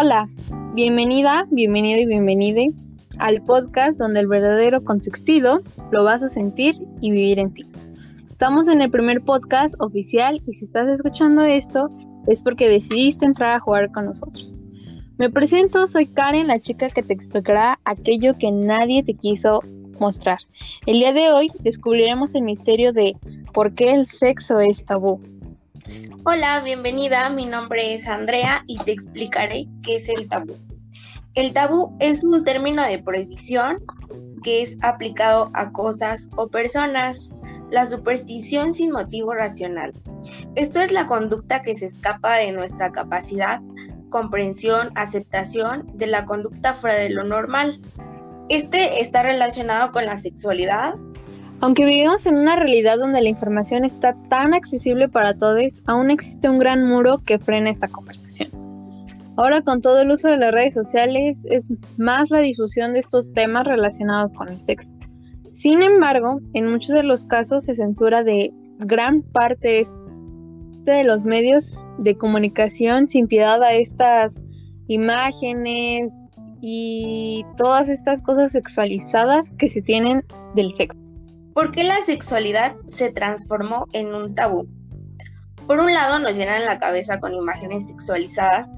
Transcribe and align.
Hola, 0.00 0.28
bienvenida, 0.74 1.48
bienvenido 1.50 1.98
y 2.00 2.06
bienvenide 2.06 2.70
al 3.18 3.42
podcast 3.42 3.98
donde 3.98 4.20
el 4.20 4.28
verdadero 4.28 4.84
consextido 4.84 5.60
lo 5.90 6.04
vas 6.04 6.22
a 6.22 6.28
sentir 6.28 6.76
y 7.00 7.10
vivir 7.10 7.40
en 7.40 7.52
ti. 7.52 7.66
Estamos 8.30 8.68
en 8.68 8.80
el 8.80 8.92
primer 8.92 9.22
podcast 9.22 9.74
oficial 9.80 10.40
y 10.46 10.52
si 10.52 10.66
estás 10.66 10.86
escuchando 10.86 11.42
esto 11.42 11.88
es 12.28 12.42
porque 12.42 12.68
decidiste 12.68 13.26
entrar 13.26 13.54
a 13.54 13.58
jugar 13.58 13.90
con 13.90 14.04
nosotros. 14.04 14.62
Me 15.16 15.30
presento, 15.30 15.88
soy 15.88 16.06
Karen, 16.06 16.46
la 16.46 16.60
chica 16.60 16.90
que 16.90 17.02
te 17.02 17.12
explicará 17.12 17.80
aquello 17.84 18.38
que 18.38 18.52
nadie 18.52 19.02
te 19.02 19.14
quiso 19.14 19.64
mostrar. 19.98 20.38
El 20.86 21.00
día 21.00 21.12
de 21.12 21.32
hoy 21.32 21.50
descubriremos 21.58 22.36
el 22.36 22.42
misterio 22.42 22.92
de 22.92 23.16
por 23.52 23.74
qué 23.74 23.94
el 23.94 24.06
sexo 24.06 24.60
es 24.60 24.84
tabú. 24.84 25.20
Hola, 26.24 26.60
bienvenida, 26.60 27.30
mi 27.30 27.46
nombre 27.46 27.94
es 27.94 28.06
Andrea 28.06 28.62
y 28.66 28.78
te 28.78 28.92
explicaré 28.92 29.66
qué 29.82 29.96
es 29.96 30.08
el 30.08 30.28
tabú. 30.28 30.56
El 31.34 31.52
tabú 31.52 31.96
es 32.00 32.24
un 32.24 32.44
término 32.44 32.82
de 32.82 32.98
prohibición 32.98 33.76
que 34.42 34.62
es 34.62 34.78
aplicado 34.82 35.50
a 35.54 35.72
cosas 35.72 36.28
o 36.36 36.48
personas. 36.48 37.30
La 37.70 37.86
superstición 37.86 38.74
sin 38.74 38.90
motivo 38.90 39.34
racional. 39.34 39.92
Esto 40.54 40.80
es 40.80 40.90
la 40.90 41.06
conducta 41.06 41.62
que 41.62 41.76
se 41.76 41.86
escapa 41.86 42.36
de 42.36 42.52
nuestra 42.52 42.92
capacidad, 42.92 43.60
comprensión, 44.10 44.90
aceptación 44.94 45.90
de 45.94 46.06
la 46.06 46.24
conducta 46.24 46.74
fuera 46.74 46.96
de 46.96 47.10
lo 47.10 47.24
normal. 47.24 47.78
Este 48.48 49.00
está 49.00 49.22
relacionado 49.22 49.92
con 49.92 50.06
la 50.06 50.16
sexualidad. 50.16 50.94
Aunque 51.60 51.84
vivimos 51.84 52.24
en 52.26 52.36
una 52.36 52.54
realidad 52.54 52.98
donde 52.98 53.20
la 53.20 53.28
información 53.28 53.84
está 53.84 54.14
tan 54.28 54.54
accesible 54.54 55.08
para 55.08 55.34
todos, 55.34 55.82
aún 55.86 56.10
existe 56.10 56.48
un 56.48 56.60
gran 56.60 56.84
muro 56.84 57.18
que 57.18 57.40
frena 57.40 57.68
esta 57.68 57.88
conversación. 57.88 58.50
Ahora 59.36 59.62
con 59.62 59.80
todo 59.80 60.00
el 60.00 60.10
uso 60.10 60.28
de 60.28 60.36
las 60.36 60.52
redes 60.52 60.74
sociales 60.74 61.44
es 61.50 61.72
más 61.96 62.30
la 62.30 62.38
difusión 62.38 62.92
de 62.92 63.00
estos 63.00 63.32
temas 63.32 63.66
relacionados 63.66 64.34
con 64.34 64.48
el 64.48 64.62
sexo. 64.64 64.94
Sin 65.50 65.82
embargo, 65.82 66.40
en 66.54 66.70
muchos 66.70 66.94
de 66.94 67.02
los 67.02 67.24
casos 67.24 67.64
se 67.64 67.74
censura 67.74 68.22
de 68.22 68.52
gran 68.78 69.22
parte 69.22 69.84
de 70.84 71.04
los 71.04 71.24
medios 71.24 71.84
de 71.98 72.16
comunicación 72.16 73.08
sin 73.08 73.26
piedad 73.26 73.60
a 73.64 73.74
estas 73.74 74.44
imágenes 74.86 76.12
y 76.60 77.44
todas 77.56 77.88
estas 77.88 78.22
cosas 78.22 78.52
sexualizadas 78.52 79.50
que 79.58 79.66
se 79.66 79.82
tienen 79.82 80.24
del 80.54 80.72
sexo. 80.72 81.07
¿Por 81.58 81.72
qué 81.72 81.82
la 81.82 82.00
sexualidad 82.02 82.76
se 82.86 83.10
transformó 83.10 83.88
en 83.92 84.14
un 84.14 84.36
tabú? 84.36 84.68
Por 85.66 85.80
un 85.80 85.92
lado 85.92 86.20
nos 86.20 86.36
llenan 86.36 86.64
la 86.64 86.78
cabeza 86.78 87.18
con 87.18 87.34
imágenes 87.34 87.88
sexualizadas, 87.88 88.68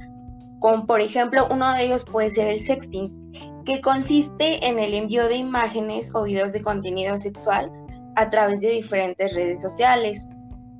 como 0.60 0.86
por 0.86 1.02
ejemplo 1.02 1.46
uno 1.50 1.74
de 1.74 1.84
ellos 1.84 2.06
puede 2.06 2.30
ser 2.30 2.48
el 2.48 2.58
sexting, 2.58 3.32
que 3.66 3.82
consiste 3.82 4.66
en 4.66 4.78
el 4.78 4.94
envío 4.94 5.28
de 5.28 5.36
imágenes 5.36 6.10
o 6.14 6.22
videos 6.22 6.54
de 6.54 6.62
contenido 6.62 7.18
sexual 7.18 7.70
a 8.16 8.30
través 8.30 8.62
de 8.62 8.70
diferentes 8.70 9.34
redes 9.34 9.60
sociales. 9.60 10.26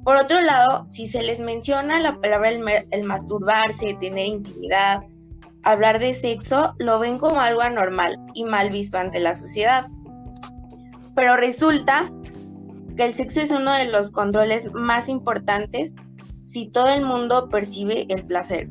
Por 0.02 0.16
otro 0.16 0.40
lado, 0.40 0.86
si 0.88 1.06
se 1.06 1.20
les 1.20 1.40
menciona 1.40 2.00
la 2.00 2.18
palabra 2.18 2.48
el, 2.48 3.04
masturbarse, 3.04 3.94
tener 4.00 4.24
intimidad, 4.24 5.02
hablar 5.64 5.98
de 5.98 6.14
sexo, 6.14 6.74
lo 6.78 6.98
ven 6.98 7.18
como 7.18 7.42
algo 7.42 7.60
anormal 7.60 8.18
y 8.32 8.44
mal 8.44 8.70
visto 8.70 8.96
ante 8.96 9.20
la 9.20 9.34
sociedad. 9.34 9.86
Pero 11.20 11.36
resulta 11.36 12.10
que 12.96 13.04
el 13.04 13.12
sexo 13.12 13.42
es 13.42 13.50
uno 13.50 13.74
de 13.74 13.84
los 13.84 14.10
controles 14.10 14.72
más 14.72 15.06
importantes 15.06 15.94
si 16.44 16.70
todo 16.70 16.88
el 16.88 17.04
mundo 17.04 17.50
percibe 17.50 18.06
el 18.08 18.24
placer. 18.24 18.70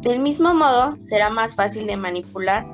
Del 0.00 0.18
mismo 0.18 0.52
modo, 0.52 0.96
será 0.98 1.30
más 1.30 1.54
fácil 1.54 1.86
de 1.86 1.96
manipular 1.96 2.66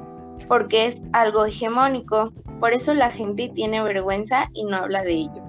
porque 0.48 0.86
es 0.86 1.02
algo 1.12 1.44
hegemónico, 1.44 2.32
por 2.58 2.72
eso 2.72 2.94
la 2.94 3.10
gente 3.10 3.50
tiene 3.54 3.82
vergüenza 3.82 4.48
y 4.54 4.64
no 4.64 4.78
habla 4.78 5.02
de 5.02 5.12
ello. 5.12 5.42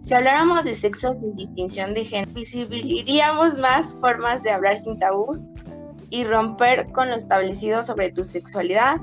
Si 0.00 0.12
habláramos 0.12 0.64
de 0.64 0.74
sexo 0.74 1.14
sin 1.14 1.36
distinción 1.36 1.94
de 1.94 2.04
género, 2.04 2.32
visibilizaríamos 2.32 3.56
más 3.56 3.96
formas 4.00 4.42
de 4.42 4.50
hablar 4.50 4.78
sin 4.78 4.98
tabús 4.98 5.46
y 6.10 6.24
romper 6.24 6.90
con 6.90 7.08
lo 7.08 7.14
establecido 7.14 7.84
sobre 7.84 8.10
tu 8.10 8.24
sexualidad 8.24 8.96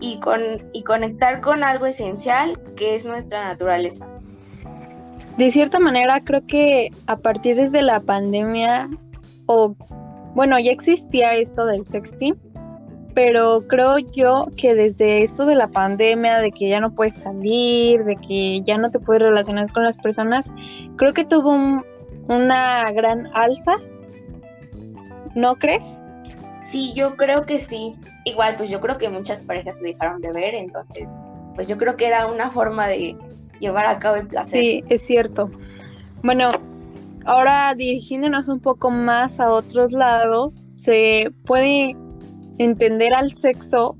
y, 0.00 0.18
con, 0.20 0.40
y 0.72 0.82
conectar 0.82 1.40
con 1.40 1.62
algo 1.62 1.86
esencial 1.86 2.58
que 2.76 2.94
es 2.94 3.04
nuestra 3.04 3.44
naturaleza. 3.44 4.06
De 5.36 5.50
cierta 5.50 5.78
manera, 5.78 6.20
creo 6.22 6.46
que 6.46 6.90
a 7.06 7.16
partir 7.16 7.56
desde 7.56 7.82
la 7.82 8.00
pandemia, 8.00 8.90
o 9.46 9.74
bueno, 10.34 10.58
ya 10.58 10.70
existía 10.70 11.34
esto 11.34 11.66
del 11.66 11.86
sexting, 11.86 12.36
pero 13.14 13.66
creo 13.66 13.98
yo 13.98 14.48
que 14.56 14.74
desde 14.74 15.22
esto 15.22 15.46
de 15.46 15.54
la 15.54 15.68
pandemia, 15.68 16.38
de 16.38 16.52
que 16.52 16.68
ya 16.68 16.80
no 16.80 16.94
puedes 16.94 17.14
salir, 17.14 18.04
de 18.04 18.16
que 18.16 18.60
ya 18.62 18.78
no 18.78 18.90
te 18.90 19.00
puedes 19.00 19.22
relacionar 19.22 19.72
con 19.72 19.84
las 19.84 19.96
personas, 19.98 20.50
creo 20.96 21.12
que 21.12 21.24
tuvo 21.24 21.82
una 22.28 22.92
gran 22.92 23.28
alza. 23.34 23.76
¿No 25.34 25.56
crees? 25.56 26.00
Sí, 26.60 26.92
yo 26.94 27.16
creo 27.16 27.46
que 27.46 27.58
sí. 27.58 27.96
Igual, 28.24 28.56
pues 28.56 28.70
yo 28.70 28.80
creo 28.80 28.98
que 28.98 29.08
muchas 29.08 29.40
parejas 29.40 29.76
se 29.76 29.84
dejaron 29.84 30.20
de 30.20 30.32
ver, 30.32 30.54
entonces, 30.54 31.10
pues 31.54 31.68
yo 31.68 31.78
creo 31.78 31.96
que 31.96 32.06
era 32.06 32.26
una 32.26 32.50
forma 32.50 32.86
de 32.86 33.16
llevar 33.60 33.86
a 33.86 33.98
cabo 33.98 34.16
el 34.16 34.26
placer. 34.26 34.60
Sí, 34.60 34.84
es 34.88 35.02
cierto. 35.02 35.50
Bueno, 36.22 36.48
ahora 37.24 37.74
dirigiéndonos 37.74 38.48
un 38.48 38.60
poco 38.60 38.90
más 38.90 39.40
a 39.40 39.52
otros 39.52 39.92
lados, 39.92 40.64
se 40.76 41.32
puede 41.46 41.96
entender 42.58 43.14
al 43.14 43.34
sexo 43.34 43.96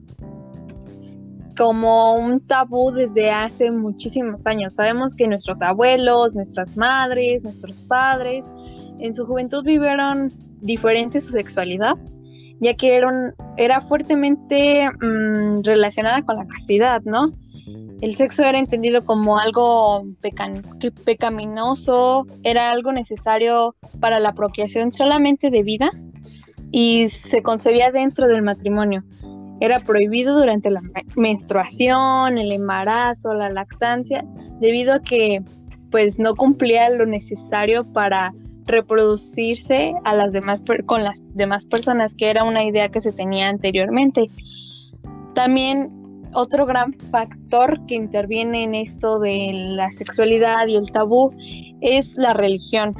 como 1.56 2.14
un 2.14 2.40
tabú 2.40 2.90
desde 2.90 3.30
hace 3.30 3.70
muchísimos 3.70 4.46
años. 4.46 4.74
Sabemos 4.74 5.14
que 5.14 5.26
nuestros 5.26 5.60
abuelos, 5.60 6.34
nuestras 6.34 6.76
madres, 6.76 7.42
nuestros 7.42 7.80
padres, 7.80 8.46
en 8.98 9.14
su 9.14 9.26
juventud 9.26 9.64
vivieron 9.64 10.32
diferente 10.60 11.20
su 11.20 11.32
sexualidad, 11.32 11.96
ya 12.60 12.74
que 12.74 12.94
eran, 12.94 13.34
era 13.56 13.80
fuertemente 13.80 14.88
mm, 14.88 15.62
relacionada 15.62 16.22
con 16.22 16.36
la 16.36 16.46
castidad, 16.46 17.02
¿no? 17.04 17.32
El 18.00 18.16
sexo 18.16 18.44
era 18.44 18.58
entendido 18.58 19.04
como 19.04 19.38
algo 19.38 20.02
pecaminoso, 21.04 22.26
era 22.42 22.70
algo 22.70 22.92
necesario 22.92 23.74
para 24.00 24.18
la 24.20 24.32
procreación 24.32 24.92
solamente 24.92 25.50
de 25.50 25.62
vida 25.62 25.90
y 26.72 27.08
se 27.10 27.42
concebía 27.42 27.90
dentro 27.90 28.26
del 28.26 28.42
matrimonio. 28.42 29.04
Era 29.60 29.80
prohibido 29.80 30.38
durante 30.38 30.70
la 30.70 30.80
menstruación, 31.14 32.38
el 32.38 32.52
embarazo, 32.52 33.34
la 33.34 33.50
lactancia, 33.50 34.24
debido 34.60 34.94
a 34.94 35.00
que 35.00 35.42
pues 35.90 36.18
no 36.18 36.34
cumplía 36.36 36.88
lo 36.88 37.04
necesario 37.04 37.84
para 37.84 38.32
reproducirse 38.70 39.94
a 40.04 40.14
las 40.14 40.32
demás 40.32 40.62
con 40.86 41.04
las 41.04 41.22
demás 41.34 41.64
personas, 41.64 42.14
que 42.14 42.30
era 42.30 42.44
una 42.44 42.64
idea 42.64 42.90
que 42.90 43.00
se 43.00 43.12
tenía 43.12 43.48
anteriormente. 43.48 44.30
También 45.34 45.90
otro 46.32 46.66
gran 46.66 46.94
factor 47.10 47.84
que 47.86 47.96
interviene 47.96 48.64
en 48.64 48.74
esto 48.74 49.18
de 49.18 49.50
la 49.52 49.90
sexualidad 49.90 50.66
y 50.68 50.76
el 50.76 50.90
tabú 50.92 51.32
es 51.80 52.16
la 52.16 52.34
religión 52.34 52.94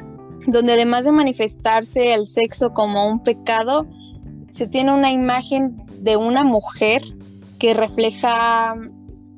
donde 0.47 0.73
además 0.73 1.05
de 1.05 1.11
manifestarse 1.11 2.13
el 2.13 2.27
sexo 2.27 2.73
como 2.73 3.07
un 3.09 3.23
pecado, 3.23 3.85
se 4.51 4.67
tiene 4.67 4.93
una 4.93 5.11
imagen 5.11 5.81
de 5.99 6.17
una 6.17 6.43
mujer 6.43 7.03
que 7.59 7.73
refleja 7.73 8.75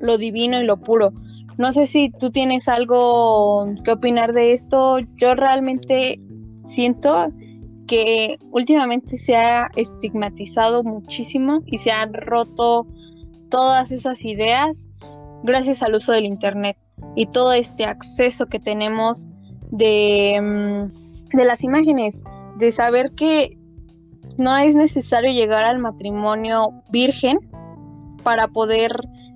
lo 0.00 0.18
divino 0.18 0.60
y 0.60 0.64
lo 0.64 0.78
puro. 0.78 1.12
No 1.56 1.72
sé 1.72 1.86
si 1.86 2.10
tú 2.10 2.30
tienes 2.30 2.68
algo 2.68 3.66
que 3.84 3.92
opinar 3.92 4.32
de 4.32 4.52
esto. 4.52 4.98
Yo 5.16 5.34
realmente 5.34 6.18
siento 6.66 7.30
que 7.86 8.38
últimamente 8.50 9.18
se 9.18 9.36
ha 9.36 9.68
estigmatizado 9.76 10.82
muchísimo 10.82 11.60
y 11.66 11.78
se 11.78 11.90
han 11.90 12.14
roto 12.14 12.86
todas 13.50 13.92
esas 13.92 14.24
ideas 14.24 14.86
gracias 15.42 15.82
al 15.82 15.94
uso 15.94 16.12
del 16.12 16.24
Internet 16.24 16.76
y 17.14 17.26
todo 17.26 17.52
este 17.52 17.84
acceso 17.84 18.46
que 18.46 18.58
tenemos 18.58 19.28
de, 19.70 20.40
mm, 20.40 21.36
de 21.36 21.44
las 21.44 21.62
imágenes, 21.62 22.24
de 22.56 22.72
saber 22.72 23.12
que 23.12 23.58
no 24.38 24.56
es 24.56 24.74
necesario 24.74 25.30
llegar 25.32 25.64
al 25.64 25.78
matrimonio 25.78 26.82
virgen 26.90 27.38
para 28.22 28.48
poder 28.48 28.90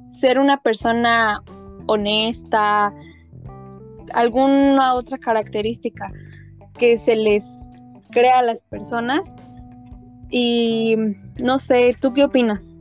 ser 0.09 0.39
una 0.39 0.57
persona 0.63 1.43
honesta, 1.87 2.95
alguna 4.13 4.95
otra 4.95 5.19
característica 5.19 6.11
que 6.79 6.97
se 6.97 7.17
les 7.17 7.69
crea 8.11 8.39
a 8.39 8.43
las 8.43 8.63
personas. 8.63 9.35
Y 10.31 10.97
no 11.43 11.59
sé, 11.59 11.97
¿tú 12.01 12.13
qué 12.13 12.25
opinas? 12.25 12.77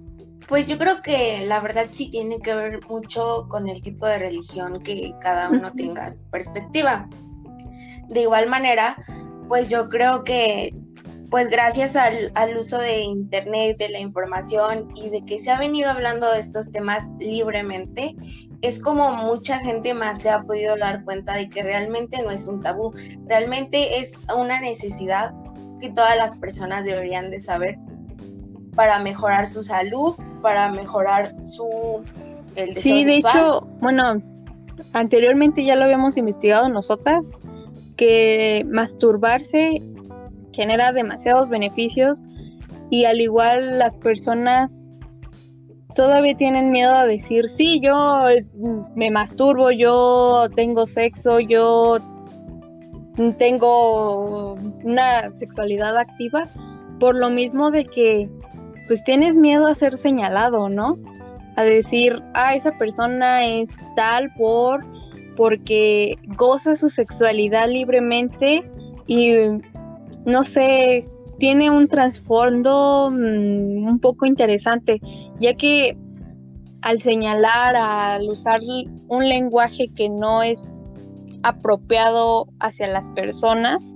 Pues 0.47 0.67
yo 0.67 0.77
creo 0.77 1.01
que 1.01 1.45
la 1.45 1.59
verdad 1.59 1.87
sí 1.91 2.09
tiene 2.09 2.39
que 2.39 2.55
ver 2.55 2.85
mucho 2.87 3.47
con 3.49 3.67
el 3.67 3.81
tipo 3.81 4.05
de 4.05 4.17
religión 4.17 4.81
que 4.81 5.13
cada 5.19 5.49
uno 5.49 5.73
tenga 5.73 6.07
perspectiva. 6.31 7.09
De 8.07 8.21
igual 8.21 8.47
manera, 8.47 8.95
pues 9.49 9.69
yo 9.69 9.89
creo 9.89 10.23
que 10.23 10.73
pues 11.29 11.49
gracias 11.49 11.97
al, 11.97 12.31
al, 12.35 12.57
uso 12.57 12.77
de 12.77 13.01
Internet, 13.01 13.77
de 13.77 13.89
la 13.89 13.99
información 13.99 14.89
y 14.95 15.09
de 15.09 15.25
que 15.25 15.39
se 15.39 15.51
ha 15.51 15.59
venido 15.59 15.89
hablando 15.89 16.31
de 16.31 16.39
estos 16.39 16.71
temas 16.71 17.09
libremente, 17.19 18.15
es 18.61 18.81
como 18.81 19.11
mucha 19.11 19.59
gente 19.59 19.93
más 19.93 20.21
se 20.21 20.29
ha 20.29 20.41
podido 20.41 20.75
dar 20.77 21.03
cuenta 21.03 21.33
de 21.33 21.49
que 21.49 21.63
realmente 21.63 22.21
no 22.23 22.31
es 22.31 22.47
un 22.47 22.61
tabú, 22.61 22.93
realmente 23.25 23.99
es 23.99 24.19
una 24.35 24.59
necesidad 24.59 25.33
que 25.79 25.89
todas 25.89 26.17
las 26.17 26.35
personas 26.37 26.85
deberían 26.85 27.29
de 27.29 27.39
saber 27.39 27.77
para 28.75 28.99
mejorar 28.99 29.47
su 29.47 29.63
salud, 29.63 30.15
para 30.41 30.71
mejorar 30.71 31.43
su 31.43 32.03
el 32.55 32.73
deseo 32.73 32.97
Sí, 32.97 33.03
de 33.03 33.17
hecho, 33.17 33.67
bueno, 33.79 34.21
anteriormente 34.93 35.63
ya 35.63 35.75
lo 35.75 35.83
habíamos 35.83 36.17
investigado 36.17 36.69
nosotras 36.69 37.41
que 37.95 38.65
masturbarse 38.69 39.81
genera 40.51 40.91
demasiados 40.93 41.49
beneficios 41.49 42.21
y 42.89 43.05
al 43.05 43.21
igual 43.21 43.77
las 43.79 43.97
personas 43.97 44.86
todavía 45.97 46.37
tienen 46.37 46.69
miedo 46.69 46.93
a 46.93 47.07
decir, 47.07 47.49
sí, 47.49 47.81
yo 47.81 48.27
me 48.93 49.09
masturbo, 49.09 49.71
yo 49.71 50.47
tengo 50.55 50.85
sexo, 50.85 51.39
yo 51.39 51.97
tengo 53.39 54.53
una 54.83 55.31
sexualidad 55.31 55.97
activa, 55.97 56.47
por 56.99 57.15
lo 57.15 57.31
mismo 57.31 57.71
de 57.71 57.83
que 57.83 58.29
pues 58.87 59.03
tienes 59.03 59.37
miedo 59.37 59.65
a 59.65 59.73
ser 59.73 59.97
señalado, 59.97 60.69
¿no? 60.69 60.99
A 61.55 61.63
decir, 61.63 62.21
ah, 62.35 62.53
esa 62.53 62.77
persona 62.77 63.47
es 63.47 63.71
tal 63.95 64.31
por 64.35 64.85
porque 65.35 66.15
goza 66.27 66.75
su 66.75 66.89
sexualidad 66.89 67.69
libremente 67.69 68.69
y 69.07 69.33
no 70.25 70.43
sé, 70.43 71.05
tiene 71.39 71.69
un 71.69 71.87
trasfondo 71.87 73.09
mm, 73.11 73.87
un 73.87 73.99
poco 73.99 74.25
interesante, 74.25 74.99
ya 75.39 75.53
que 75.55 75.97
al 76.81 77.01
señalar, 77.01 77.75
al 77.75 78.29
usar 78.29 78.59
un 79.07 79.27
lenguaje 79.27 79.89
que 79.95 80.09
no 80.09 80.43
es 80.43 80.87
apropiado 81.43 82.47
hacia 82.59 82.87
las 82.87 83.09
personas, 83.11 83.95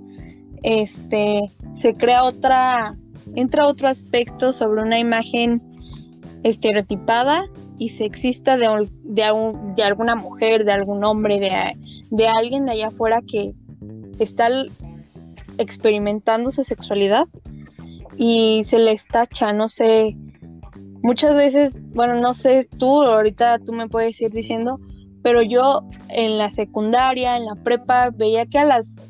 este, 0.62 1.40
se 1.72 1.94
crea 1.94 2.24
otra, 2.24 2.96
entra 3.34 3.66
otro 3.66 3.88
aspecto 3.88 4.52
sobre 4.52 4.82
una 4.82 4.98
imagen 4.98 5.62
estereotipada 6.42 7.44
y 7.78 7.90
sexista 7.90 8.56
de, 8.56 8.88
de, 9.04 9.54
de 9.76 9.82
alguna 9.82 10.14
mujer, 10.14 10.64
de 10.64 10.72
algún 10.72 11.04
hombre, 11.04 11.40
de, 11.40 11.76
de 12.10 12.28
alguien 12.28 12.66
de 12.66 12.72
allá 12.72 12.88
afuera 12.88 13.20
que 13.26 13.54
está 14.18 14.48
experimentando 15.58 16.50
su 16.50 16.62
sexualidad 16.62 17.26
y 18.16 18.62
se 18.64 18.78
les 18.78 19.06
tacha, 19.06 19.52
no 19.52 19.68
sé, 19.68 20.16
muchas 21.02 21.34
veces, 21.34 21.78
bueno, 21.94 22.14
no 22.20 22.34
sé 22.34 22.68
tú, 22.78 23.02
ahorita 23.02 23.58
tú 23.58 23.72
me 23.72 23.88
puedes 23.88 24.20
ir 24.20 24.30
diciendo, 24.30 24.78
pero 25.22 25.42
yo 25.42 25.82
en 26.08 26.38
la 26.38 26.50
secundaria, 26.50 27.36
en 27.36 27.46
la 27.46 27.54
prepa, 27.54 28.10
veía 28.10 28.46
que 28.46 28.58
a 28.58 28.64
las, 28.64 29.08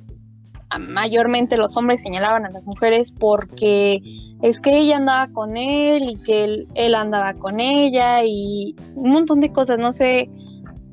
mayormente 0.79 1.57
los 1.57 1.77
hombres 1.77 2.01
señalaban 2.01 2.47
a 2.47 2.51
las 2.51 2.65
mujeres 2.65 3.13
porque 3.13 4.01
es 4.43 4.61
que 4.61 4.79
ella 4.79 4.97
andaba 4.97 5.33
con 5.33 5.57
él 5.57 6.05
y 6.09 6.17
que 6.17 6.45
él, 6.75 6.95
andaba 6.95 7.35
con 7.35 7.61
ella 7.61 8.25
y 8.25 8.75
un 8.95 9.13
montón 9.13 9.41
de 9.41 9.53
cosas, 9.53 9.79
no 9.79 9.93
sé 9.93 10.31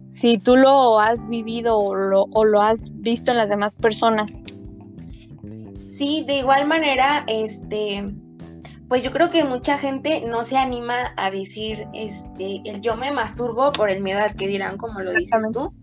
si 0.10 0.38
tú 0.38 0.56
lo 0.56 1.00
has 1.00 1.28
vivido 1.30 1.78
o 1.78 1.96
lo, 1.96 2.24
o 2.31 2.44
lo 2.44 2.62
has 2.62 2.90
visto 3.01 3.31
en 3.31 3.38
las 3.38 3.50
demás 3.50 3.75
personas. 3.75 4.42
Sí, 6.00 6.24
de 6.25 6.38
igual 6.38 6.66
manera, 6.66 7.25
este, 7.28 8.06
pues 8.88 9.04
yo 9.04 9.12
creo 9.12 9.30
que 9.31 9.44
mucha 9.44 9.78
gente 9.78 10.24
no 10.25 10.46
se 10.46 10.56
anima 10.56 11.13
a 11.18 11.30
decir, 11.30 11.90
este, 11.94 12.62
el 12.63 12.80
yo 12.80 12.96
me 12.96 13.12
masturbo 13.12 13.74
por 13.74 13.90
el 13.90 14.01
miedo 14.01 14.22
al 14.22 14.34
que 14.34 14.48
dirán, 14.48 14.78
como 14.78 15.01
lo 15.01 15.13
dices 15.13 15.46
tú, 15.51 15.74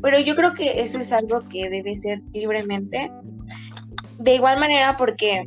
pero 0.00 0.20
yo 0.20 0.36
creo 0.36 0.54
que 0.54 0.80
eso 0.80 1.00
es 1.00 1.12
algo 1.12 1.40
que 1.48 1.68
debe 1.70 1.96
ser 1.96 2.22
libremente. 2.32 3.10
De 4.20 4.36
igual 4.36 4.60
manera, 4.60 4.96
porque 4.96 5.42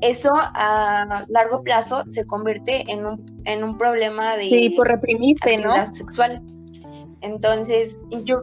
eso 0.00 0.32
a 0.34 1.26
largo 1.28 1.62
plazo 1.62 2.04
se 2.06 2.24
convierte 2.24 2.90
en 2.90 3.04
un, 3.04 3.42
en 3.44 3.62
un 3.62 3.76
problema 3.76 4.38
de 4.38 4.44
sí, 4.44 4.70
por 4.70 4.88
reprimirse, 4.88 5.58
¿no? 5.58 5.74
sexual. 5.92 6.40
Entonces, 7.20 7.98
yo 8.24 8.40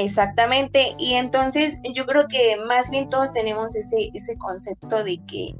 Exactamente, 0.00 0.94
y 0.96 1.14
entonces 1.14 1.76
yo 1.92 2.06
creo 2.06 2.28
que 2.28 2.56
más 2.68 2.88
bien 2.88 3.08
todos 3.08 3.32
tenemos 3.32 3.74
ese, 3.74 4.12
ese 4.14 4.38
concepto 4.38 5.02
de 5.02 5.20
que, 5.26 5.56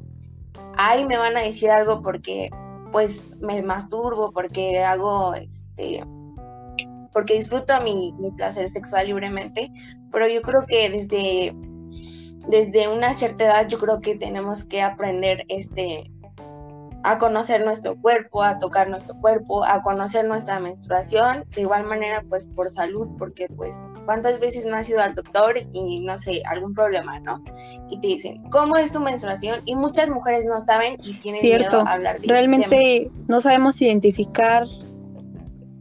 ay, 0.77 1.05
me 1.07 1.19
van 1.19 1.37
a 1.37 1.41
decir 1.41 1.73
algo 1.73 2.03
porque 2.03 2.49
pues 2.93 3.27
me 3.41 3.61
masturbo, 3.65 4.31
porque 4.31 4.79
hago, 4.79 5.35
este, 5.35 6.05
porque 7.13 7.35
disfruto 7.35 7.81
mi, 7.83 8.13
mi 8.21 8.31
placer 8.31 8.69
sexual 8.69 9.09
libremente, 9.09 9.73
pero 10.13 10.29
yo 10.29 10.41
creo 10.43 10.67
que 10.69 10.89
desde, 10.89 11.53
desde 12.47 12.87
una 12.87 13.15
cierta 13.15 13.45
edad 13.45 13.67
yo 13.67 13.81
creo 13.81 14.01
que 14.01 14.15
tenemos 14.15 14.65
que 14.65 14.83
aprender 14.83 15.47
este, 15.49 16.13
a 17.03 17.19
conocer 17.19 17.65
nuestro 17.65 18.01
cuerpo, 18.01 18.45
a 18.45 18.61
tocar 18.61 18.89
nuestro 18.89 19.19
cuerpo, 19.21 19.65
a 19.65 19.83
conocer 19.83 20.27
nuestra 20.27 20.61
menstruación, 20.61 21.45
de 21.57 21.63
igual 21.63 21.87
manera 21.87 22.23
pues 22.29 22.47
por 22.47 22.71
salud, 22.71 23.09
porque 23.19 23.49
pues 23.49 23.81
cuántas 24.09 24.41
veces 24.41 24.65
no 24.65 24.75
has 24.75 24.89
ido 24.89 25.03
al 25.03 25.15
doctor 25.15 25.55
y 25.75 26.01
no 26.01 26.17
sé, 26.17 26.41
algún 26.47 26.73
problema, 26.73 27.21
¿no? 27.21 27.45
Y 27.91 28.01
te 28.01 28.07
dicen, 28.07 28.39
¿cómo 28.49 28.79
es 28.79 28.91
tu 28.91 29.01
menstruación? 29.01 29.61
Y 29.67 29.77
muchas 29.77 30.09
mujeres 30.09 30.47
no 30.47 30.59
saben 30.61 30.97
y 31.03 31.13
tienen 31.19 31.43
miedo 31.43 31.81
a 31.81 31.93
hablar 31.93 32.19
de 32.19 32.27
Realmente 32.27 33.11
no 33.27 33.43
sabemos 33.43 33.83
identificar 33.83 34.65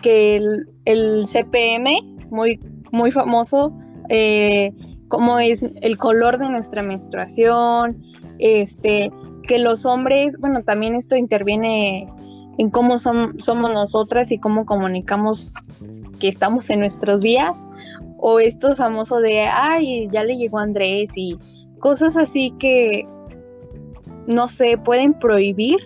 que 0.02 0.36
el, 0.84 1.26
CPM, 1.26 2.02
muy, 2.30 2.60
muy 2.92 3.12
famoso, 3.12 3.72
eh, 4.10 4.74
cómo 5.08 5.40
es 5.40 5.64
el 5.64 5.98
color 5.98 6.38
de 6.38 6.50
nuestra 6.50 6.84
menstruación, 6.84 8.04
este, 8.40 9.10
que 9.44 9.58
los 9.58 9.86
hombres, 9.86 10.38
bueno, 10.38 10.64
también 10.64 10.96
esto 10.96 11.16
interviene 11.16 12.10
en 12.58 12.70
cómo 12.72 13.00
somos 13.00 13.38
nosotras 13.48 14.34
y 14.34 14.38
cómo 14.38 14.66
comunicamos 14.66 15.54
que 16.20 16.28
estamos 16.28 16.70
en 16.70 16.80
nuestros 16.80 17.22
días, 17.22 17.66
o 18.18 18.40
esto 18.40 18.76
famoso 18.76 19.20
de, 19.20 19.42
ay, 19.42 20.10
ya 20.12 20.24
le 20.24 20.38
llegó 20.38 20.60
Andrés 20.60 21.12
y 21.16 21.38
cosas 21.80 22.18
así 22.18 22.52
que, 22.60 23.08
no 24.26 24.48
sé, 24.48 24.78
pueden 24.78 25.14
prohibir 25.14 25.78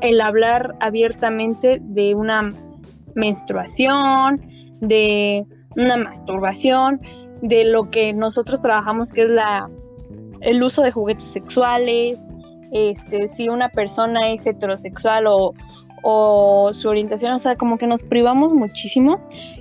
el 0.00 0.20
hablar 0.20 0.74
abiertamente 0.80 1.78
de 1.80 2.14
una 2.14 2.52
menstruación, 3.14 4.40
de 4.80 5.46
una 5.76 5.96
masturbación, 5.96 7.00
de 7.42 7.64
lo 7.64 7.90
que 7.90 8.12
nosotros 8.12 8.60
trabajamos 8.60 9.12
que 9.12 9.22
es 9.22 9.28
la 9.28 9.70
el 10.40 10.62
uso 10.62 10.82
de 10.82 10.92
juguetes 10.92 11.24
sexuales, 11.24 12.20
este, 12.72 13.28
si 13.28 13.48
una 13.48 13.68
persona 13.68 14.30
es 14.30 14.46
heterosexual 14.46 15.26
o, 15.26 15.54
o 16.02 16.70
su 16.72 16.88
orientación, 16.88 17.32
o 17.32 17.38
sea, 17.38 17.56
como 17.56 17.78
que 17.78 17.86
nos 17.86 18.02
privamos 18.02 18.52
muchísimo. 18.52 19.20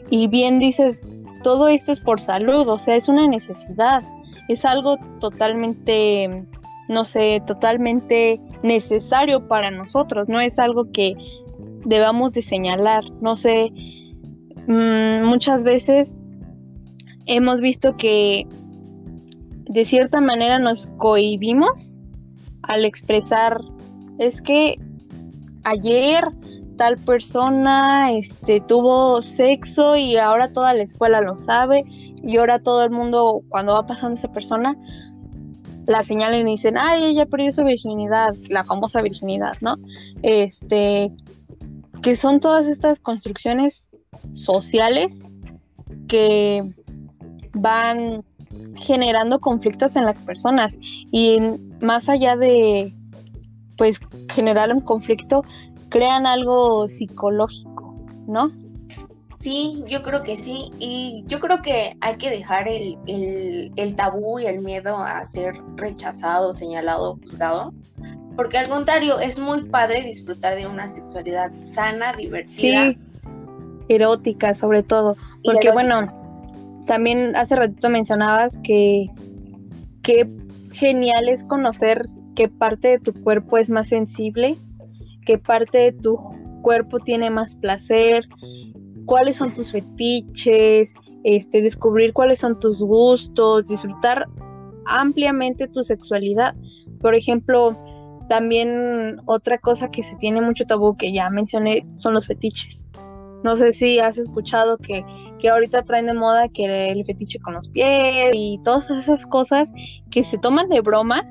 Y 0.10 0.28
bien 0.28 0.60
dices, 0.60 1.02
todo 1.46 1.68
esto 1.68 1.92
es 1.92 2.00
por 2.00 2.20
salud, 2.20 2.68
o 2.68 2.80
sea, 2.80 2.96
es 2.96 3.08
una 3.08 3.28
necesidad, 3.28 4.02
es 4.48 4.66
algo 4.66 4.98
totalmente, 5.20 6.44
no 6.90 7.06
sé, 7.06 7.40
totalmente 7.46 8.42
necesario 8.64 9.48
para 9.48 9.70
nosotros, 9.70 10.28
no 10.28 10.40
es 10.40 10.58
algo 10.58 10.92
que 10.92 11.14
debamos 11.86 12.34
de 12.34 12.42
señalar, 12.42 13.04
no 13.22 13.36
sé, 13.36 13.72
mm, 14.66 15.24
muchas 15.24 15.64
veces 15.64 16.16
hemos 17.28 17.62
visto 17.62 17.96
que 17.96 18.48
de 19.70 19.86
cierta 19.86 20.22
manera 20.22 20.58
nos 20.58 20.88
cohibimos 20.98 22.00
al 22.64 22.86
expresar, 22.86 23.62
es 24.18 24.42
que 24.42 24.80
ayer 25.64 26.24
tal 26.78 26.98
persona 26.98 28.12
este 28.12 28.62
tuvo 28.62 29.22
sexo 29.22 29.96
y 29.96 30.18
ahora 30.18 30.52
toda 30.52 30.74
la 30.74 30.84
escuela 30.84 31.22
lo 31.22 31.38
sabe 31.38 31.84
y 31.88 32.38
ahora 32.38 32.60
todo 32.60 32.84
el 32.84 32.92
mundo 32.92 33.42
cuando 33.50 33.74
va 33.74 33.86
pasando 33.86 34.18
esa 34.18 34.32
persona 34.32 34.76
la 35.88 36.02
señalan 36.02 36.48
y 36.48 36.52
dicen, 36.52 36.78
"Ay, 36.80 37.04
ella 37.04 37.28
perdió 37.28 37.52
su 37.52 37.64
virginidad", 37.64 38.34
la 38.50 38.64
famosa 38.64 39.02
virginidad, 39.02 39.54
¿no? 39.62 39.76
Este 40.24 41.14
que 42.02 42.16
son 42.16 42.40
todas 42.40 42.68
estas 42.68 43.00
construcciones 43.00 43.88
sociales 44.34 45.28
que 46.08 46.64
van 47.54 48.24
generando 48.76 49.40
conflictos 49.40 49.96
en 49.96 50.06
las 50.06 50.20
personas 50.20 50.78
y 51.12 51.40
más 51.82 52.10
allá 52.10 52.36
de 52.36 52.94
pues 53.78 54.00
generar 54.30 54.74
un 54.74 54.82
conflicto 54.82 55.44
crean 55.90 56.26
algo 56.26 56.88
psicológico, 56.88 57.96
¿no? 58.28 58.52
Sí, 59.40 59.84
yo 59.88 60.02
creo 60.02 60.24
que 60.24 60.36
sí. 60.36 60.72
Y 60.80 61.24
yo 61.28 61.40
creo 61.40 61.62
que 61.62 61.96
hay 62.02 62.16
que 62.16 62.32
dejar 62.32 62.68
el, 62.68 62.98
el, 63.76 63.96
tabú 63.96 64.40
y 64.40 64.48
el 64.48 64.60
miedo 64.62 64.98
a 64.98 65.24
ser 65.24 65.54
rechazado, 65.76 66.52
señalado, 66.52 67.20
juzgado. 67.22 67.72
Porque 68.36 68.58
al 68.58 68.68
contrario, 68.68 69.20
es 69.20 69.40
muy 69.40 69.66
padre 69.66 70.02
disfrutar 70.02 70.56
de 70.56 70.68
una 70.68 70.88
sexualidad 70.88 71.52
sana, 71.74 72.14
divertida. 72.14 72.92
Sí, 72.92 72.98
erótica 73.88 74.56
sobre 74.56 74.84
todo. 74.84 75.16
Porque 75.44 75.72
bueno, 75.72 76.08
también 76.86 77.36
hace 77.36 77.56
ratito 77.56 77.90
mencionabas 77.90 78.58
que 78.64 79.12
qué 80.02 80.28
genial 80.72 81.30
es 81.30 81.44
conocer 81.44 82.08
qué 82.36 82.48
parte 82.50 82.90
de 82.90 83.00
tu 83.00 83.14
cuerpo 83.14 83.58
es 83.58 83.70
más 83.70 83.90
sensible, 83.90 84.58
qué 85.26 85.38
parte 85.38 85.78
de 85.80 85.92
tu 85.92 86.18
cuerpo 86.62 87.00
tiene 87.00 87.30
más 87.30 87.56
placer, 87.56 88.28
cuáles 89.06 89.38
son 89.38 89.54
tus 89.54 89.72
fetiches, 89.72 90.94
este, 91.24 91.62
descubrir 91.62 92.14
cuáles 92.14 92.40
son 92.40 92.60
tus 92.60 92.80
gustos, 92.80 93.68
disfrutar 93.68 94.28
ampliamente 94.86 95.68
tu 95.68 95.84
sexualidad. 95.84 96.56
Por 97.02 97.16
ejemplo, 97.16 97.78
también 98.30 99.22
otra 99.26 99.58
cosa 99.58 99.92
que 99.92 100.04
se 100.04 100.16
tiene 100.16 100.42
mucho 100.42 100.66
tabú 100.66 100.98
que 100.98 101.14
ya 101.14 101.30
mencioné 101.30 101.86
son 101.96 102.14
los 102.14 102.28
fetiches. 102.28 102.86
No 103.44 103.56
sé 103.56 103.74
si 103.74 104.00
has 104.00 104.18
escuchado 104.18 104.78
que, 104.78 105.06
que 105.40 105.50
ahorita 105.50 105.84
traen 105.84 106.08
de 106.08 106.14
moda 106.14 106.50
que 106.50 106.90
el 106.90 107.06
fetiche 107.06 107.40
con 107.40 107.54
los 107.54 107.70
pies 107.70 108.32
y 108.34 108.60
todas 108.64 108.90
esas 108.90 109.28
cosas 109.28 109.72
que 110.10 110.24
se 110.24 110.40
toman 110.40 110.70
de 110.70 110.82
broma 110.82 111.22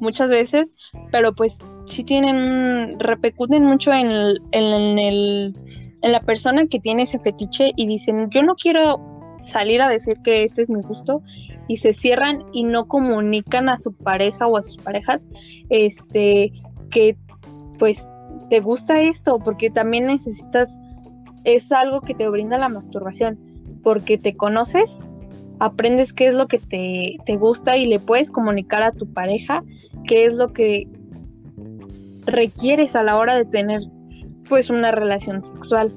muchas 0.00 0.30
veces, 0.30 0.74
pero 1.10 1.34
pues 1.34 1.58
sí 1.86 2.04
tienen, 2.04 2.98
repercuten 2.98 3.62
mucho 3.62 3.92
en 3.92 4.08
en 4.52 4.98
el 4.98 5.54
en 6.02 6.12
la 6.12 6.20
persona 6.20 6.66
que 6.66 6.78
tiene 6.78 7.02
ese 7.02 7.18
fetiche 7.18 7.72
y 7.74 7.86
dicen, 7.86 8.30
yo 8.30 8.42
no 8.42 8.54
quiero 8.54 9.04
salir 9.40 9.82
a 9.82 9.88
decir 9.88 10.18
que 10.22 10.44
este 10.44 10.62
es 10.62 10.70
mi 10.70 10.82
gusto 10.82 11.22
y 11.68 11.78
se 11.78 11.92
cierran 11.92 12.44
y 12.52 12.64
no 12.64 12.86
comunican 12.86 13.68
a 13.68 13.78
su 13.78 13.92
pareja 13.92 14.46
o 14.46 14.56
a 14.56 14.62
sus 14.62 14.76
parejas 14.76 15.26
este 15.68 16.52
que 16.90 17.16
pues 17.78 18.08
te 18.50 18.60
gusta 18.60 19.00
esto 19.00 19.38
porque 19.38 19.70
también 19.70 20.04
necesitas 20.04 20.76
es 21.44 21.70
algo 21.72 22.00
que 22.00 22.14
te 22.14 22.28
brinda 22.28 22.58
la 22.58 22.68
masturbación 22.68 23.38
porque 23.82 24.18
te 24.18 24.36
conoces 24.36 25.00
aprendes 25.58 26.12
qué 26.12 26.28
es 26.28 26.34
lo 26.34 26.48
que 26.48 26.58
te, 26.58 27.16
te 27.24 27.36
gusta 27.36 27.76
y 27.76 27.86
le 27.86 27.98
puedes 27.98 28.30
comunicar 28.30 28.82
a 28.82 28.92
tu 28.92 29.12
pareja 29.12 29.62
qué 30.04 30.26
es 30.26 30.34
lo 30.34 30.52
que 30.52 30.88
requieres 32.26 32.96
a 32.96 33.02
la 33.02 33.16
hora 33.16 33.36
de 33.36 33.44
tener 33.44 33.80
pues 34.48 34.70
una 34.70 34.90
relación 34.90 35.42
sexual. 35.42 35.92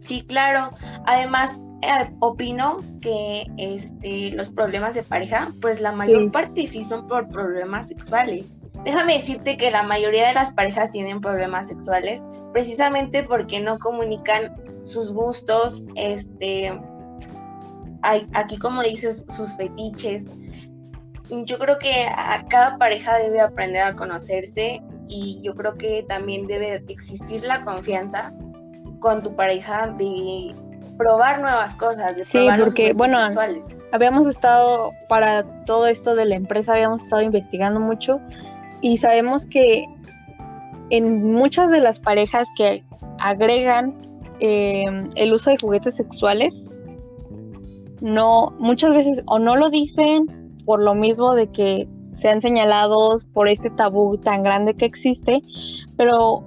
Sí, 0.00 0.22
claro. 0.22 0.70
Además, 1.06 1.60
eh, 1.82 2.10
opino 2.20 2.82
que 3.00 3.46
este, 3.56 4.30
los 4.32 4.50
problemas 4.50 4.94
de 4.94 5.02
pareja, 5.02 5.52
pues 5.60 5.80
la 5.80 5.92
mayor 5.92 6.30
parte 6.30 6.66
sí 6.66 6.84
son 6.84 7.06
por 7.08 7.28
problemas 7.28 7.88
sexuales. 7.88 8.48
Déjame 8.84 9.14
decirte 9.14 9.56
que 9.56 9.70
la 9.70 9.82
mayoría 9.82 10.28
de 10.28 10.34
las 10.34 10.52
parejas 10.52 10.90
tienen 10.90 11.20
problemas 11.20 11.68
sexuales 11.68 12.22
precisamente 12.52 13.22
porque 13.22 13.60
no 13.60 13.78
comunican 13.78 14.54
sus 14.82 15.14
gustos, 15.14 15.84
este, 15.94 16.72
aquí 18.02 18.58
como 18.58 18.82
dices, 18.82 19.24
sus 19.28 19.56
fetiches. 19.56 20.26
Yo 21.30 21.58
creo 21.58 21.78
que 21.78 22.06
a 22.14 22.44
cada 22.48 22.76
pareja 22.76 23.16
debe 23.16 23.40
aprender 23.40 23.82
a 23.82 23.94
conocerse 23.94 24.82
y 25.08 25.40
yo 25.42 25.54
creo 25.54 25.74
que 25.74 26.04
también 26.08 26.46
debe 26.46 26.82
existir 26.88 27.44
la 27.44 27.60
confianza 27.62 28.32
con 29.00 29.22
tu 29.22 29.36
pareja 29.36 29.88
de 29.98 30.54
probar 30.96 31.40
nuevas 31.40 31.76
cosas, 31.76 32.16
de 32.16 32.24
sí, 32.24 32.46
porque 32.58 32.92
bueno, 32.92 33.18
habíamos 33.92 34.26
estado 34.26 34.92
para 35.08 35.64
todo 35.64 35.86
esto 35.86 36.14
de 36.14 36.24
la 36.24 36.36
empresa 36.36 36.72
habíamos 36.72 37.02
estado 37.02 37.22
investigando 37.22 37.80
mucho 37.80 38.20
y 38.80 38.98
sabemos 38.98 39.46
que 39.46 39.84
en 40.90 41.32
muchas 41.32 41.70
de 41.70 41.80
las 41.80 42.00
parejas 42.00 42.48
que 42.56 42.84
agregan 43.18 43.94
eh, 44.40 44.84
el 45.16 45.32
uso 45.32 45.50
de 45.50 45.58
juguetes 45.58 45.96
sexuales 45.96 46.70
no 48.00 48.54
muchas 48.58 48.92
veces 48.94 49.22
o 49.26 49.38
no 49.38 49.56
lo 49.56 49.70
dicen 49.70 50.60
por 50.64 50.82
lo 50.82 50.94
mismo 50.94 51.34
de 51.34 51.48
que 51.48 51.88
sean 52.14 52.40
señalados 52.40 53.24
por 53.24 53.48
este 53.48 53.70
tabú 53.70 54.18
tan 54.18 54.42
grande 54.42 54.74
que 54.74 54.84
existe, 54.84 55.42
pero 55.96 56.44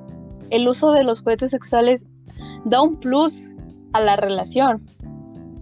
el 0.50 0.68
uso 0.68 0.92
de 0.92 1.04
los 1.04 1.22
juguetes 1.22 1.52
sexuales 1.52 2.06
da 2.66 2.82
un 2.82 2.96
plus 2.96 3.54
a 3.94 4.02
la 4.02 4.16
relación, 4.16 4.86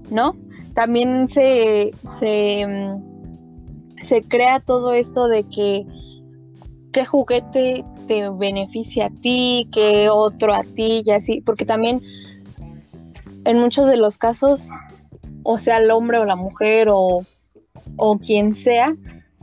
¿no? 0.10 0.36
También 0.74 1.28
se, 1.28 1.92
se, 2.20 2.66
mm, 2.66 4.04
se 4.04 4.22
crea 4.24 4.60
todo 4.60 4.94
esto 4.94 5.28
de 5.28 5.44
que 5.44 5.86
qué 6.92 7.06
juguete 7.06 7.84
te 8.08 8.30
beneficia 8.30 9.08
a 9.08 9.10
ti, 9.10 9.68
qué 9.72 10.10
otro 10.10 10.54
a 10.54 10.64
ti 10.64 11.04
y 11.06 11.12
así, 11.12 11.42
porque 11.42 11.66
también 11.66 12.02
en 13.46 13.60
muchos 13.60 13.88
de 13.88 13.98
los 13.98 14.18
casos, 14.18 14.70
o 15.44 15.58
sea 15.58 15.78
el 15.78 15.92
hombre 15.92 16.20
o 16.20 16.26
la 16.26 16.36
mujer 16.36 16.90
o, 16.92 17.22
o 17.98 18.18
quien 18.18 18.56
sea, 18.56 18.96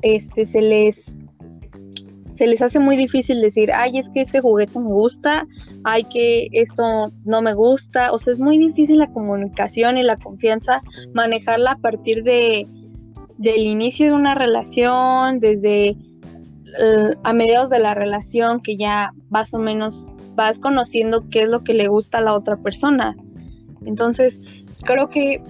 este, 0.03 0.47
se 0.47 0.61
les 0.61 1.17
se 2.35 2.47
les 2.47 2.63
hace 2.63 2.79
muy 2.79 2.97
difícil 2.97 3.41
decir, 3.41 3.71
ay, 3.73 3.99
es 3.99 4.09
que 4.09 4.23
este 4.23 4.41
juguete 4.41 4.79
me 4.81 4.89
gusta, 4.89 5.47
ay, 5.85 6.05
que 6.05 6.49
esto 6.53 7.13
no 7.25 7.43
me 7.43 7.53
gusta. 7.55 8.13
O 8.13 8.19
sea, 8.19 8.33
es 8.33 8.41
muy 8.41 8.59
difícil 8.59 8.99
la 8.99 9.13
comunicación 9.13 9.99
y 9.99 10.03
la 10.03 10.17
confianza, 10.17 10.83
manejarla 11.15 11.73
a 11.73 11.77
partir 11.77 12.23
de 12.25 12.67
del 13.39 13.67
inicio 13.67 14.07
de 14.07 14.13
una 14.13 14.35
relación, 14.35 15.41
desde 15.41 15.89
eh, 15.89 17.11
a 17.25 17.33
mediados 17.33 17.71
de 17.71 17.81
la 17.81 17.93
relación, 17.95 18.61
que 18.61 18.77
ya 18.77 19.13
más 19.31 19.53
o 19.53 19.59
menos 19.59 20.13
vas 20.35 20.59
conociendo 20.59 21.29
qué 21.29 21.43
es 21.43 21.49
lo 21.49 21.65
que 21.65 21.75
le 21.75 21.89
gusta 21.89 22.19
a 22.19 22.23
la 22.23 22.35
otra 22.35 22.57
persona. 22.57 23.17
Entonces, 23.85 24.41
creo 24.85 25.09
que 25.09 25.43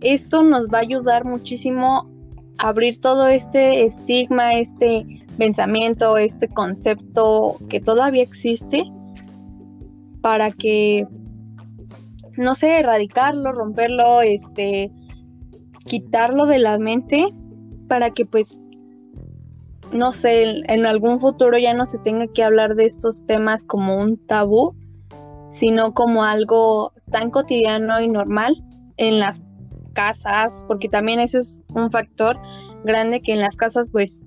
esto 0.00 0.42
nos 0.42 0.66
va 0.66 0.78
a 0.78 0.82
ayudar 0.82 1.24
muchísimo 1.24 2.10
abrir 2.58 3.00
todo 3.00 3.28
este 3.28 3.84
estigma, 3.84 4.54
este 4.54 5.06
pensamiento, 5.36 6.16
este 6.16 6.48
concepto 6.48 7.56
que 7.68 7.80
todavía 7.80 8.22
existe 8.22 8.84
para 10.20 10.50
que, 10.50 11.06
no 12.36 12.54
sé, 12.54 12.80
erradicarlo, 12.80 13.52
romperlo, 13.52 14.22
este, 14.22 14.90
quitarlo 15.84 16.46
de 16.46 16.58
la 16.58 16.78
mente 16.78 17.28
para 17.88 18.10
que 18.10 18.26
pues, 18.26 18.60
no 19.92 20.12
sé, 20.12 20.62
en 20.66 20.86
algún 20.86 21.20
futuro 21.20 21.58
ya 21.58 21.74
no 21.74 21.86
se 21.86 21.98
tenga 21.98 22.26
que 22.26 22.42
hablar 22.42 22.74
de 22.74 22.86
estos 22.86 23.24
temas 23.26 23.62
como 23.62 24.00
un 24.00 24.16
tabú, 24.26 24.74
sino 25.50 25.94
como 25.94 26.24
algo 26.24 26.92
tan 27.10 27.30
cotidiano 27.30 28.00
y 28.00 28.08
normal 28.08 28.64
en 28.96 29.20
las 29.20 29.42
casas, 29.96 30.64
porque 30.68 30.88
también 30.88 31.18
eso 31.18 31.40
es 31.40 31.64
un 31.74 31.90
factor 31.90 32.38
grande 32.84 33.22
que 33.22 33.32
en 33.32 33.40
las 33.40 33.56
casas 33.56 33.88
pues 33.90 34.22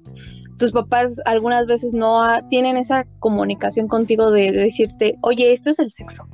tus 0.58 0.74
papás 0.74 1.22
algunas 1.26 1.66
veces 1.68 1.94
no 1.94 2.22
tienen 2.50 2.76
esa 2.76 3.06
comunicación 3.20 3.88
contigo 3.88 4.32
de, 4.32 4.52
decirte, 4.52 5.16
oye, 5.22 5.54
esto 5.54 5.70
es 5.70 5.80
el 5.80 5.92
sexo. 5.92 6.28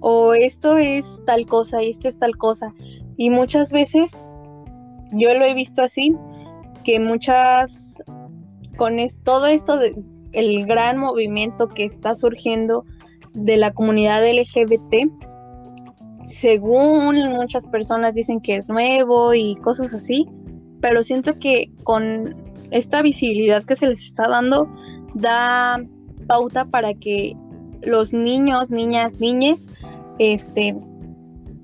O 0.00 0.34
esto 0.34 0.76
es 0.76 1.18
tal 1.26 1.44
cosa 1.46 1.82
y 1.82 1.90
esto 1.90 2.06
es 2.06 2.18
tal 2.20 2.36
cosa. 2.36 2.72
Y 3.16 3.30
muchas 3.30 3.72
veces, 3.72 4.22
yo 5.10 5.34
lo 5.34 5.44
he 5.44 5.54
visto 5.54 5.82
así, 5.82 6.14
que 6.84 7.00
muchas, 7.00 7.96
con 8.76 8.96
todo 9.24 9.48
esto 9.48 9.76
de 9.76 9.96
el 10.32 10.66
gran 10.66 10.98
movimiento 10.98 11.68
que 11.68 11.84
está 11.84 12.14
surgiendo 12.14 12.84
de 13.32 13.56
la 13.56 13.72
comunidad 13.72 14.22
LGBT, 14.22 15.10
según 16.28 17.16
muchas 17.30 17.66
personas 17.66 18.14
dicen 18.14 18.40
que 18.40 18.56
es 18.56 18.68
nuevo 18.68 19.34
y 19.34 19.56
cosas 19.56 19.94
así, 19.94 20.28
pero 20.80 21.02
siento 21.02 21.34
que 21.34 21.72
con 21.84 22.36
esta 22.70 23.02
visibilidad 23.02 23.64
que 23.64 23.76
se 23.76 23.88
les 23.88 24.04
está 24.04 24.28
dando 24.28 24.68
da 25.14 25.82
pauta 26.26 26.66
para 26.66 26.94
que 26.94 27.34
los 27.82 28.12
niños, 28.12 28.70
niñas, 28.70 29.14
niñes, 29.18 29.66
este, 30.18 30.76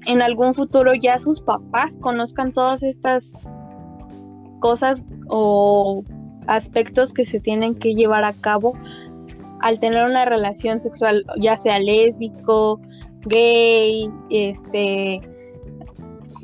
en 0.07 0.23
algún 0.23 0.55
futuro 0.55 0.95
ya 0.95 1.19
sus 1.19 1.41
papás 1.41 1.97
conozcan 2.01 2.53
todas 2.53 2.83
estas 2.83 3.47
cosas 4.61 5.05
o 5.29 6.03
aspectos 6.47 7.13
que 7.13 7.25
se 7.25 7.41
tienen 7.41 7.75
que 7.75 7.95
llevar 7.95 8.25
a 8.25 8.33
cabo 8.33 8.75
al 9.61 9.79
tener 9.79 10.05
una 10.05 10.25
relación 10.25 10.81
sexual, 10.81 11.25
ya 11.41 11.57
sea 11.57 11.79
lésbico, 11.79 12.81
gay, 13.27 14.11
este, 14.31 15.21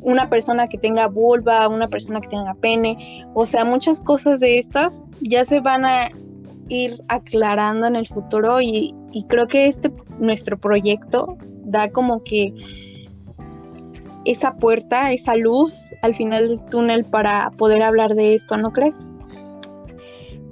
una 0.03 0.29
persona 0.29 0.69
que 0.69 0.79
tenga 0.79 1.09
vulva, 1.09 1.69
una 1.69 1.89
persona 1.89 2.21
que 2.21 2.29
tenga 2.29 2.55
pene, 2.55 3.25
o 3.35 3.47
sea, 3.47 3.65
muchas 3.65 4.01
cosas 4.01 4.41
de 4.41 4.59
estas 4.59 5.01
ya 5.21 5.45
se 5.45 5.61
van 5.61 5.85
a 5.85 6.11
ir 6.69 7.03
aclarando 7.09 7.87
en 7.87 7.97
el 7.97 8.07
futuro 8.07 8.61
y, 8.61 8.95
creo 9.29 9.49
que 9.49 9.67
este 9.67 9.93
nuestro 10.19 10.57
proyecto 10.57 11.37
da 11.65 11.91
como 11.91 12.23
que 12.23 12.55
esa 14.25 14.55
puerta, 14.55 15.13
esa 15.13 15.35
luz 15.35 15.93
al 16.03 16.15
final 16.15 16.49
del 16.49 16.65
túnel 16.67 17.05
para 17.05 17.51
poder 17.57 17.83
hablar 17.83 18.15
de 18.15 18.35
esto, 18.35 18.57
¿no 18.57 18.73
crees? 18.73 19.05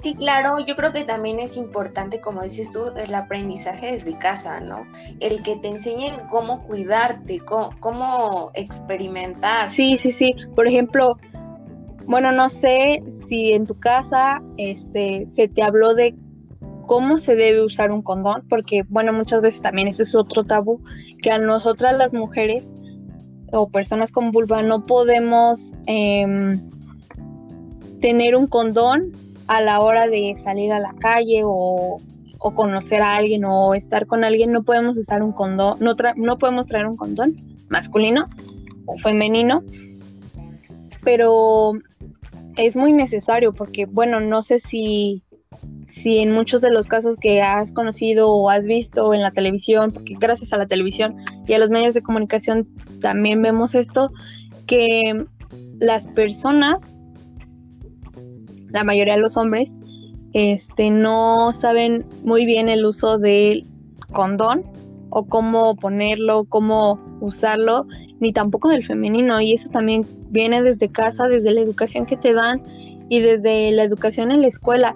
Sí, 0.01 0.15
claro, 0.15 0.59
yo 0.59 0.75
creo 0.77 0.93
que 0.93 1.03
también 1.03 1.39
es 1.39 1.57
importante, 1.57 2.21
como 2.21 2.41
dices 2.41 2.71
tú, 2.71 2.91
el 2.95 3.13
aprendizaje 3.13 3.91
desde 3.91 4.17
casa, 4.17 4.61
¿no? 4.61 4.85
El 5.19 5.43
que 5.43 5.57
te 5.57 5.67
enseñen 5.67 6.15
cómo 6.29 6.63
cuidarte, 6.63 7.39
cómo, 7.39 8.51
experimentar. 8.53 9.69
Sí, 9.69 9.97
sí, 9.97 10.11
sí. 10.11 10.33
Por 10.55 10.67
ejemplo, 10.67 11.17
bueno, 12.05 12.31
no 12.31 12.47
sé 12.47 13.03
si 13.07 13.51
en 13.51 13.65
tu 13.65 13.77
casa 13.77 14.41
este, 14.57 15.25
se 15.25 15.49
te 15.49 15.61
habló 15.63 15.93
de 15.95 16.15
cómo 16.85 17.17
se 17.17 17.35
debe 17.35 17.63
usar 17.63 17.91
un 17.91 18.01
condón, 18.01 18.45
porque, 18.47 18.83
bueno, 18.87 19.11
muchas 19.11 19.41
veces 19.41 19.61
también 19.61 19.89
ese 19.89 20.03
es 20.03 20.15
otro 20.15 20.45
tabú, 20.45 20.81
que 21.21 21.29
a 21.29 21.37
nosotras 21.37 21.97
las 21.97 22.13
mujeres 22.13 22.73
o 23.51 23.69
personas 23.69 24.11
con 24.11 24.31
vulva 24.31 24.61
no 24.61 24.85
podemos 24.85 25.73
em, 25.87 26.57
tener 27.99 28.35
un 28.35 28.47
condón 28.47 29.11
a 29.49 29.61
la 29.61 29.81
hora 29.81 30.07
de 30.07 30.35
salir 30.35 30.71
a 30.71 30.79
la 30.79 30.93
calle 30.93 31.41
o, 31.43 31.99
conocer 32.37 33.01
a 33.01 33.15
alguien 33.15 33.43
o 33.45 33.73
estar 33.73 34.05
con 34.05 34.23
alguien, 34.23 34.51
no 34.51 34.63
podemos 34.63 34.97
usar 34.97 35.23
un 35.23 35.33
condón, 35.33 35.77
no, 35.81 35.95
no 36.15 36.37
podemos 36.37 36.67
traer 36.67 36.85
un 36.85 36.95
condón 36.95 37.35
masculino 37.67 38.29
o 38.85 38.95
femenino, 38.97 39.63
pero 41.03 41.73
es 42.57 42.75
muy 42.75 42.93
necesario 42.93 43.51
porque, 43.51 43.87
bueno, 43.87 44.19
no 44.19 44.43
sé 44.43 44.59
si, 44.59 45.23
si 45.87 46.19
en 46.19 46.31
muchos 46.31 46.61
de 46.61 46.71
los 46.71 46.85
casos 46.85 47.17
que 47.19 47.41
has 47.41 47.71
conocido 47.71 48.31
o 48.31 48.51
has 48.51 48.65
visto 48.67 49.15
en 49.15 49.23
la 49.23 49.31
televisión, 49.31 49.91
porque 49.91 50.15
gracias 50.19 50.53
a 50.53 50.59
la 50.59 50.67
televisión 50.67 51.15
y 51.47 51.53
a 51.53 51.59
los 51.59 51.71
medios 51.71 51.95
de 51.95 52.03
comunicación 52.03 52.65
también 53.01 53.41
vemos 53.41 53.73
esto, 53.73 54.11
que 54.67 55.25
las 55.79 56.05
personas 56.07 56.98
la 58.69 58.83
mayoría 58.83 59.15
de 59.15 59.21
los 59.21 59.37
hombres, 59.37 59.75
este, 60.33 60.91
no 60.91 61.51
saben 61.51 62.05
muy 62.23 62.45
bien 62.45 62.69
el 62.69 62.85
uso 62.85 63.17
del 63.17 63.65
condón 64.11 64.63
o 65.09 65.25
cómo 65.25 65.75
ponerlo, 65.75 66.45
cómo 66.45 66.99
usarlo, 67.19 67.87
ni 68.19 68.31
tampoco 68.31 68.69
del 68.69 68.83
femenino. 68.83 69.41
Y 69.41 69.53
eso 69.53 69.69
también 69.69 70.05
viene 70.29 70.61
desde 70.61 70.89
casa, 70.89 71.27
desde 71.27 71.51
la 71.51 71.61
educación 71.61 72.05
que 72.05 72.17
te 72.17 72.33
dan 72.33 72.61
y 73.09 73.19
desde 73.19 73.71
la 73.71 73.83
educación 73.83 74.31
en 74.31 74.41
la 74.41 74.47
escuela. 74.47 74.95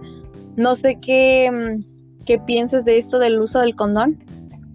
No 0.56 0.76
sé 0.76 1.00
qué, 1.02 1.50
mm, 1.52 2.24
qué 2.26 2.40
piensas 2.40 2.86
de 2.86 2.98
esto 2.98 3.18
del 3.20 3.40
uso 3.40 3.60
del 3.60 3.76
condón. 3.76 4.24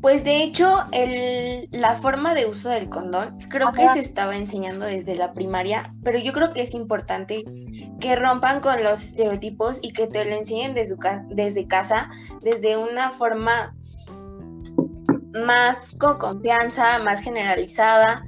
Pues 0.01 0.23
de 0.23 0.45
hecho, 0.45 0.69
el, 0.93 1.69
la 1.73 1.97
forma 1.97 2.35
de 2.35 2.47
uso 2.47 2.69
del 2.69 2.89
condón 2.89 3.39
creo 3.51 3.73
que 3.73 3.89
se 3.89 3.99
estaba 3.99 4.37
enseñando 4.37 4.87
desde 4.87 5.17
la 5.17 5.33
primaria, 5.33 5.93
pero 6.05 6.19
yo 6.19 6.33
creo 6.33 6.53
que 6.53 6.63
es 6.63 6.75
importante 6.75 7.45
que 7.99 8.15
rompan 8.15 8.61
con 8.61 8.83
los 8.85 9.03
estereotipos 9.03 9.81
y 9.83 9.93
que 9.93 10.07
te 10.07 10.25
lo 10.25 10.37
enseñen 10.37 10.75
desde, 10.75 10.97
desde 11.31 11.67
casa, 11.67 12.11
desde 12.43 12.77
una 12.77 13.11
forma 13.11 13.75
más 15.35 15.97
con 15.99 16.19
confianza, 16.19 17.01
más 17.01 17.21
generalizada. 17.21 18.25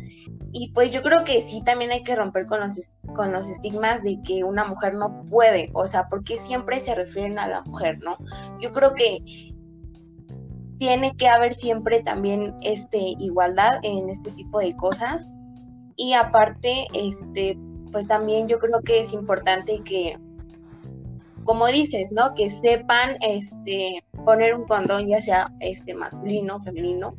Y 0.53 0.73
pues 0.73 0.91
yo 0.91 1.03
creo 1.03 1.23
que 1.25 1.41
sí, 1.41 1.62
también 1.62 1.93
hay 1.93 2.03
que 2.03 2.17
romper 2.17 2.47
con 2.47 2.59
los, 2.59 2.91
con 3.15 3.33
los 3.33 3.49
estigmas 3.49 4.03
de 4.03 4.19
que 4.25 4.43
una 4.43 4.65
mujer 4.65 4.95
no 4.95 5.25
puede, 5.27 5.71
o 5.75 5.87
sea, 5.87 6.09
porque 6.09 6.37
siempre 6.37 6.81
se 6.81 6.97
refieren 6.97 7.39
a 7.39 7.47
la 7.47 7.62
mujer, 7.62 8.00
¿no? 8.00 8.19
Yo 8.61 8.73
creo 8.73 8.95
que 8.95 9.23
tiene 10.81 11.15
que 11.15 11.29
haber 11.29 11.53
siempre 11.53 12.03
también 12.03 12.55
este, 12.63 12.99
igualdad 13.19 13.81
en 13.83 14.09
este 14.09 14.31
tipo 14.31 14.61
de 14.61 14.75
cosas. 14.75 15.23
Y 15.95 16.15
aparte, 16.15 16.87
este, 16.95 17.59
pues 17.93 18.09
también 18.09 18.49
yo 18.49 18.59
creo 18.59 18.81
que 18.81 19.01
es 19.01 19.13
importante 19.13 19.83
que, 19.85 20.19
como 21.45 21.67
dices, 21.67 22.12
¿no? 22.12 22.35
Que 22.35 22.49
sepan 22.49 23.19
este, 23.21 24.03
poner 24.25 24.55
un 24.55 24.64
condón, 24.66 25.07
ya 25.07 25.21
sea 25.21 25.53
este, 25.61 25.93
masculino, 25.93 26.62
femenino, 26.62 27.14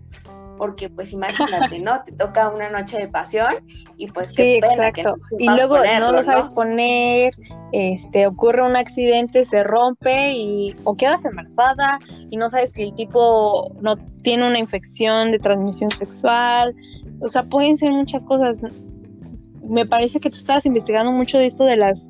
porque 0.62 0.89
pues 0.89 1.12
imagínate, 1.12 1.80
¿no? 1.80 2.02
Te 2.06 2.12
toca 2.12 2.50
una 2.50 2.69
noche 2.69 3.00
de 3.00 3.08
pasión 3.08 3.52
y 3.97 4.12
pues 4.12 4.32
qué 4.36 4.60
pena 4.62 4.91
Que 4.91 5.04
y 5.39 5.50
luego 5.50 5.80
no 6.00 6.12
lo 6.12 6.21
sabes 6.21 6.50
poner, 6.50 7.34
este, 7.71 8.28
ocurre 8.28 8.62
un 8.62 8.76
accidente, 8.76 9.43
se 9.43 9.63
rompe 9.63 10.34
y 10.34 10.76
o 10.84 10.95
quedas 10.95 11.26
embarazada 11.26 11.97
y 12.30 12.38
no 12.38 12.47
sabes 12.47 12.74
si 12.76 12.84
el 12.84 12.93
tipo 12.93 13.74
no 13.82 13.97
tiene 14.21 14.45
una 14.45 14.60
infección 14.60 15.32
de 15.32 15.39
transmisión 15.39 15.89
sexual, 15.89 16.76
o 17.21 17.28
sea, 17.28 17.41
pueden 17.41 17.76
ser 17.76 17.89
muchas 17.89 18.24
cosas. 18.24 18.63
Me 19.67 19.88
parece 19.88 20.19
que 20.19 20.30
tú 20.30 20.38
estabas 20.38 20.67
investigando 20.67 21.12
mucho 21.12 21.39
de 21.39 21.47
esto 21.47 21.63
de 21.63 21.78
las 21.78 22.08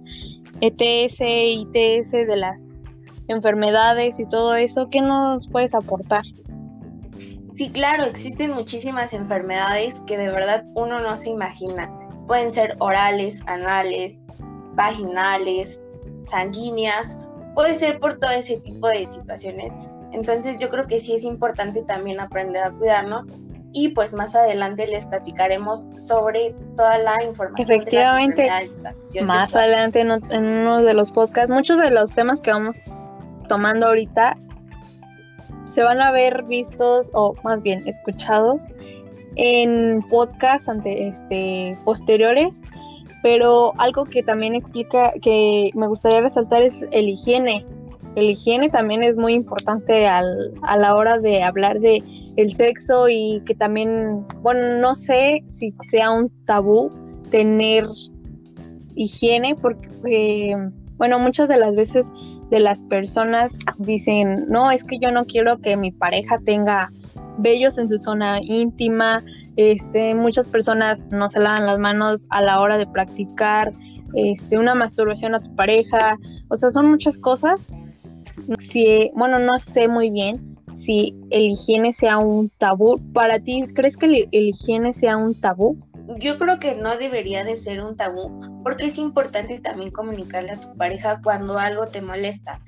ETS, 0.60 1.22
ITS, 1.22 2.12
de 2.12 2.36
las 2.36 2.84
enfermedades 3.30 4.20
y 4.20 4.26
todo 4.26 4.56
eso. 4.56 4.90
¿Qué 4.90 5.00
nos 5.00 5.48
puedes 5.48 5.74
aportar? 5.74 6.24
Sí, 7.62 7.70
claro, 7.70 8.06
existen 8.06 8.54
muchísimas 8.54 9.14
enfermedades 9.14 10.02
que 10.08 10.18
de 10.18 10.32
verdad 10.32 10.66
uno 10.74 11.00
no 11.00 11.16
se 11.16 11.30
imagina. 11.30 11.96
Pueden 12.26 12.52
ser 12.52 12.76
orales, 12.80 13.44
anales, 13.46 14.20
vaginales, 14.74 15.80
sanguíneas, 16.24 17.30
puede 17.54 17.76
ser 17.76 18.00
por 18.00 18.18
todo 18.18 18.32
ese 18.32 18.58
tipo 18.62 18.88
de 18.88 19.06
situaciones. 19.06 19.76
Entonces 20.12 20.60
yo 20.60 20.72
creo 20.72 20.88
que 20.88 21.00
sí 21.00 21.14
es 21.14 21.24
importante 21.24 21.84
también 21.84 22.20
aprender 22.20 22.64
a 22.64 22.72
cuidarnos 22.72 23.28
y 23.74 23.90
pues 23.90 24.12
más 24.16 24.36
adelante 24.36 24.88
les 24.88 25.06
platicaremos 25.06 25.86
sobre 25.98 26.56
toda 26.76 26.98
la 26.98 27.24
información. 27.24 27.80
Efectivamente, 27.80 28.50
más 29.24 29.56
adelante 29.56 30.00
en, 30.00 30.10
en 30.10 30.44
uno 30.44 30.82
de 30.82 30.96
los 30.96 31.12
podcasts, 31.12 31.52
muchos 31.52 31.78
de 31.78 31.92
los 31.92 32.12
temas 32.12 32.42
que 32.42 32.50
vamos 32.50 33.08
tomando 33.48 33.86
ahorita 33.86 34.36
se 35.72 35.84
van 35.84 36.02
a 36.02 36.12
ver 36.12 36.44
vistos 36.44 37.10
o 37.14 37.34
más 37.44 37.62
bien 37.64 37.88
escuchados 37.88 38.62
en 39.36 40.02
podcasts 40.10 40.68
ante 40.68 41.08
este 41.08 41.78
posteriores. 41.86 42.62
Pero 43.24 43.74
algo 43.78 44.06
que 44.06 44.24
también 44.24 44.56
explica 44.56 45.14
que 45.22 45.70
me 45.76 45.88
gustaría 45.88 46.22
resaltar 46.22 46.64
es 46.64 46.86
el 46.92 47.08
higiene. 47.08 47.66
El 48.16 48.30
higiene 48.30 48.70
también 48.70 49.04
es 49.04 49.16
muy 49.16 49.34
importante 49.34 50.08
al, 50.08 50.54
a 50.64 50.76
la 50.76 50.96
hora 50.96 51.20
de 51.20 51.44
hablar 51.44 51.80
de 51.80 52.04
el 52.36 52.54
sexo 52.54 53.08
y 53.08 53.42
que 53.46 53.56
también 53.56 54.26
bueno 54.42 54.80
no 54.80 54.96
sé 54.96 55.44
si 55.48 55.74
sea 55.82 56.12
un 56.12 56.30
tabú 56.46 56.92
tener 57.30 57.86
higiene 58.96 59.56
porque 59.56 59.90
eh, 60.06 60.56
bueno 60.98 61.20
muchas 61.20 61.48
de 61.48 61.58
las 61.58 61.76
veces 61.76 62.08
de 62.52 62.60
las 62.60 62.84
personas 62.84 63.58
dicen, 63.80 64.46
no, 64.48 64.70
es 64.70 64.84
que 64.84 65.00
yo 65.00 65.10
no 65.10 65.26
quiero 65.26 65.58
que 65.60 65.78
mi 65.78 65.92
pareja 65.92 66.38
tenga 66.46 66.92
vellos 67.38 67.78
en 67.78 67.90
su 67.90 67.98
zona 67.98 68.40
íntima, 68.42 69.24
este, 69.56 70.14
muchas 70.14 70.48
personas 70.48 71.06
no 71.12 71.30
se 71.30 71.40
lavan 71.40 71.66
las 71.66 71.80
manos 71.80 72.28
a 72.30 72.42
la 72.42 72.60
hora 72.60 72.78
de 72.78 72.86
practicar 72.86 73.72
este, 74.14 74.58
una 74.58 74.76
masturbación 74.76 75.34
a 75.34 75.40
tu 75.40 75.56
pareja, 75.56 76.18
o 76.50 76.58
sea, 76.58 76.70
son 76.70 76.92
muchas 76.92 77.18
cosas. 77.18 77.74
Si, 78.60 79.12
bueno, 79.16 79.40
no 79.40 79.58
sé 79.58 79.88
muy 79.88 80.12
bien 80.12 80.58
si 80.76 81.16
el 81.30 81.52
higiene 81.52 81.94
sea 81.94 82.18
un 82.18 82.50
tabú. 82.58 83.00
Para 83.14 83.40
ti, 83.40 83.66
¿crees 83.74 83.96
que 83.96 84.28
el 84.30 84.48
higiene 84.48 84.94
sea 84.94 85.16
un 85.16 85.40
tabú? 85.40 85.78
Yo 86.18 86.38
creo 86.38 86.60
que 86.60 86.76
no 86.76 86.98
debería 86.98 87.44
de 87.44 87.56
ser 87.58 87.84
un 87.84 87.96
tabú 87.96 88.62
porque 88.64 88.86
es 88.86 88.98
importante 88.98 89.60
también 89.60 89.92
comunicarle 89.92 90.52
a 90.52 90.60
tu 90.60 90.76
pareja 90.76 91.22
cuando 91.24 91.58
algo 91.58 91.88
te 91.88 92.02
molesta. 92.02 92.60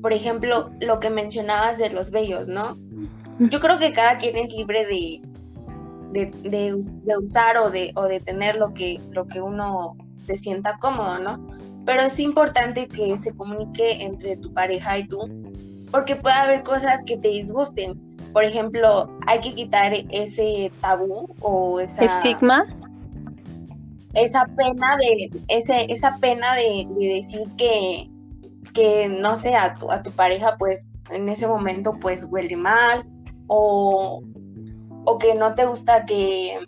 Por 0.00 0.12
ejemplo, 0.12 0.70
lo 0.80 1.00
que 1.00 1.10
mencionabas 1.10 1.78
de 1.78 1.90
los 1.90 2.10
bellos, 2.10 2.48
¿no? 2.48 2.76
Yo 3.38 3.60
creo 3.60 3.78
que 3.78 3.92
cada 3.92 4.18
quien 4.18 4.36
es 4.36 4.52
libre 4.52 4.86
de, 4.86 6.30
de, 6.42 7.16
usar 7.16 7.56
o 7.58 7.70
de, 7.70 7.92
o 7.94 8.04
de 8.04 8.20
tener 8.20 8.56
lo 8.56 8.74
que, 8.74 9.00
lo 9.10 9.26
que 9.26 9.40
uno 9.40 9.96
se 10.16 10.36
sienta 10.36 10.78
cómodo, 10.78 11.18
¿no? 11.18 11.46
Pero 11.86 12.02
es 12.02 12.18
importante 12.18 12.88
que 12.88 13.16
se 13.16 13.34
comunique 13.34 14.02
entre 14.02 14.36
tu 14.36 14.52
pareja 14.52 14.98
y 14.98 15.06
tú 15.06 15.20
porque 15.90 16.16
puede 16.16 16.36
haber 16.36 16.62
cosas 16.62 17.02
que 17.06 17.16
te 17.16 17.28
disgusten. 17.28 17.98
Por 18.32 18.44
ejemplo, 18.44 19.10
hay 19.26 19.40
que 19.40 19.54
quitar 19.54 19.92
ese 20.10 20.70
tabú 20.80 21.34
o 21.40 21.80
esa... 21.80 22.04
Estigma 22.04 22.66
esa 24.20 24.46
pena 24.56 24.96
de, 24.96 25.30
ese, 25.48 25.90
esa 25.92 26.16
pena 26.18 26.54
de, 26.54 26.86
decir 26.98 27.42
que, 27.56 28.10
que, 28.74 29.08
no 29.08 29.36
sé, 29.36 29.56
a 29.56 29.74
tu, 29.74 29.90
a 29.90 30.02
tu 30.02 30.10
pareja 30.12 30.56
pues 30.58 30.86
en 31.10 31.28
ese 31.28 31.46
momento 31.46 31.98
pues 32.00 32.24
huele 32.28 32.56
mal 32.56 33.06
o, 33.46 34.22
o 35.04 35.18
que 35.18 35.34
no 35.34 35.54
te 35.54 35.66
gusta 35.66 36.04
que, 36.04 36.58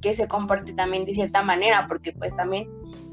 que 0.00 0.14
se 0.14 0.28
comporte 0.28 0.72
también 0.72 1.04
de 1.04 1.14
cierta 1.14 1.42
manera, 1.42 1.86
porque 1.88 2.12
pues 2.12 2.34
también 2.36 2.68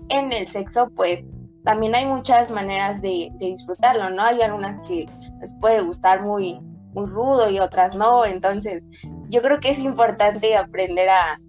en 0.10 0.32
el 0.32 0.48
sexo 0.48 0.90
pues 0.96 1.24
también 1.64 1.96
hay 1.96 2.06
muchas 2.06 2.52
maneras 2.52 3.02
de, 3.02 3.30
de 3.40 3.48
disfrutarlo, 3.48 4.12
¿no? 4.12 4.22
Hay 4.22 4.42
algunas 4.42 4.80
que 4.82 5.08
les 5.40 5.56
puede 5.60 5.82
gustar 5.82 6.22
muy, 6.22 6.60
muy 6.94 7.08
rudo 7.08 7.50
y 7.50 7.60
otras 7.60 7.96
no, 7.96 8.24
entonces 8.24 8.84
yo 9.30 9.42
creo 9.42 9.60
que 9.60 9.72
es 9.72 9.80
importante 9.80 10.56
aprender 10.56 11.10
a, 11.10 11.40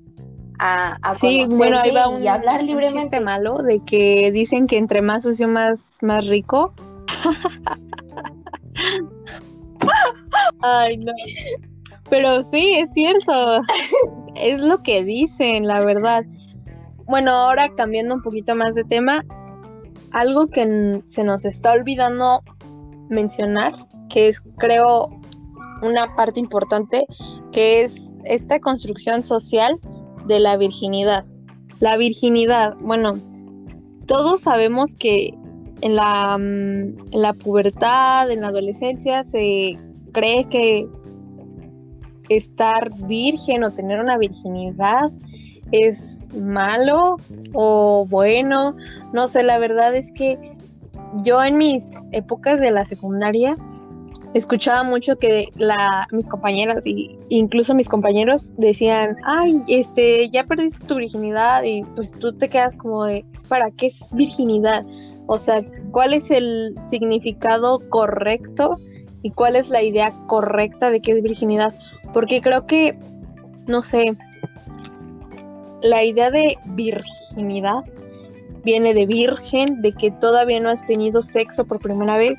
a, 0.59 1.15
sí, 1.15 1.45
bueno, 1.49 1.79
ahí 1.79 1.91
va 1.91 2.09
un, 2.09 2.23
y 2.23 2.29
hablar 2.29 2.63
libremente. 2.63 3.21
malo 3.21 3.59
de 3.59 3.81
que 3.85 4.31
dicen 4.33 4.67
que 4.67 4.79
entre 4.79 5.03
más 5.03 5.23
sucio 5.23 5.49
más, 5.49 5.99
más 6.03 6.27
rico. 6.27 6.73
Ay, 10.63 10.97
no. 10.99 11.13
Pero 12.09 12.43
sí, 12.43 12.75
es 12.75 12.93
cierto. 12.93 13.61
es 14.35 14.61
lo 14.61 14.83
que 14.83 15.05
dicen, 15.05 15.67
la 15.67 15.81
verdad. 15.81 16.25
Bueno, 17.07 17.33
ahora 17.33 17.71
cambiando 17.77 18.15
un 18.15 18.23
poquito 18.23 18.55
más 18.55 18.75
de 18.75 18.85
tema, 18.85 19.25
algo 20.13 20.49
que 20.49 21.03
se 21.09 21.25
nos 21.25 21.45
está 21.45 21.73
olvidando 21.73 22.41
mencionar, 23.09 23.73
que 24.09 24.29
es 24.29 24.41
creo 24.59 25.09
una 25.83 26.15
parte 26.17 26.41
importante, 26.41 27.07
que 27.53 27.85
es 27.85 28.13
esta 28.25 28.59
construcción 28.61 29.23
social 29.23 29.79
de 30.27 30.41
la 30.41 30.57
virginidad. 30.57 31.25
La 31.81 31.97
virginidad, 31.97 32.77
bueno, 32.81 33.19
todos 34.07 34.41
sabemos 34.43 34.95
que 34.95 35.35
en 35.83 35.97
la, 35.97 36.39
mm, 36.39 37.13
en 37.13 37.23
la 37.23 37.35
pubertad, 37.35 38.31
en 38.31 38.41
la 38.41 38.49
adolescencia, 38.49 39.25
se 39.25 39.79
cree 40.13 40.45
que 40.45 40.89
estar 42.29 42.93
virgen 43.07 43.63
o 43.65 43.71
tener 43.71 44.01
una 44.01 44.19
virginidad 44.19 45.11
es 45.73 46.29
malo 46.35 47.17
o 47.53 48.07
bueno. 48.09 48.77
No 49.13 49.29
sé, 49.29 49.43
la 49.43 49.59
verdad 49.59 49.95
es 49.95 50.11
que 50.13 50.57
yo 51.23 51.43
en 51.43 51.57
mis 51.57 51.85
épocas 52.13 52.61
de 52.61 52.71
la 52.71 52.85
secundaria 52.85 53.57
escuchaba 54.35 54.83
mucho 54.83 55.17
que 55.17 55.49
la, 55.57 56.07
mis 56.13 56.29
compañeras 56.29 56.87
y 56.87 57.19
incluso 57.29 57.75
mis 57.75 57.89
compañeros 57.89 58.53
decían, 58.57 59.17
ay, 59.25 59.63
este, 59.69 60.29
ya 60.29 60.45
perdiste 60.45 60.85
tu 60.87 60.97
virginidad 60.97 61.63
y 61.63 61.83
pues 61.95 62.13
tú 62.13 62.33
te 62.33 62.49
quedas 62.49 62.75
como 62.77 63.05
de, 63.05 63.25
¿para 63.49 63.71
qué 63.71 63.87
es 63.87 64.15
virginidad? 64.15 64.85
O 65.27 65.39
sea, 65.39 65.65
¿cuál 65.91 66.13
es 66.13 66.31
el 66.31 66.75
significado 66.81 67.81
correcto 67.89 68.77
y 69.23 69.31
cuál 69.31 69.57
es 69.57 69.71
la 69.71 69.83
idea 69.83 70.13
correcta 70.27 70.91
de 70.91 71.01
qué 71.01 71.13
es 71.13 71.23
virginidad? 71.23 71.75
Porque 72.13 72.41
creo 72.41 72.67
que, 72.67 72.99
no 73.69 73.83
sé, 73.83 74.17
la 75.83 76.05
idea 76.05 76.31
de 76.31 76.59
virginidad 76.67 77.85
viene 78.65 78.95
de 78.95 79.07
virgen, 79.07 79.81
de 79.81 79.93
que 79.93 80.11
todavía 80.11 80.61
no 80.61 80.69
has 80.69 80.85
tenido 80.85 81.23
sexo 81.23 81.65
por 81.65 81.81
primera 81.81 82.19
vez 82.19 82.39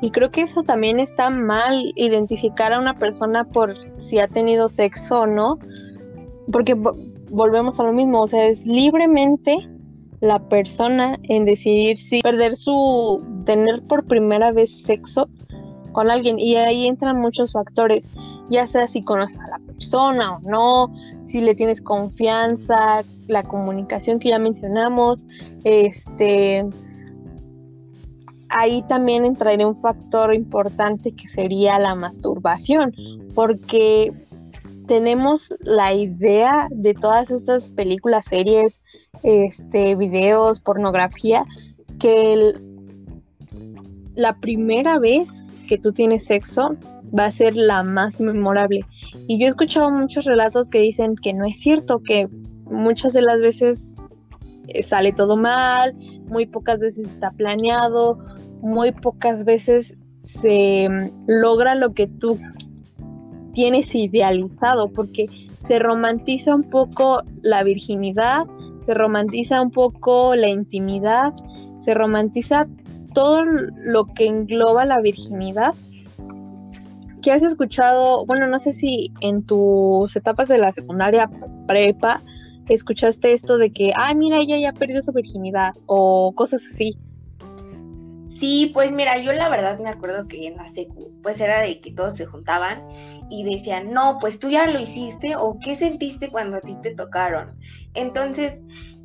y 0.00 0.10
creo 0.10 0.30
que 0.30 0.42
eso 0.42 0.62
también 0.62 1.00
está 1.00 1.30
mal, 1.30 1.92
identificar 1.96 2.72
a 2.72 2.78
una 2.78 2.98
persona 2.98 3.44
por 3.44 3.74
si 3.98 4.18
ha 4.18 4.28
tenido 4.28 4.68
sexo 4.68 5.20
o 5.20 5.26
no, 5.26 5.58
porque 6.52 6.74
volvemos 7.30 7.80
a 7.80 7.84
lo 7.84 7.92
mismo, 7.92 8.22
o 8.22 8.26
sea, 8.26 8.46
es 8.46 8.66
libremente 8.66 9.56
la 10.20 10.38
persona 10.48 11.18
en 11.24 11.44
decidir 11.44 11.96
si 11.96 12.20
perder 12.20 12.54
su, 12.56 13.22
tener 13.44 13.82
por 13.82 14.06
primera 14.06 14.52
vez 14.52 14.82
sexo 14.82 15.28
con 15.92 16.10
alguien 16.10 16.38
y 16.38 16.56
ahí 16.56 16.86
entran 16.86 17.18
muchos 17.18 17.52
factores, 17.52 18.08
ya 18.50 18.66
sea 18.66 18.86
si 18.86 19.02
conoces 19.02 19.40
a 19.40 19.48
la 19.48 19.58
persona 19.60 20.36
o 20.36 20.40
no, 20.40 20.94
si 21.22 21.40
le 21.40 21.54
tienes 21.54 21.80
confianza, 21.80 23.02
la 23.28 23.42
comunicación 23.42 24.18
que 24.18 24.28
ya 24.28 24.38
mencionamos, 24.38 25.24
este 25.64 26.66
ahí 28.48 28.82
también 28.88 29.24
entraría 29.24 29.66
un 29.66 29.76
factor 29.76 30.34
importante 30.34 31.12
que 31.12 31.28
sería 31.28 31.78
la 31.78 31.94
masturbación, 31.94 32.92
porque 33.34 34.12
tenemos 34.86 35.54
la 35.60 35.94
idea 35.94 36.68
de 36.70 36.94
todas 36.94 37.30
estas 37.30 37.72
películas, 37.72 38.26
series, 38.26 38.80
este, 39.22 39.94
videos, 39.96 40.60
pornografía, 40.60 41.44
que 41.98 42.54
la 44.14 44.38
primera 44.38 44.98
vez 44.98 45.52
que 45.68 45.78
tú 45.78 45.92
tienes 45.92 46.26
sexo 46.26 46.76
va 47.16 47.26
a 47.26 47.30
ser 47.30 47.56
la 47.56 47.82
más 47.82 48.20
memorable. 48.20 48.84
Y 49.26 49.38
yo 49.38 49.46
he 49.46 49.50
escuchado 49.50 49.90
muchos 49.90 50.24
relatos 50.24 50.70
que 50.70 50.78
dicen 50.78 51.16
que 51.16 51.32
no 51.32 51.44
es 51.46 51.58
cierto, 51.58 52.02
que 52.02 52.28
muchas 52.64 53.12
de 53.12 53.22
las 53.22 53.40
veces 53.40 53.92
eh, 54.68 54.82
sale 54.82 55.12
todo 55.12 55.36
mal, 55.36 55.94
muy 56.28 56.46
pocas 56.46 56.80
veces 56.80 57.08
está 57.08 57.30
planeado 57.30 58.18
muy 58.60 58.92
pocas 58.92 59.44
veces 59.44 59.96
se 60.22 60.88
mm, 60.88 61.24
logra 61.26 61.74
lo 61.74 61.92
que 61.94 62.06
tú 62.06 62.38
tienes 63.52 63.94
idealizado, 63.94 64.90
porque 64.92 65.26
se 65.60 65.78
romantiza 65.78 66.54
un 66.54 66.64
poco 66.64 67.22
la 67.42 67.62
virginidad, 67.62 68.46
se 68.84 68.94
romantiza 68.94 69.60
un 69.62 69.70
poco 69.70 70.34
la 70.34 70.48
intimidad, 70.48 71.32
se 71.80 71.94
romantiza 71.94 72.66
todo 73.14 73.44
lo 73.44 74.06
que 74.06 74.26
engloba 74.26 74.84
la 74.84 75.00
virginidad. 75.00 75.74
¿Qué 77.22 77.32
has 77.32 77.42
escuchado? 77.42 78.26
Bueno, 78.26 78.46
no 78.46 78.58
sé 78.58 78.72
si 78.72 79.12
en 79.20 79.42
tus 79.42 80.14
etapas 80.14 80.48
de 80.48 80.58
la 80.58 80.70
secundaria 80.70 81.30
prepa 81.66 82.20
escuchaste 82.68 83.32
esto 83.32 83.58
de 83.58 83.70
que, 83.70 83.92
ay, 83.96 84.14
mira, 84.14 84.38
ella 84.38 84.58
ya 84.58 84.72
perdió 84.72 85.00
su 85.02 85.12
virginidad 85.12 85.74
o 85.86 86.32
cosas 86.34 86.66
así. 86.70 86.98
Sí, 88.28 88.70
pues 88.74 88.92
mira, 88.92 89.18
yo 89.18 89.32
la 89.32 89.48
verdad 89.48 89.78
me 89.78 89.88
acuerdo 89.88 90.26
que 90.26 90.48
en 90.48 90.56
la 90.56 90.68
secu, 90.68 91.12
pues 91.22 91.40
era 91.40 91.60
de 91.60 91.80
que 91.80 91.92
todos 91.92 92.14
se 92.14 92.26
juntaban 92.26 92.86
y 93.30 93.44
decían, 93.44 93.92
no, 93.92 94.18
pues 94.20 94.38
tú 94.38 94.50
ya 94.50 94.66
lo 94.66 94.80
hiciste 94.80 95.36
o 95.36 95.58
qué 95.60 95.76
sentiste 95.76 96.30
cuando 96.30 96.56
a 96.56 96.60
ti 96.60 96.76
te 96.82 96.94
tocaron. 96.94 97.56
Entonces, 97.94 98.62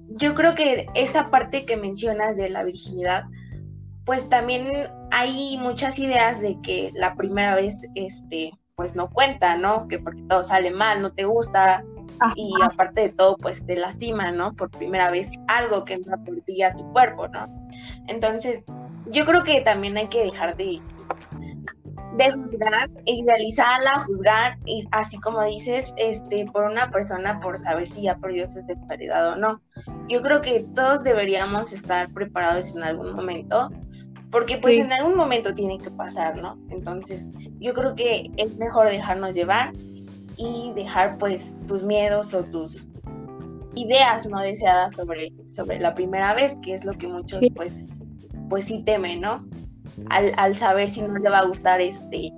yo 0.08 0.34
creo 0.34 0.56
que 0.56 0.88
esa 0.96 1.30
parte 1.30 1.66
que 1.66 1.78
mencionas 1.78 2.36
de 2.36 2.50
la 2.50 2.64
virginidad, 2.64 3.24
pues 4.06 4.28
también 4.28 4.68
hay 5.12 5.58
muchas 5.60 6.00
ideas 6.00 6.42
de 6.42 6.60
que 6.62 6.92
la 6.96 7.16
primera 7.16 7.56
vez, 7.56 7.88
este, 7.94 8.52
pues 8.76 8.96
no 8.96 9.10
cuenta, 9.12 9.56
¿no? 9.56 9.88
Que 9.88 10.00
porque 10.00 10.24
todo 10.28 10.44
sale 10.44 10.72
mal, 10.72 11.02
no 11.02 11.14
te 11.14 11.26
gusta, 11.26 11.84
y 12.36 12.54
aparte 12.62 13.02
de 13.02 13.10
todo, 13.10 13.38
pues 13.38 13.66
te 13.66 13.76
lastima, 13.76 14.32
¿no? 14.32 14.54
Por 14.54 14.70
primera 14.70 15.10
vez 15.10 15.32
algo 15.48 15.86
que 15.86 15.98
no 15.98 16.24
por 16.24 16.42
ti 16.42 16.62
a 16.62 16.76
tu 16.76 16.92
cuerpo, 16.92 17.28
¿no? 17.28 17.48
Entonces, 18.08 18.64
yo 19.12 19.26
creo 19.26 19.44
que 19.44 19.62
también 19.62 19.98
hay 19.98 20.08
que 20.08 20.24
dejar 20.24 20.56
de, 20.58 20.82
de 22.18 22.32
juzgar, 22.32 22.90
idealizarla, 23.06 24.00
juzgar, 24.06 24.58
y 24.66 24.88
así 24.92 25.20
como 25.20 25.44
dices, 25.44 25.94
este, 25.98 26.46
por 26.52 26.66
una 26.66 26.90
persona 26.92 27.40
por 27.40 27.58
saber 27.58 27.88
si 27.88 28.08
ha 28.08 28.18
perdido 28.18 28.50
su 28.50 28.62
sexualidad 28.62 29.30
o 29.30 29.36
no. 29.36 29.62
Yo 30.08 30.22
creo 30.22 30.42
que 30.42 30.66
todos 30.76 31.04
deberíamos 31.04 31.74
estar 31.74 32.12
preparados 32.14 32.76
en 32.76 32.84
algún 32.84 33.14
momento, 33.14 33.70
porque 34.30 34.58
pues 34.58 34.78
en 34.78 34.94
algún 34.94 35.16
momento 35.16 35.54
tiene 35.54 35.78
que 35.78 35.92
pasar, 35.92 36.38
¿no? 36.38 36.58
Entonces, 36.70 37.28
yo 37.60 37.74
creo 37.74 37.96
que 37.96 38.32
es 38.38 38.58
mejor 38.58 38.90
dejarnos 38.90 39.36
llevar 39.36 39.74
y 40.38 40.72
dejar 40.74 41.18
pues 41.18 41.58
tus 41.68 41.84
miedos 41.84 42.34
o 42.34 42.44
tus 42.44 42.86
ideas 43.76 44.26
no 44.28 44.40
deseadas 44.40 44.94
sobre, 44.94 45.34
sobre 45.48 45.80
la 45.80 45.94
primera 45.94 46.34
vez, 46.34 46.58
que 46.62 46.74
es 46.74 46.86
lo 46.86 46.98
que 46.98 47.08
muchos 47.08 47.42
pues 47.56 48.00
pues 48.52 48.66
sí 48.66 48.84
teme, 48.84 49.16
¿no? 49.16 49.46
Al, 50.10 50.58
saber 50.58 50.90
si 50.90 51.02
no 51.02 51.18
le 51.18 51.30
va 51.30 51.40
a 51.40 51.46
gustar 51.46 51.80
este, 51.80 52.34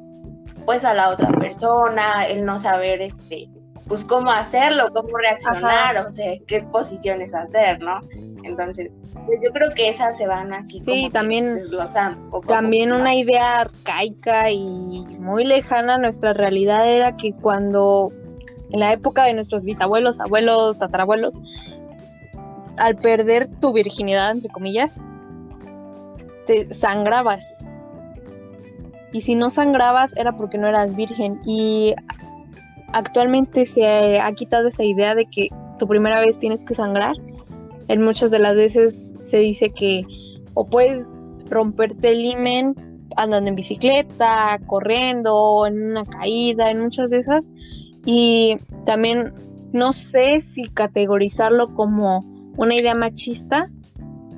pues 0.64 0.86
a 0.86 0.94
la 0.94 1.10
otra 1.10 1.28
persona, 1.32 2.28
el 2.28 2.46
no 2.46 2.60
saber 2.60 3.02
este, 3.02 3.50
pues 3.88 4.06
cómo 4.06 4.30
hacerlo, 4.30 4.92
cómo 4.94 5.18
reaccionar, 5.18 5.98
o 5.98 6.10
sea, 6.12 6.34
qué 6.48 6.62
posiciones 6.62 7.34
hacer, 7.34 7.82
¿no? 7.82 8.00
Entonces, 8.44 8.92
pues 9.26 9.44
yo 9.44 9.52
creo 9.54 9.74
que 9.74 9.90
esas 9.90 10.16
se 10.16 10.28
van 10.28 10.54
así 10.54 10.80
sí, 10.82 11.10
también, 11.12 11.56
desglosando. 11.56 12.42
también 12.42 12.92
una 12.92 13.16
idea 13.16 13.62
arcaica 13.62 14.52
y 14.52 15.08
muy 15.18 15.46
lejana 15.46 15.96
a 15.96 15.98
nuestra 15.98 16.34
realidad 16.34 16.88
era 16.88 17.18
que 17.18 17.34
cuando 17.34 18.14
en 18.70 18.82
la 18.82 18.94
época 18.94 19.24
de 19.24 19.34
nuestros 19.34 19.64
bisabuelos, 19.64 20.20
abuelos, 20.20 20.78
tatarabuelos, 20.78 21.40
al 22.78 22.98
perder 22.98 23.48
tu 23.48 23.74
virginidad, 23.74 24.30
entre 24.30 24.50
comillas, 24.52 25.02
te 26.46 26.74
sangrabas. 26.74 27.66
Y 29.12 29.22
si 29.22 29.36
no 29.36 29.50
sangrabas 29.50 30.16
era 30.18 30.36
porque 30.36 30.58
no 30.58 30.68
eras 30.68 30.96
virgen. 30.96 31.40
Y 31.46 31.94
actualmente 32.92 33.66
se 33.66 34.20
ha 34.20 34.32
quitado 34.34 34.70
esa 34.70 34.84
idea 34.84 35.16
de 35.16 35.26
que 35.26 35.50
tu 35.78 35.88
primera 35.88 36.20
vez 36.20 36.40
tienes 36.40 36.64
que 36.64 36.76
sangrar. 36.76 37.16
En 37.88 38.02
muchas 38.02 38.32
de 38.32 38.40
las 38.40 38.56
veces 38.56 39.12
se 39.22 39.38
dice 39.38 39.70
que 39.70 40.06
o 40.54 40.66
puedes 40.66 41.10
romperte 41.50 42.12
el 42.12 42.26
himen 42.26 42.76
andando 43.16 43.50
en 43.50 43.56
bicicleta, 43.56 44.60
corriendo, 44.66 45.66
en 45.68 45.92
una 45.92 46.06
caída, 46.06 46.72
en 46.72 46.82
muchas 46.82 47.10
de 47.10 47.20
esas. 47.20 47.50
Y 48.06 48.58
también 48.86 49.34
no 49.72 49.94
sé 49.94 50.42
si 50.42 50.64
categorizarlo 50.70 51.74
como 51.74 52.24
una 52.58 52.76
idea 52.76 52.94
machista. 52.98 53.70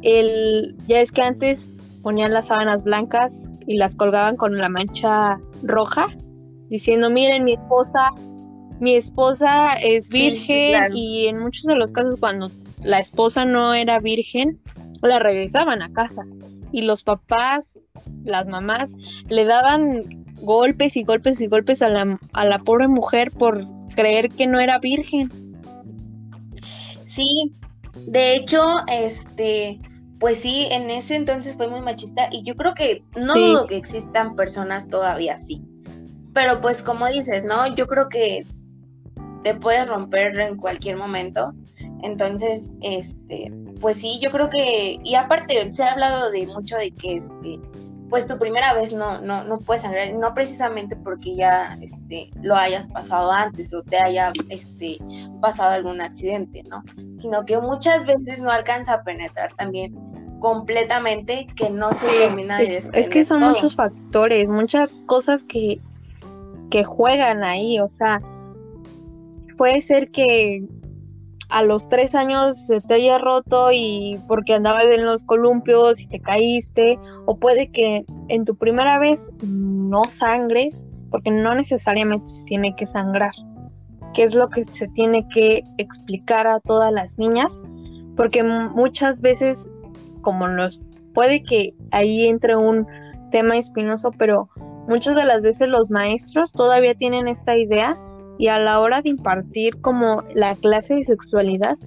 El, 0.02 0.76
ya 0.88 1.00
es 1.00 1.12
que 1.12 1.22
antes 1.22 1.72
ponían 2.06 2.34
las 2.34 2.50
sábanas 2.50 2.84
blancas 2.84 3.50
y 3.65 3.78
las 3.78 3.96
colgaban 3.96 4.36
con 4.38 4.60
la 4.60 4.70
mancha 4.70 5.39
roja, 5.63 6.06
diciendo, 6.70 7.10
miren, 7.10 7.44
mi 7.44 7.54
esposa 7.54 8.12
mi 8.80 8.94
esposa 8.94 9.74
es 9.82 10.10
virgen 10.10 10.94
y 10.94 11.26
en 11.26 11.39
muchos 11.39 11.63
de 11.63 11.76
los 11.76 11.91
casos 11.91 12.18
cuando 12.20 12.52
la 12.84 13.00
esposa 13.00 13.44
no 13.44 13.74
era 13.74 13.98
virgen, 13.98 14.60
la 15.02 15.18
regresaban 15.18 15.82
a 15.82 15.91
casa. 15.94 16.24
Y 16.72 16.84
los 16.84 17.02
papás, 17.02 17.80
las 18.24 18.46
mamás, 18.46 18.94
le 19.28 19.46
daban 19.46 20.26
golpes 20.41 20.98
y 20.98 21.04
golpes 21.04 21.41
y 21.41 21.48
golpes 21.48 21.82
a 21.82 21.89
la, 21.89 22.20
a 22.34 22.46
la 22.46 22.60
pobre 22.60 22.88
mujer 22.88 23.32
por 23.32 23.65
creer 23.96 24.30
que 24.30 24.46
no 24.46 24.60
era 24.60 24.78
virgen. 24.78 25.32
Sí, 27.08 27.56
de 28.06 28.36
hecho, 28.36 28.62
este, 28.91 29.80
pues 30.25 30.39
sí, 30.39 30.67
en 30.71 30.89
ese 30.89 31.15
entonces 31.15 31.55
fue 31.55 31.67
muy 31.67 31.81
machista 31.81 32.29
y 32.31 32.41
yo 32.41 32.55
creo 32.55 32.73
que 32.73 33.03
no 33.15 33.35
dudo 33.35 33.67
que 33.67 33.77
existan 33.77 34.35
personas 34.35 34.89
todavía 34.89 35.35
así. 35.35 35.61
Pero 36.33 36.61
pues 36.61 36.81
como 36.81 37.05
dices, 37.05 37.45
¿no? 37.45 37.67
Yo 37.75 37.85
creo 37.85 38.09
que 38.09 38.43
te 39.43 39.53
puedes 39.53 39.88
romper 39.88 40.39
en 40.39 40.57
cualquier 40.57 40.97
momento. 40.97 41.53
Entonces, 42.01 42.71
este, 42.81 43.53
pues 43.79 43.97
sí, 43.97 44.17
yo 44.19 44.31
creo 44.31 44.49
que, 44.49 44.99
y 45.03 45.13
aparte 45.13 45.71
se 45.71 45.83
ha 45.83 45.91
hablado 45.91 46.31
de 46.31 46.47
mucho 46.47 46.75
de 46.75 46.89
que 46.89 47.17
este, 47.17 47.59
pues 48.09 48.27
tu 48.27 48.38
primera 48.38 48.73
vez 48.73 48.93
no, 48.93 49.19
no, 49.21 49.43
no 49.43 49.59
puedes 49.59 49.81
sangrar, 49.81 50.13
no 50.13 50.33
precisamente 50.33 50.95
porque 50.95 51.35
ya 51.35 51.77
este, 51.81 52.29
lo 52.41 52.55
hayas 52.55 52.88
pasado 52.88 53.31
antes 53.31 53.73
o 53.73 53.81
te 53.81 53.97
haya 53.97 54.31
este, 54.49 54.97
pasado 55.41 55.71
algún 55.71 56.01
accidente, 56.01 56.63
¿no? 56.63 56.83
Sino 57.15 57.45
que 57.45 57.59
muchas 57.59 58.05
veces 58.05 58.39
no 58.39 58.51
alcanza 58.51 58.95
a 58.95 59.03
penetrar 59.03 59.53
también 59.55 59.93
completamente 60.45 61.47
que 61.55 61.71
no 61.71 61.91
se 61.91 62.08
termina 62.08 62.60
de 62.60 62.65
es, 62.65 62.91
es 62.93 63.10
que 63.10 63.25
son 63.25 63.41
muchos 63.41 63.75
factores, 63.75 64.47
muchas 64.47 64.95
cosas 65.08 65.43
que, 65.43 65.81
que 66.69 66.84
juegan 66.84 67.43
ahí, 67.43 67.79
o 67.79 67.88
sea, 67.88 68.21
puede 69.58 69.81
ser 69.81 70.12
que 70.12 70.63
a 71.49 71.63
los 71.63 71.89
tres 71.89 72.13
años 72.13 72.63
se 72.67 72.79
te 72.79 72.93
haya 72.93 73.17
roto 73.17 73.71
y 73.73 74.19
porque 74.27 74.53
andabas 74.53 74.86
en 74.86 75.08
los 75.08 75.23
columpios 75.23 75.99
y 75.99 76.05
te 76.05 76.19
caíste, 76.19 76.99
o 77.25 77.38
puede 77.38 77.71
que 77.71 78.05
en 78.27 78.45
tu 78.45 78.55
primera 78.55 78.99
vez 78.99 79.31
no 79.41 80.03
sangres, 80.03 80.86
porque 81.10 81.31
no 81.31 81.55
necesariamente 81.55 82.27
se 82.27 82.45
tiene 82.45 82.75
que 82.75 82.86
sangrar, 82.86 83.34
que 84.13 84.21
es 84.21 84.36
lo 84.36 84.47
que 84.49 84.63
se 84.63 84.88
tiene 84.89 85.27
que 85.27 85.63
explicar 85.79 86.45
a 86.45 86.60
todas 86.60 86.93
las 86.93 87.17
niñas, 87.17 87.63
porque 88.15 88.43
muchas 88.43 89.21
veces, 89.21 89.67
como 90.25 90.47
los 90.47 90.81
puede 91.13 91.43
que 91.43 91.75
ahí 91.91 92.25
entre 92.25 92.57
un 92.57 92.88
tema 93.29 93.55
espinoso, 93.57 94.11
pero 94.17 94.49
muchas 94.88 95.15
de 95.15 95.23
las 95.23 95.43
veces 95.43 95.69
los 95.69 95.91
maestros 95.91 96.51
todavía 96.51 96.95
tienen 96.95 97.27
esta 97.27 97.55
idea 97.55 97.97
y 98.39 98.47
a 98.47 98.57
la 98.57 98.79
hora 98.79 99.03
de 99.03 99.09
impartir 99.09 99.79
como 99.79 100.23
la 100.33 100.55
clase 100.55 100.95
de 100.95 101.05
sexualidad, 101.05 101.77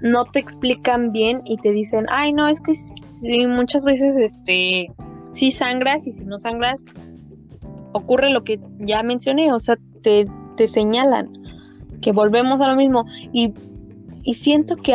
no 0.00 0.24
te 0.26 0.38
explican 0.38 1.10
bien 1.10 1.42
y 1.44 1.56
te 1.56 1.72
dicen, 1.72 2.06
ay, 2.08 2.32
no, 2.32 2.48
es 2.48 2.60
que 2.60 2.74
sí, 2.74 3.46
muchas 3.48 3.84
veces, 3.84 4.16
este, 4.16 4.92
si 5.32 5.50
sangras 5.50 6.06
y 6.06 6.12
si 6.12 6.24
no 6.24 6.38
sangras, 6.38 6.84
ocurre 7.92 8.30
lo 8.30 8.44
que 8.44 8.60
ya 8.78 9.02
mencioné, 9.02 9.52
o 9.52 9.58
sea, 9.58 9.76
te, 10.02 10.26
te 10.56 10.68
señalan 10.68 11.32
que 12.00 12.12
volvemos 12.12 12.60
a 12.60 12.68
lo 12.68 12.76
mismo. 12.76 13.04
Y, 13.32 13.52
y 14.22 14.34
siento 14.34 14.76
que 14.76 14.94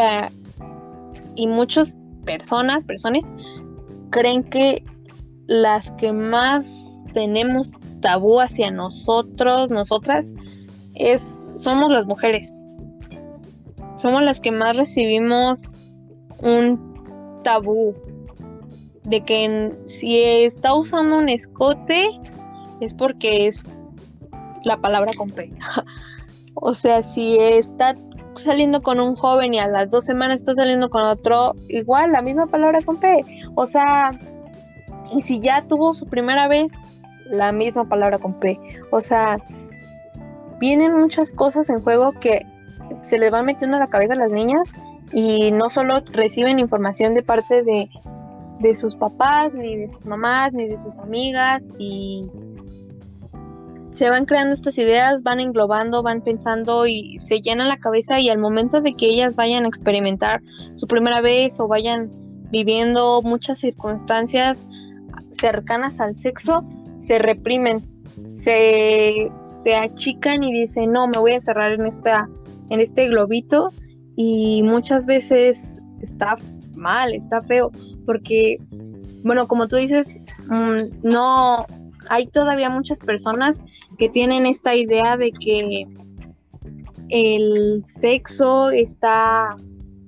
y 1.36 1.48
muchas 1.48 1.96
personas, 2.26 2.84
personas, 2.84 3.32
creen 4.10 4.44
que 4.44 4.84
las 5.48 5.92
que 5.92 6.12
más 6.12 7.04
tenemos 7.14 7.74
tabú 8.02 8.40
hacia 8.40 8.72
nosotros, 8.72 9.70
nosotras, 9.70 10.34
es, 10.96 11.44
somos 11.58 11.92
las 11.92 12.06
mujeres. 12.06 12.62
Somos 13.98 14.22
las 14.24 14.40
que 14.40 14.52
más 14.52 14.76
recibimos 14.76 15.74
un 16.40 17.40
tabú 17.44 17.96
de 19.04 19.22
que 19.22 19.72
si 19.86 20.20
está 20.20 20.76
usando 20.76 21.18
un 21.18 21.30
escote 21.30 22.08
es 22.82 22.94
porque 22.94 23.48
es 23.48 23.74
la 24.64 24.78
palabra 24.78 25.12
con 25.18 25.30
P. 25.30 25.52
o 26.56 26.74
sea, 26.74 27.02
si 27.04 27.38
está 27.38 27.96
saliendo 28.38 28.82
con 28.82 29.00
un 29.00 29.16
joven 29.16 29.54
y 29.54 29.60
a 29.60 29.68
las 29.68 29.90
dos 29.90 30.06
semanas 30.06 30.42
está 30.42 30.54
saliendo 30.54 30.90
con 30.90 31.04
otro, 31.04 31.54
igual 31.70 32.12
la 32.12 32.22
misma 32.22 32.48
palabra 32.48 32.82
con 32.82 32.98
P. 32.98 33.24
O 33.56 33.66
sea, 33.66 34.18
y 35.12 35.22
si 35.22 35.40
ya 35.40 35.64
tuvo 35.68 35.94
su 35.94 36.08
primera 36.08 36.48
vez, 36.48 36.72
la 37.26 37.52
misma 37.52 37.88
palabra 37.88 38.20
con 38.20 38.40
P. 38.40 38.60
O 38.92 39.02
sea, 39.02 39.38
vienen 40.60 40.98
muchas 40.98 41.32
cosas 41.32 41.70
en 41.70 41.82
juego 41.82 42.14
que 42.20 42.46
se 43.02 43.18
les 43.20 43.32
van 43.32 43.46
metiendo 43.46 43.78
a 43.78 43.80
la 43.80 43.88
cabeza 43.88 44.14
a 44.14 44.18
las 44.18 44.32
niñas 44.32 44.74
y 45.12 45.52
no 45.52 45.70
solo 45.70 46.02
reciben 46.12 46.60
información 46.60 47.14
de 47.14 47.24
parte 47.24 47.64
de, 47.64 47.90
de 48.62 48.76
sus 48.76 48.96
papás, 48.96 49.54
ni 49.54 49.76
de 49.76 49.88
sus 49.88 50.06
mamás, 50.06 50.54
ni 50.54 50.68
de 50.68 50.78
sus 50.78 50.98
amigas 50.98 51.74
y 51.78 52.30
se 53.96 54.10
van 54.10 54.26
creando 54.26 54.54
estas 54.54 54.78
ideas, 54.78 55.24
van 55.24 55.40
englobando, 55.40 56.04
van 56.04 56.22
pensando 56.22 56.86
y 56.86 57.18
se 57.18 57.40
llenan 57.40 57.70
la 57.70 57.78
cabeza 57.78 58.20
y 58.20 58.30
al 58.30 58.38
momento 58.38 58.82
de 58.82 58.94
que 58.94 59.06
ellas 59.06 59.36
vayan 59.36 59.64
a 59.64 59.70
experimentar 59.70 60.42
su 60.76 60.86
primera 60.86 61.22
vez 61.22 61.60
o 61.62 61.68
vayan 61.68 62.12
viviendo 62.52 63.22
muchas 63.22 63.60
circunstancias 63.60 64.66
cercanas 65.30 66.02
al 66.02 66.18
sexo, 66.18 66.66
se 66.98 67.20
reprimen, 67.20 67.84
se, 68.30 69.32
se 69.64 69.76
achican 69.76 70.44
y 70.44 70.52
dicen, 70.52 70.92
no, 70.92 71.08
me 71.08 71.18
voy 71.18 71.32
a 71.32 71.40
cerrar 71.40 71.72
en, 71.72 71.86
esta, 71.86 72.30
en 72.70 72.82
este 72.82 73.08
globito 73.08 73.70
y 74.18 74.62
muchas 74.64 75.06
veces 75.06 75.76
está 76.02 76.36
mal, 76.76 77.14
está 77.14 77.40
feo, 77.40 77.72
porque, 78.06 78.58
bueno, 79.24 79.48
como 79.48 79.70
tú 79.70 79.78
dices, 79.78 80.20
mm, 80.50 81.02
no, 81.10 81.66
hay 82.10 82.28
todavía 82.28 82.70
muchas 82.70 83.00
personas 83.00 83.62
que 83.98 84.10
tienen 84.10 84.46
esta 84.46 84.76
idea 84.76 85.18
de 85.18 85.32
que 85.32 85.88
el 87.10 87.84
sexo 87.86 88.70
está 88.70 89.56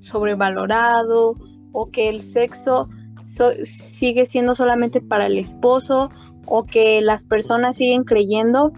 sobrevalorado 0.02 1.36
o 1.72 1.90
que 1.92 2.10
el 2.10 2.22
sexo 2.22 2.90
sigue 3.64 4.26
siendo 4.26 4.56
solamente 4.56 5.02
para 5.02 5.26
el 5.28 5.38
esposo 5.38 6.10
o 6.46 6.64
que 6.64 7.02
las 7.02 7.24
personas 7.24 7.76
siguen 7.76 8.04
creyendo 8.04 8.72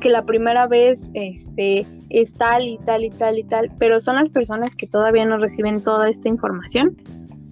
que 0.00 0.10
la 0.10 0.24
primera 0.24 0.66
vez 0.66 1.10
este, 1.14 1.86
es 2.10 2.34
tal 2.34 2.68
y 2.68 2.78
tal 2.78 3.04
y 3.04 3.10
tal 3.10 3.38
y 3.38 3.44
tal, 3.44 3.72
pero 3.78 4.00
son 4.00 4.16
las 4.16 4.28
personas 4.28 4.74
que 4.74 4.86
todavía 4.86 5.24
no 5.24 5.38
reciben 5.38 5.82
toda 5.82 6.08
esta 6.08 6.28
información. 6.28 6.96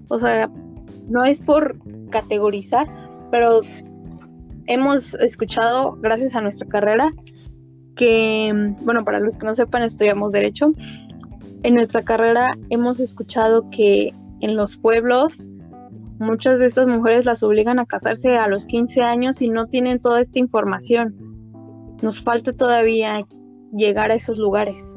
O 0.09 0.19
sea, 0.19 0.51
no 1.09 1.25
es 1.25 1.41
por 1.41 1.79
categorizar, 2.11 2.87
pero 3.31 3.61
hemos 4.67 5.15
escuchado, 5.15 5.97
gracias 6.01 6.35
a 6.35 6.41
nuestra 6.41 6.67
carrera, 6.69 7.11
que, 7.97 8.75
bueno, 8.81 9.05
para 9.05 9.21
los 9.21 9.37
que 9.37 9.47
no 9.47 9.55
sepan, 9.55 9.83
estudiamos 9.83 10.33
derecho. 10.33 10.73
En 11.63 11.75
nuestra 11.75 12.03
carrera 12.03 12.53
hemos 12.71 13.01
escuchado 13.01 13.71
que 13.71 14.13
en 14.41 14.57
los 14.57 14.77
pueblos 14.77 15.45
Muchas 16.19 16.61
de 16.61 16.67
estas 16.67 16.87
mujeres 16.87 17.25
las 17.25 17.43
obligan 17.43 17.81
a 17.81 17.87
casarse 17.87 18.37
a 18.37 18.47
los 18.47 18.67
15 18.67 19.03
años 19.03 19.43
y 19.43 19.49
no 19.49 19.67
tienen 19.67 20.01
toda 20.01 20.21
esta 20.21 20.39
información. 20.39 21.15
Nos 22.03 22.23
falta 22.23 22.53
todavía 22.53 23.27
llegar 23.77 24.13
a 24.13 24.15
esos 24.15 24.39
lugares. 24.39 24.97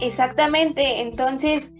Exactamente, 0.00 1.00
entonces, 1.00 1.72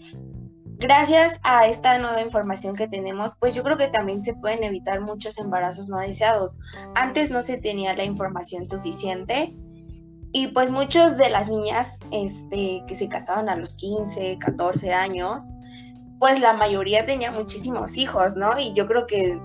gracias 0.79 1.39
a 1.43 1.67
esta 1.67 1.97
nueva 1.97 2.21
información 2.21 2.75
que 2.75 2.87
tenemos, 2.87 3.35
pues 3.37 3.53
yo 3.53 3.63
creo 3.63 3.77
que 3.77 3.89
también 3.89 4.23
se 4.23 4.33
pueden 4.33 4.63
evitar 4.63 5.01
muchos 5.01 5.37
embarazos 5.37 5.89
no 5.89 5.99
deseados. 5.99 6.57
Antes 6.95 7.29
no 7.29 7.41
se 7.41 7.57
tenía 7.57 7.93
la 7.95 8.05
información 8.05 8.65
suficiente 8.65 9.53
y 10.31 10.47
pues 10.47 10.71
muchos 10.71 11.17
de 11.17 11.29
las 11.29 11.49
niñas 11.49 11.97
este, 12.11 12.83
que 12.87 12.95
se 12.95 13.09
casaban 13.09 13.49
a 13.49 13.57
los 13.57 13.77
15, 13.77 14.37
14 14.39 14.93
años, 14.93 15.43
pues 16.17 16.39
la 16.39 16.53
mayoría 16.53 17.05
tenía 17.05 17.31
muchísimos 17.31 17.97
hijos, 17.97 18.35
¿no? 18.35 18.57
Y 18.57 18.73
yo 18.73 18.87
creo 18.87 19.05
que 19.05 19.39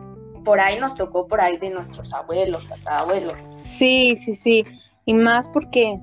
por 0.44 0.60
ahí 0.60 0.78
nos 0.78 0.94
tocó 0.94 1.26
por 1.26 1.40
ahí 1.40 1.56
de 1.56 1.70
nuestros 1.70 2.12
abuelos, 2.12 2.68
tatarabuelos. 2.68 3.48
Sí, 3.62 4.16
sí, 4.16 4.34
sí. 4.34 4.64
Y 5.06 5.14
más 5.14 5.48
porque, 5.48 5.98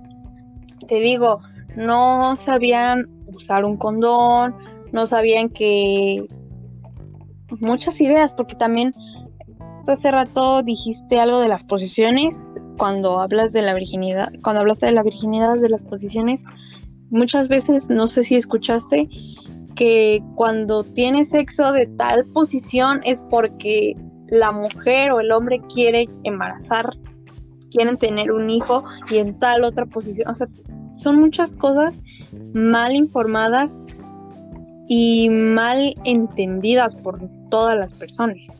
te 0.88 0.96
digo, 0.96 1.42
no 1.76 2.36
sabían 2.36 3.08
usar 3.28 3.66
un 3.66 3.78
condón, 3.78 4.56
no 4.92 5.06
sabían 5.06 5.50
que... 5.50 6.26
Muchas 7.60 8.00
ideas, 8.00 8.34
porque 8.34 8.56
también 8.56 8.94
hace 9.86 10.10
rato 10.10 10.64
dijiste 10.64 11.20
algo 11.20 11.40
de 11.40 11.50
las 11.50 11.66
posiciones, 11.66 12.48
cuando 12.78 13.20
hablas 13.20 13.52
de 13.52 13.62
la 13.62 13.74
virginidad, 13.74 14.32
cuando 14.42 14.62
hablaste 14.62 14.86
de 14.86 14.94
la 14.94 15.04
virginidad 15.04 15.60
de 15.60 15.68
las 15.68 15.84
posiciones, 15.84 16.44
muchas 17.10 17.50
veces, 17.50 17.90
no 17.90 18.08
sé 18.08 18.24
si 18.24 18.36
escuchaste, 18.36 19.10
que 19.76 20.24
cuando 20.36 20.86
tiene 20.86 21.26
sexo 21.26 21.74
de 21.74 21.88
tal 21.88 22.26
posición 22.28 23.02
es 23.04 23.26
porque 23.30 23.98
la 24.30 24.52
mujer 24.52 25.12
o 25.12 25.20
el 25.20 25.34
hombre 25.34 25.60
quiere 25.68 26.08
embarazar 26.24 26.94
quieren 27.72 27.98
tener 27.98 28.32
un 28.32 28.50
hijo 28.50 28.84
y 29.10 29.18
en 29.18 29.40
tal 29.40 29.64
otra 29.64 29.86
posición. 29.88 30.30
O 30.30 30.36
sea, 30.36 30.48
son 30.94 31.20
muchas 31.20 31.54
cosas 31.54 32.00
mal 32.54 32.94
informadas 32.94 33.78
y 34.94 35.30
mal 35.30 35.96
entendidas 36.04 36.98
por 36.98 37.18
todas 37.50 37.78
las 37.78 37.94
personas. 37.94 38.54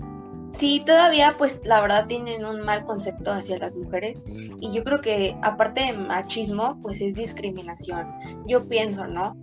Sí, 0.50 0.82
todavía 0.86 1.36
pues 1.38 1.60
la 1.66 1.82
verdad 1.82 2.08
tienen 2.08 2.46
un 2.46 2.62
mal 2.62 2.86
concepto 2.86 3.34
hacia 3.34 3.58
las 3.58 3.76
mujeres 3.76 4.18
y 4.62 4.72
yo 4.72 4.82
creo 4.86 5.02
que 5.02 5.36
aparte 5.42 5.82
de 5.82 5.98
machismo 5.98 6.80
pues 6.82 7.02
es 7.02 7.16
discriminación. 7.16 8.08
Yo 8.48 8.66
pienso, 8.66 9.08
¿no? 9.08 9.36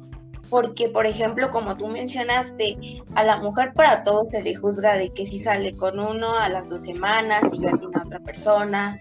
Porque 0.49 0.89
por 0.89 1.05
ejemplo 1.05 1.51
como 1.51 1.77
tú 1.77 1.89
mencionaste, 1.89 2.79
a 3.15 3.23
la 3.23 3.37
mujer 3.37 3.75
para 3.75 4.03
todo 4.03 4.25
se 4.25 4.43
le 4.43 4.55
juzga 4.55 4.97
de 4.97 5.11
que 5.11 5.27
si 5.27 5.41
sale 5.41 5.77
con 5.77 6.01
uno 6.01 6.39
a 6.39 6.49
las 6.49 6.71
dos 6.71 6.81
semanas 6.81 7.53
y 7.53 7.59
ya 7.59 7.77
tiene 7.77 8.01
otra 8.03 8.21
persona, 8.21 8.99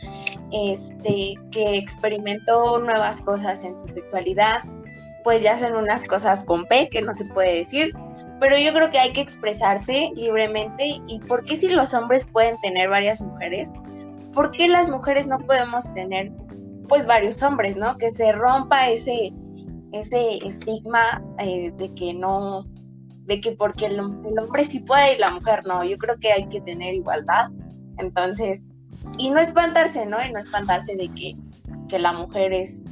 este, 0.51 1.35
que 1.51 1.77
experimentó 1.77 2.79
nuevas 2.79 3.21
cosas 3.21 3.63
en 3.63 3.79
su 3.79 3.87
sexualidad, 3.87 4.63
pues 5.27 5.43
ya 5.43 5.59
son 5.59 5.75
unas 5.75 6.05
cosas 6.05 6.45
con 6.45 6.65
P 6.67 6.87
que 6.87 7.01
no 7.01 7.13
se 7.13 7.25
puede 7.25 7.57
decir, 7.57 7.93
pero 8.39 8.57
yo 8.57 8.71
creo 8.71 8.89
que 8.91 8.97
hay 8.97 9.11
que 9.11 9.19
expresarse 9.19 10.09
libremente 10.15 11.01
y 11.05 11.19
por 11.19 11.43
qué 11.43 11.57
si 11.57 11.67
los 11.67 11.93
hombres 11.93 12.25
pueden 12.31 12.55
tener 12.61 12.87
varias 12.87 13.19
mujeres, 13.19 13.73
¿por 14.31 14.51
qué 14.51 14.69
las 14.69 14.87
mujeres 14.87 15.27
no 15.27 15.37
podemos 15.39 15.83
tener 15.93 16.31
pues 16.87 17.05
varios 17.05 17.43
hombres, 17.43 17.75
¿no? 17.75 17.97
Que 17.97 18.09
se 18.09 18.31
rompa 18.31 18.89
ese, 18.89 19.33
ese 19.91 20.37
estigma 20.47 21.21
eh, 21.39 21.73
de 21.75 21.93
que 21.93 22.13
no, 22.13 22.65
de 23.25 23.41
que 23.41 23.51
porque 23.51 23.87
el, 23.87 23.95
el 23.95 24.39
hombre 24.39 24.63
sí 24.63 24.79
puede 24.79 25.15
y 25.15 25.19
la 25.19 25.31
mujer 25.31 25.65
no, 25.67 25.83
yo 25.83 25.97
creo 25.97 26.17
que 26.21 26.31
hay 26.31 26.47
que 26.47 26.61
tener 26.61 26.93
igualdad, 26.93 27.49
entonces, 27.97 28.63
y 29.17 29.29
no 29.29 29.41
espantarse, 29.41 30.05
¿no? 30.05 30.25
Y 30.25 30.31
no 30.31 30.39
espantarse 30.39 30.95
de 30.95 31.09
que, 31.09 31.35
que 31.89 31.99
la 31.99 32.13
mujer 32.13 32.53
es 32.53 32.85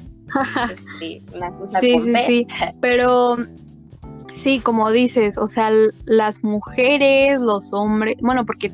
este, 0.71 1.21
sí, 1.79 1.99
sí, 1.99 2.13
sí, 2.25 2.47
pero 2.81 3.37
sí, 4.33 4.59
como 4.59 4.91
dices, 4.91 5.37
o 5.37 5.47
sea, 5.47 5.71
las 6.05 6.43
mujeres, 6.43 7.39
los 7.39 7.73
hombres, 7.73 8.17
bueno, 8.21 8.45
porque 8.45 8.71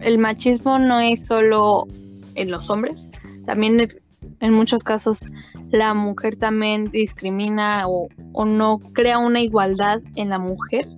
el 0.00 0.18
machismo 0.18 0.78
no 0.78 1.00
es 1.00 1.26
solo 1.26 1.86
en 2.34 2.50
los 2.50 2.70
hombres, 2.70 3.10
también 3.46 3.88
en 4.40 4.52
muchos 4.52 4.82
casos 4.82 5.26
la 5.70 5.94
mujer 5.94 6.36
también 6.36 6.90
discrimina 6.90 7.86
o, 7.88 8.08
o 8.32 8.44
no 8.44 8.78
crea 8.92 9.18
una 9.18 9.40
igualdad 9.40 10.00
en 10.14 10.30
la 10.30 10.38
mujer 10.38 10.88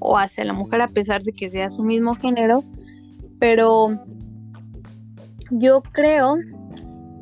o 0.00 0.18
hacia 0.18 0.44
la 0.44 0.52
mujer 0.52 0.82
a 0.82 0.88
pesar 0.88 1.22
de 1.22 1.32
que 1.32 1.50
sea 1.50 1.70
su 1.70 1.82
mismo 1.82 2.14
género, 2.16 2.64
pero 3.38 3.98
yo 5.50 5.82
creo 5.92 6.36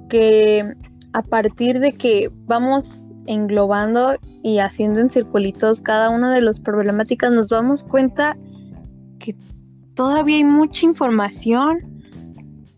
que 0.09 0.75
a 1.13 1.23
partir 1.23 1.81
de 1.81 1.93
que 1.93 2.31
vamos 2.47 3.03
englobando 3.27 4.17
y 4.43 4.59
haciendo 4.59 5.01
en 5.01 5.11
circulitos 5.11 5.81
cada 5.81 6.11
una 6.11 6.35
de 6.35 6.43
las 6.43 6.61
problemáticas, 6.61 7.33
nos 7.33 7.49
damos 7.49 7.85
cuenta 7.85 8.37
que 9.19 9.37
todavía 9.95 10.37
hay 10.37 10.45
mucha 10.45 10.87
información 10.87 12.03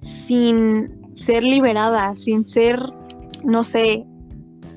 sin 0.01 1.15
ser 1.15 1.45
liberada, 1.45 2.15
sin 2.17 2.45
ser, 2.45 2.81
no 3.45 3.65
sé, 3.65 4.05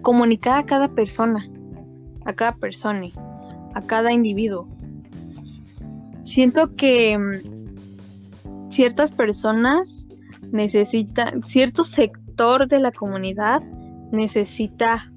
comunicada 0.02 0.60
a 0.60 0.66
cada 0.66 0.88
persona, 0.90 1.46
a 2.26 2.34
cada 2.34 2.56
persona, 2.56 3.08
a 3.74 3.82
cada 3.82 4.14
individuo. 4.14 4.68
Siento 6.22 6.76
que 6.76 7.18
mm, 7.18 8.70
ciertas 8.70 9.12
personas 9.12 10.06
necesitan, 10.52 11.42
ciertos 11.44 11.88
sectores, 11.88 12.25
de 12.36 12.80
la 12.80 12.92
comunidad 12.92 13.62
necesita 14.12 15.12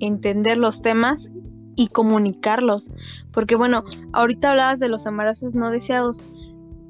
entender 0.00 0.56
los 0.56 0.80
temas 0.80 1.30
y 1.76 1.88
comunicarlos. 1.88 2.90
Porque 3.32 3.56
bueno, 3.56 3.84
ahorita 4.12 4.50
hablabas 4.50 4.80
de 4.80 4.88
los 4.88 5.06
embarazos 5.06 5.54
no 5.54 5.70
deseados. 5.70 6.20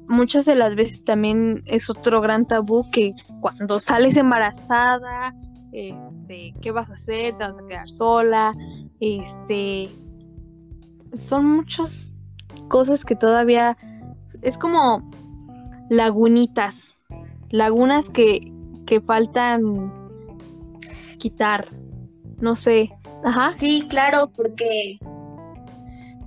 Muchas 0.07 0.45
de 0.45 0.55
las 0.55 0.75
veces 0.75 1.03
también 1.03 1.63
es 1.65 1.89
otro 1.89 2.21
gran 2.21 2.45
tabú 2.45 2.85
que 2.91 3.13
cuando 3.41 3.79
sales 3.79 4.15
embarazada, 4.15 5.35
este, 5.73 6.53
¿qué 6.61 6.71
vas 6.71 6.89
a 6.89 6.93
hacer? 6.93 7.37
¿Te 7.37 7.43
vas 7.43 7.55
a 7.61 7.67
quedar 7.67 7.89
sola? 7.89 8.53
Este, 8.99 9.89
son 11.15 11.45
muchas 11.45 12.13
cosas 12.69 13.03
que 13.03 13.15
todavía 13.15 13.75
es 14.41 14.57
como 14.57 15.09
lagunitas, 15.89 16.99
lagunas 17.49 18.09
que, 18.09 18.54
que 18.85 19.01
faltan 19.01 19.91
quitar. 21.19 21.67
No 22.39 22.55
sé. 22.55 22.91
Ajá. 23.23 23.53
Sí, 23.53 23.85
claro, 23.89 24.31
porque. 24.35 24.99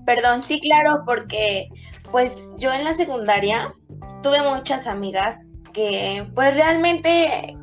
Perdón, 0.05 0.43
sí, 0.43 0.59
claro, 0.61 1.03
porque 1.05 1.69
pues 2.11 2.55
yo 2.59 2.73
en 2.73 2.85
la 2.85 2.95
secundaria 2.95 3.75
tuve 4.23 4.43
muchas 4.43 4.87
amigas 4.87 5.53
que 5.75 6.27
pues 6.35 6.55
realmente 6.55 7.57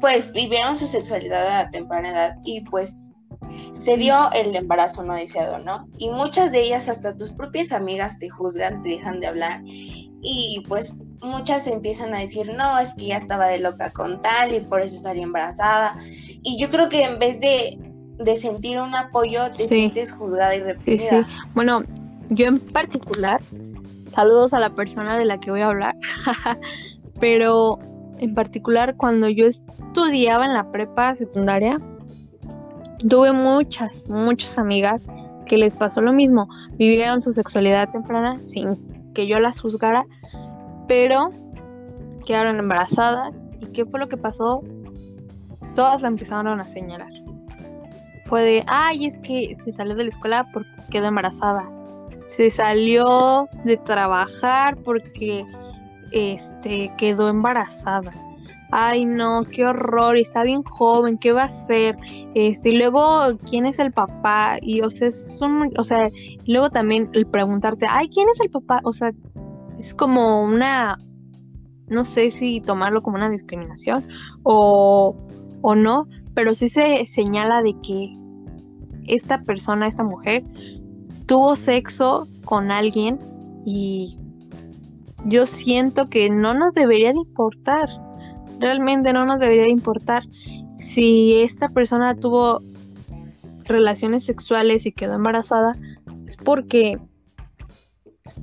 pues 0.00 0.32
vivieron 0.32 0.78
su 0.78 0.86
sexualidad 0.86 1.60
a 1.60 1.70
temprana 1.70 2.10
edad 2.10 2.36
y 2.44 2.60
pues 2.62 3.16
se 3.72 3.96
dio 3.96 4.30
el 4.32 4.54
embarazo 4.54 5.02
no 5.02 5.14
deseado, 5.14 5.58
¿no? 5.58 5.88
Y 5.98 6.10
muchas 6.10 6.52
de 6.52 6.60
ellas, 6.60 6.88
hasta 6.88 7.16
tus 7.16 7.30
propias 7.30 7.72
amigas, 7.72 8.18
te 8.18 8.28
juzgan, 8.28 8.82
te 8.82 8.90
dejan 8.90 9.20
de 9.20 9.26
hablar 9.26 9.60
y 9.64 10.62
pues 10.68 10.94
muchas 11.22 11.66
empiezan 11.66 12.14
a 12.14 12.20
decir, 12.20 12.52
no, 12.54 12.78
es 12.78 12.94
que 12.94 13.06
ya 13.06 13.16
estaba 13.16 13.46
de 13.46 13.58
loca 13.58 13.92
con 13.92 14.20
tal 14.20 14.54
y 14.54 14.60
por 14.60 14.80
eso 14.80 15.00
salí 15.00 15.22
embarazada. 15.22 15.96
Y 16.42 16.60
yo 16.60 16.70
creo 16.70 16.88
que 16.88 17.02
en 17.02 17.18
vez 17.18 17.40
de, 17.40 17.78
sentir 18.36 18.78
un 18.78 18.94
apoyo, 18.94 19.50
te 19.52 19.68
sientes 19.68 20.12
juzgada 20.12 20.54
y 20.54 20.60
reprimida. 20.60 21.02
Sí, 21.02 21.24
sí. 21.24 21.36
Bueno, 21.54 21.82
yo 22.30 22.46
en 22.46 22.58
particular, 22.58 23.40
saludos 24.10 24.52
a 24.52 24.60
la 24.60 24.70
persona 24.70 25.18
de 25.18 25.24
la 25.24 25.38
que 25.38 25.50
voy 25.50 25.60
a 25.60 25.66
hablar, 25.66 25.96
pero 27.20 27.78
en 28.18 28.34
particular 28.34 28.96
cuando 28.96 29.28
yo 29.28 29.46
estudiaba 29.46 30.44
en 30.44 30.54
la 30.54 30.70
prepa 30.70 31.14
secundaria, 31.14 31.80
tuve 33.08 33.32
muchas, 33.32 34.08
muchas 34.08 34.58
amigas 34.58 35.06
que 35.46 35.56
les 35.56 35.74
pasó 35.74 36.00
lo 36.00 36.12
mismo, 36.12 36.48
vivieron 36.72 37.20
su 37.20 37.32
sexualidad 37.32 37.90
temprana 37.90 38.38
sin 38.42 38.76
que 39.14 39.26
yo 39.26 39.40
las 39.40 39.60
juzgara, 39.60 40.04
pero 40.88 41.30
quedaron 42.26 42.58
embarazadas. 42.58 43.34
¿Y 43.60 43.66
qué 43.66 43.84
fue 43.84 44.00
lo 44.00 44.08
que 44.08 44.16
pasó? 44.16 44.62
Todas 45.74 46.02
la 46.02 46.08
empezaron 46.08 46.60
a 46.60 46.64
señalar. 46.64 47.10
Fue 48.26 48.42
de, 48.42 48.64
ay, 48.66 49.06
es 49.06 49.18
que 49.18 49.56
se 49.62 49.72
salió 49.72 49.94
de 49.94 50.04
la 50.04 50.10
escuela 50.10 50.48
porque 50.52 50.70
quedó 50.90 51.06
embarazada. 51.06 51.68
Se 52.26 52.50
salió 52.50 53.48
de 53.64 53.76
trabajar 53.78 54.76
porque 54.78 55.46
este 56.12 56.92
quedó 56.98 57.28
embarazada. 57.28 58.12
Ay, 58.70 59.06
no, 59.06 59.40
qué 59.50 59.64
horror, 59.64 60.18
está 60.18 60.42
bien 60.42 60.62
joven, 60.62 61.16
¿qué 61.16 61.32
va 61.32 61.42
a 61.42 61.46
hacer? 61.46 61.96
Este, 62.34 62.70
y 62.70 62.76
luego, 62.76 63.38
¿quién 63.48 63.64
es 63.64 63.78
el 63.78 63.92
papá? 63.92 64.58
Y, 64.60 64.82
o 64.82 64.90
sea, 64.90 65.10
son, 65.10 65.72
o 65.78 65.84
sea, 65.84 66.10
luego 66.46 66.68
también 66.68 67.08
el 67.14 67.26
preguntarte, 67.26 67.86
ay, 67.88 68.10
¿quién 68.10 68.28
es 68.28 68.38
el 68.40 68.50
papá? 68.50 68.80
O 68.84 68.92
sea, 68.92 69.12
es 69.78 69.94
como 69.94 70.42
una, 70.42 70.98
no 71.88 72.04
sé 72.04 72.30
si 72.30 72.60
tomarlo 72.60 73.02
como 73.02 73.16
una 73.16 73.30
discriminación 73.30 74.06
o, 74.42 75.16
o 75.62 75.74
no, 75.74 76.06
pero 76.34 76.54
sí 76.54 76.68
se 76.68 77.06
señala 77.06 77.62
de 77.62 77.74
que 77.82 78.14
esta 79.06 79.42
persona, 79.42 79.86
esta 79.86 80.04
mujer, 80.04 80.44
tuvo 81.26 81.56
sexo 81.56 82.28
con 82.44 82.70
alguien 82.70 83.18
y 83.64 84.18
yo 85.26 85.46
siento 85.46 86.08
que 86.08 86.30
no 86.30 86.54
nos 86.54 86.74
debería 86.74 87.12
de 87.12 87.18
importar, 87.18 87.88
realmente 88.58 89.12
no 89.12 89.26
nos 89.26 89.40
debería 89.40 89.64
de 89.64 89.72
importar 89.72 90.24
si 90.78 91.40
esta 91.40 91.68
persona 91.68 92.14
tuvo 92.14 92.62
relaciones 93.64 94.24
sexuales 94.24 94.86
y 94.86 94.92
quedó 94.92 95.14
embarazada, 95.14 95.76
es 96.24 96.36
porque 96.36 96.98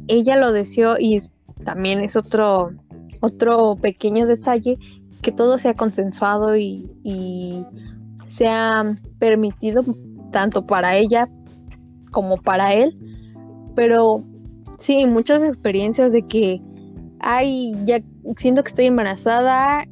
ella 0.08 0.36
lo 0.36 0.52
deseó 0.52 0.98
y 1.00 1.20
también 1.66 2.00
es 2.00 2.16
otro, 2.16 2.72
otro 3.20 3.76
pequeño 3.76 4.26
detalle 4.26 4.78
que 5.22 5.34
todo 5.34 5.58
sea 5.58 5.74
consensuado 5.74 6.56
y, 6.56 6.90
y 7.04 7.66
sea 8.28 8.96
permitido 9.20 9.84
tanto 10.32 10.66
para 10.66 10.96
ella 10.96 11.28
como 12.12 12.38
para 12.38 12.74
él. 12.74 12.98
Pero 13.76 14.24
sí, 14.78 15.06
muchas 15.06 15.44
experiencias 15.44 16.14
de 16.14 16.22
que, 16.22 16.62
ay, 17.20 17.74
ya 17.86 18.02
siento 18.38 18.64
que 18.64 18.70
estoy 18.70 18.86
embarazada 18.86 19.86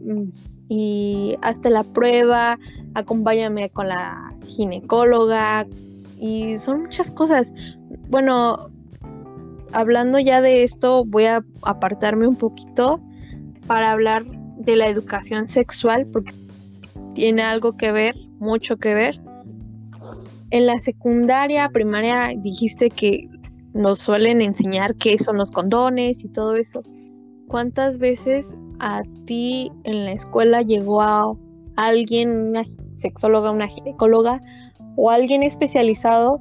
y 0.69 1.36
hazte 1.41 1.69
la 1.69 1.84
prueba, 1.84 2.59
acompáñame 2.93 3.69
con 3.69 3.89
la 3.89 4.34
ginecóloga 4.45 5.67
y 6.17 6.57
son 6.57 6.84
muchas 6.84 7.11
cosas. 7.11 7.51
Bueno, 8.09 8.69
hablando 9.74 10.19
ya 10.19 10.41
de 10.41 10.63
esto, 10.63 11.03
voy 11.05 11.26
a 11.26 11.43
apartarme 11.63 12.28
un 12.28 12.36
poquito 12.36 13.01
para 13.67 13.91
hablar 13.91 14.26
de 14.57 14.76
la 14.76 14.88
educación 14.88 15.47
sexual 15.47 16.07
porque 16.07 16.34
tiene 17.13 17.41
algo 17.41 17.76
que 17.76 17.91
ver, 17.91 18.15
mucho 18.39 18.78
que 18.78 18.93
ver. 18.93 19.21
En 20.51 20.67
la 20.67 20.78
secundaria, 20.78 21.69
primaria, 21.69 22.32
dijiste 22.38 22.89
que 22.89 23.28
nos 23.74 23.99
suelen 23.99 24.41
enseñar 24.41 24.95
qué 24.95 25.17
son 25.17 25.38
los 25.38 25.51
condones 25.51 26.24
y 26.24 26.30
todo 26.30 26.55
eso. 26.55 26.82
¿Cuántas 27.47 27.97
veces 27.97 28.55
a 28.80 29.01
ti 29.26 29.71
en 29.84 30.05
la 30.05 30.11
escuela 30.11 30.61
llegó 30.61 31.01
a 31.01 31.34
alguien, 31.76 32.30
una 32.49 32.63
sexóloga, 32.95 33.51
una 33.51 33.67
ginecóloga 33.67 34.39
o 34.95 35.09
alguien 35.09 35.41
especializado 35.41 36.39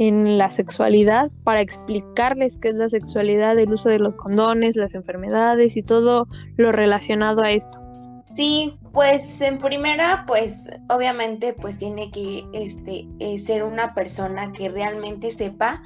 en 0.00 0.38
la 0.38 0.50
sexualidad 0.50 1.30
para 1.44 1.60
explicarles 1.60 2.56
qué 2.56 2.68
es 2.68 2.74
la 2.74 2.88
sexualidad, 2.88 3.58
el 3.58 3.70
uso 3.70 3.90
de 3.90 3.98
los 3.98 4.14
condones, 4.14 4.74
las 4.74 4.94
enfermedades 4.94 5.76
y 5.76 5.82
todo 5.82 6.26
lo 6.56 6.72
relacionado 6.72 7.42
a 7.42 7.50
esto? 7.50 7.78
Sí, 8.24 8.72
pues 8.92 9.40
en 9.40 9.58
primera, 9.58 10.24
pues 10.26 10.70
obviamente 10.88 11.52
pues 11.52 11.78
tiene 11.78 12.10
que 12.10 12.44
este, 12.52 13.08
eh, 13.18 13.38
ser 13.38 13.62
una 13.62 13.94
persona 13.94 14.52
que 14.52 14.68
realmente 14.68 15.30
sepa 15.30 15.82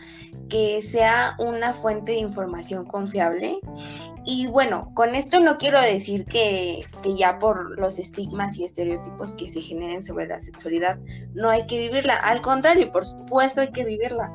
que 0.48 0.82
sea 0.82 1.36
una 1.38 1.72
fuente 1.72 2.12
de 2.12 2.18
información 2.18 2.84
confiable. 2.84 3.58
Y 4.24 4.46
bueno, 4.46 4.90
con 4.94 5.14
esto 5.14 5.40
no 5.40 5.58
quiero 5.58 5.80
decir 5.80 6.24
que, 6.24 6.84
que 7.02 7.14
ya 7.14 7.38
por 7.38 7.78
los 7.78 7.98
estigmas 7.98 8.58
y 8.58 8.64
estereotipos 8.64 9.34
que 9.34 9.48
se 9.48 9.60
generen 9.60 10.02
sobre 10.02 10.26
la 10.26 10.40
sexualidad 10.40 10.98
no 11.34 11.50
hay 11.50 11.66
que 11.66 11.78
vivirla. 11.78 12.16
Al 12.16 12.40
contrario, 12.40 12.90
por 12.90 13.04
supuesto 13.04 13.60
hay 13.60 13.72
que 13.72 13.84
vivirla. 13.84 14.32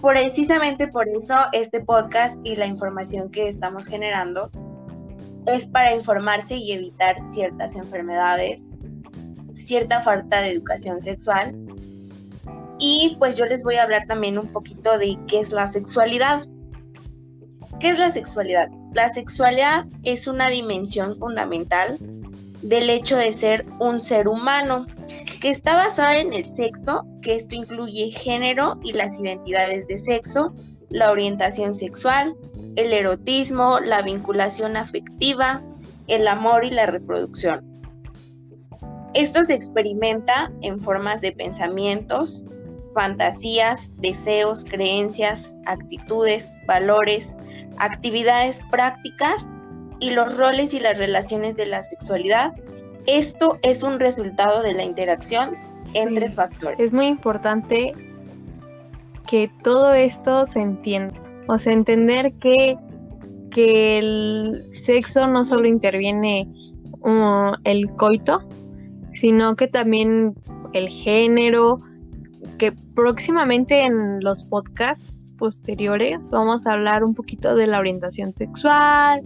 Precisamente 0.00 0.86
por 0.86 1.08
eso 1.08 1.34
este 1.52 1.80
podcast 1.80 2.38
y 2.44 2.56
la 2.56 2.66
información 2.66 3.30
que 3.30 3.48
estamos 3.48 3.86
generando 3.86 4.50
es 5.46 5.66
para 5.66 5.94
informarse 5.94 6.56
y 6.56 6.72
evitar 6.72 7.20
ciertas 7.20 7.76
enfermedades, 7.76 8.64
cierta 9.54 10.00
falta 10.00 10.40
de 10.40 10.50
educación 10.50 11.02
sexual. 11.02 11.54
Y 12.78 13.16
pues 13.18 13.36
yo 13.36 13.46
les 13.46 13.62
voy 13.62 13.76
a 13.76 13.82
hablar 13.82 14.06
también 14.06 14.38
un 14.38 14.48
poquito 14.48 14.98
de 14.98 15.18
qué 15.28 15.40
es 15.40 15.52
la 15.52 15.66
sexualidad. 15.66 16.46
¿Qué 17.80 17.90
es 17.90 17.98
la 17.98 18.10
sexualidad? 18.10 18.68
La 18.92 19.08
sexualidad 19.08 19.86
es 20.02 20.26
una 20.26 20.48
dimensión 20.48 21.18
fundamental 21.18 21.98
del 22.62 22.88
hecho 22.88 23.16
de 23.16 23.32
ser 23.32 23.66
un 23.78 24.00
ser 24.00 24.26
humano, 24.26 24.86
que 25.40 25.50
está 25.50 25.76
basada 25.76 26.18
en 26.18 26.32
el 26.32 26.46
sexo, 26.46 27.04
que 27.20 27.34
esto 27.34 27.54
incluye 27.54 28.10
género 28.10 28.80
y 28.82 28.94
las 28.94 29.18
identidades 29.18 29.86
de 29.86 29.98
sexo, 29.98 30.54
la 30.88 31.10
orientación 31.10 31.74
sexual, 31.74 32.34
el 32.76 32.92
erotismo, 32.92 33.80
la 33.80 34.02
vinculación 34.02 34.76
afectiva, 34.76 35.62
el 36.06 36.28
amor 36.28 36.64
y 36.64 36.70
la 36.70 36.86
reproducción. 36.86 37.64
Esto 39.14 39.44
se 39.44 39.54
experimenta 39.54 40.50
en 40.60 40.80
formas 40.80 41.20
de 41.20 41.32
pensamientos, 41.32 42.44
fantasías, 42.94 43.90
deseos, 44.00 44.64
creencias, 44.64 45.56
actitudes, 45.66 46.52
valores, 46.66 47.28
actividades 47.78 48.60
prácticas 48.70 49.48
y 50.00 50.10
los 50.10 50.36
roles 50.36 50.74
y 50.74 50.80
las 50.80 50.98
relaciones 50.98 51.56
de 51.56 51.66
la 51.66 51.82
sexualidad. 51.82 52.54
Esto 53.06 53.58
es 53.62 53.82
un 53.82 54.00
resultado 54.00 54.62
de 54.62 54.72
la 54.72 54.84
interacción 54.84 55.56
entre 55.92 56.30
factores. 56.30 56.78
Es 56.80 56.92
muy 56.92 57.06
importante 57.06 57.92
que 59.26 59.50
todo 59.62 59.92
esto 59.92 60.46
se 60.46 60.60
entienda. 60.60 61.23
O 61.46 61.58
sea, 61.58 61.72
entender 61.72 62.32
que, 62.40 62.76
que 63.50 63.98
el 63.98 64.64
sexo 64.72 65.26
no 65.26 65.44
solo 65.44 65.66
interviene 65.68 66.48
uh, 67.00 67.52
el 67.64 67.90
coito, 67.96 68.42
sino 69.10 69.56
que 69.56 69.68
también 69.68 70.34
el 70.72 70.88
género, 70.88 71.78
que 72.58 72.72
próximamente 72.94 73.84
en 73.84 74.22
los 74.22 74.44
podcasts 74.44 75.32
posteriores 75.38 76.30
vamos 76.30 76.66
a 76.66 76.72
hablar 76.72 77.04
un 77.04 77.14
poquito 77.14 77.56
de 77.56 77.66
la 77.66 77.78
orientación 77.78 78.32
sexual, 78.32 79.22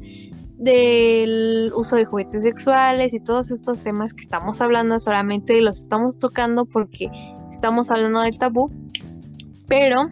del 0.59 1.73
uso 1.75 1.97
de 1.97 2.05
juguetes 2.05 2.43
sexuales 2.43 3.15
y 3.15 3.21
todos 3.21 3.51
estos 3.51 3.81
temas 3.81 4.13
que 4.13 4.23
estamos 4.23 4.61
hablando 4.61 4.99
solamente 4.99 5.61
los 5.61 5.81
estamos 5.81 6.19
tocando 6.19 6.65
porque 6.65 7.09
estamos 7.53 7.91
hablando 7.91 8.21
del 8.21 8.39
tabú, 8.39 8.71
pero 9.69 10.11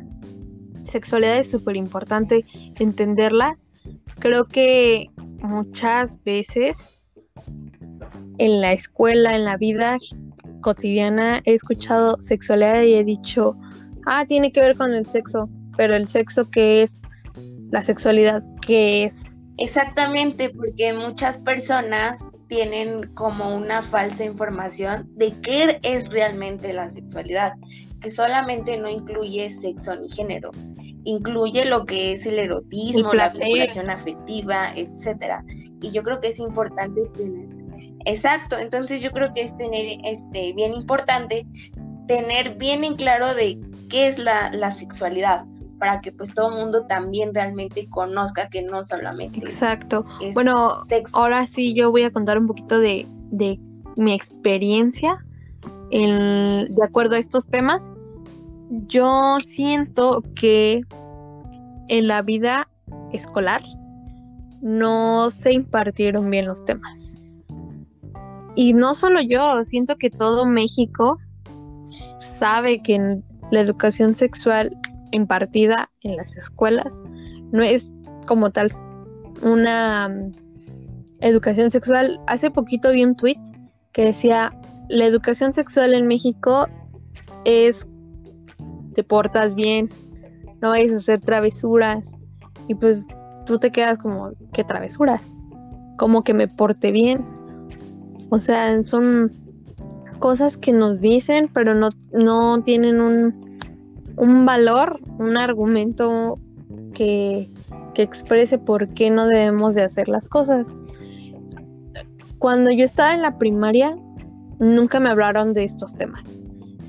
sexualidad 0.96 1.38
es 1.38 1.50
súper 1.50 1.76
importante 1.76 2.44
entenderla. 2.78 3.58
Creo 4.18 4.46
que 4.46 5.10
muchas 5.42 6.22
veces 6.24 6.92
en 8.38 8.60
la 8.62 8.72
escuela, 8.72 9.34
en 9.34 9.44
la 9.44 9.58
vida 9.58 9.98
cotidiana, 10.62 11.42
he 11.44 11.52
escuchado 11.52 12.16
sexualidad 12.18 12.82
y 12.82 12.94
he 12.94 13.04
dicho, 13.04 13.56
ah, 14.06 14.24
tiene 14.26 14.52
que 14.52 14.60
ver 14.60 14.76
con 14.76 14.94
el 14.94 15.06
sexo, 15.06 15.50
pero 15.76 15.94
el 15.94 16.06
sexo 16.06 16.50
que 16.50 16.82
es, 16.82 17.02
la 17.70 17.82
sexualidad 17.82 18.42
que 18.62 19.04
es. 19.04 19.36
Exactamente, 19.58 20.50
porque 20.50 20.92
muchas 20.94 21.38
personas 21.40 22.28
tienen 22.48 23.12
como 23.14 23.54
una 23.54 23.82
falsa 23.82 24.24
información 24.24 25.08
de 25.16 25.32
qué 25.42 25.78
es 25.82 26.10
realmente 26.10 26.72
la 26.72 26.88
sexualidad, 26.88 27.54
que 28.00 28.10
solamente 28.10 28.76
no 28.76 28.88
incluye 28.88 29.50
sexo 29.50 29.96
ni 29.96 30.08
género, 30.08 30.50
incluye 31.06 31.64
lo 31.64 31.86
que 31.86 32.12
es 32.12 32.26
el 32.26 32.38
erotismo, 32.38 33.14
la 33.14 33.30
vinculación 33.30 33.88
afectiva, 33.88 34.72
etcétera. 34.74 35.44
Y 35.80 35.92
yo 35.92 36.02
creo 36.02 36.20
que 36.20 36.28
es 36.28 36.40
importante 36.40 37.06
tener. 37.14 37.48
Exacto, 38.04 38.58
entonces 38.58 39.00
yo 39.00 39.10
creo 39.12 39.32
que 39.32 39.42
es 39.42 39.56
tener 39.56 39.98
este 40.04 40.52
bien 40.52 40.74
importante 40.74 41.46
tener 42.06 42.56
bien 42.56 42.84
en 42.84 42.96
claro 42.96 43.34
de 43.34 43.58
qué 43.88 44.06
es 44.06 44.18
la, 44.18 44.50
la 44.50 44.70
sexualidad 44.70 45.44
para 45.78 46.00
que 46.00 46.12
pues 46.12 46.32
todo 46.32 46.50
el 46.50 46.64
mundo 46.64 46.86
también 46.86 47.34
realmente 47.34 47.86
conozca 47.88 48.48
que 48.48 48.62
no 48.62 48.82
solamente 48.82 49.40
exacto 49.40 50.06
bueno 50.32 50.76
ahora 51.12 51.46
sí 51.46 51.74
yo 51.74 51.90
voy 51.90 52.04
a 52.04 52.10
contar 52.10 52.38
un 52.38 52.46
poquito 52.46 52.78
de, 52.78 53.06
de 53.30 53.60
mi 53.96 54.14
experiencia 54.14 55.22
en, 55.90 56.74
de 56.74 56.84
acuerdo 56.84 57.16
a 57.16 57.18
estos 57.18 57.48
temas 57.48 57.92
yo 58.70 59.38
siento 59.40 60.22
que 60.34 60.82
en 61.88 62.08
la 62.08 62.22
vida 62.22 62.68
escolar 63.12 63.62
no 64.60 65.30
se 65.30 65.52
impartieron 65.52 66.30
bien 66.30 66.46
los 66.46 66.64
temas. 66.64 67.16
Y 68.54 68.72
no 68.72 68.94
solo 68.94 69.20
yo, 69.20 69.62
siento 69.64 69.96
que 69.96 70.10
todo 70.10 70.46
México 70.46 71.18
sabe 72.18 72.82
que 72.82 73.20
la 73.50 73.60
educación 73.60 74.14
sexual 74.14 74.76
impartida 75.12 75.90
en 76.02 76.16
las 76.16 76.36
escuelas 76.36 77.02
no 77.52 77.62
es 77.62 77.92
como 78.26 78.50
tal 78.50 78.70
una 79.42 80.08
mm, 80.08 80.32
educación 81.20 81.70
sexual. 81.70 82.18
Hace 82.26 82.50
poquito 82.50 82.90
vi 82.90 83.04
un 83.04 83.14
tweet 83.14 83.38
que 83.92 84.06
decía, 84.06 84.52
la 84.88 85.04
educación 85.04 85.52
sexual 85.52 85.94
en 85.94 86.06
México 86.06 86.66
es 87.44 87.86
te 88.96 89.04
portas 89.04 89.54
bien, 89.54 89.90
no 90.62 90.70
vayas 90.70 90.94
a 90.94 90.96
hacer 90.96 91.20
travesuras. 91.20 92.18
Y 92.66 92.74
pues 92.74 93.06
tú 93.44 93.58
te 93.58 93.70
quedas 93.70 93.98
como, 93.98 94.30
¿qué 94.54 94.64
travesuras? 94.64 95.20
Como 95.98 96.24
que 96.24 96.32
me 96.32 96.48
porte 96.48 96.90
bien. 96.90 97.24
O 98.30 98.38
sea, 98.38 98.82
son 98.82 99.32
cosas 100.18 100.56
que 100.56 100.72
nos 100.72 101.02
dicen, 101.02 101.50
pero 101.52 101.74
no, 101.74 101.90
no 102.12 102.62
tienen 102.62 103.02
un, 103.02 103.44
un 104.16 104.46
valor, 104.46 104.98
un 105.18 105.36
argumento 105.36 106.36
que, 106.94 107.50
que 107.92 108.02
exprese 108.02 108.56
por 108.58 108.88
qué 108.88 109.10
no 109.10 109.26
debemos 109.26 109.74
de 109.74 109.82
hacer 109.82 110.08
las 110.08 110.30
cosas. 110.30 110.74
Cuando 112.38 112.70
yo 112.70 112.84
estaba 112.84 113.12
en 113.12 113.20
la 113.20 113.36
primaria, 113.36 113.94
nunca 114.58 115.00
me 115.00 115.10
hablaron 115.10 115.52
de 115.52 115.64
estos 115.64 115.94
temas. 115.94 116.40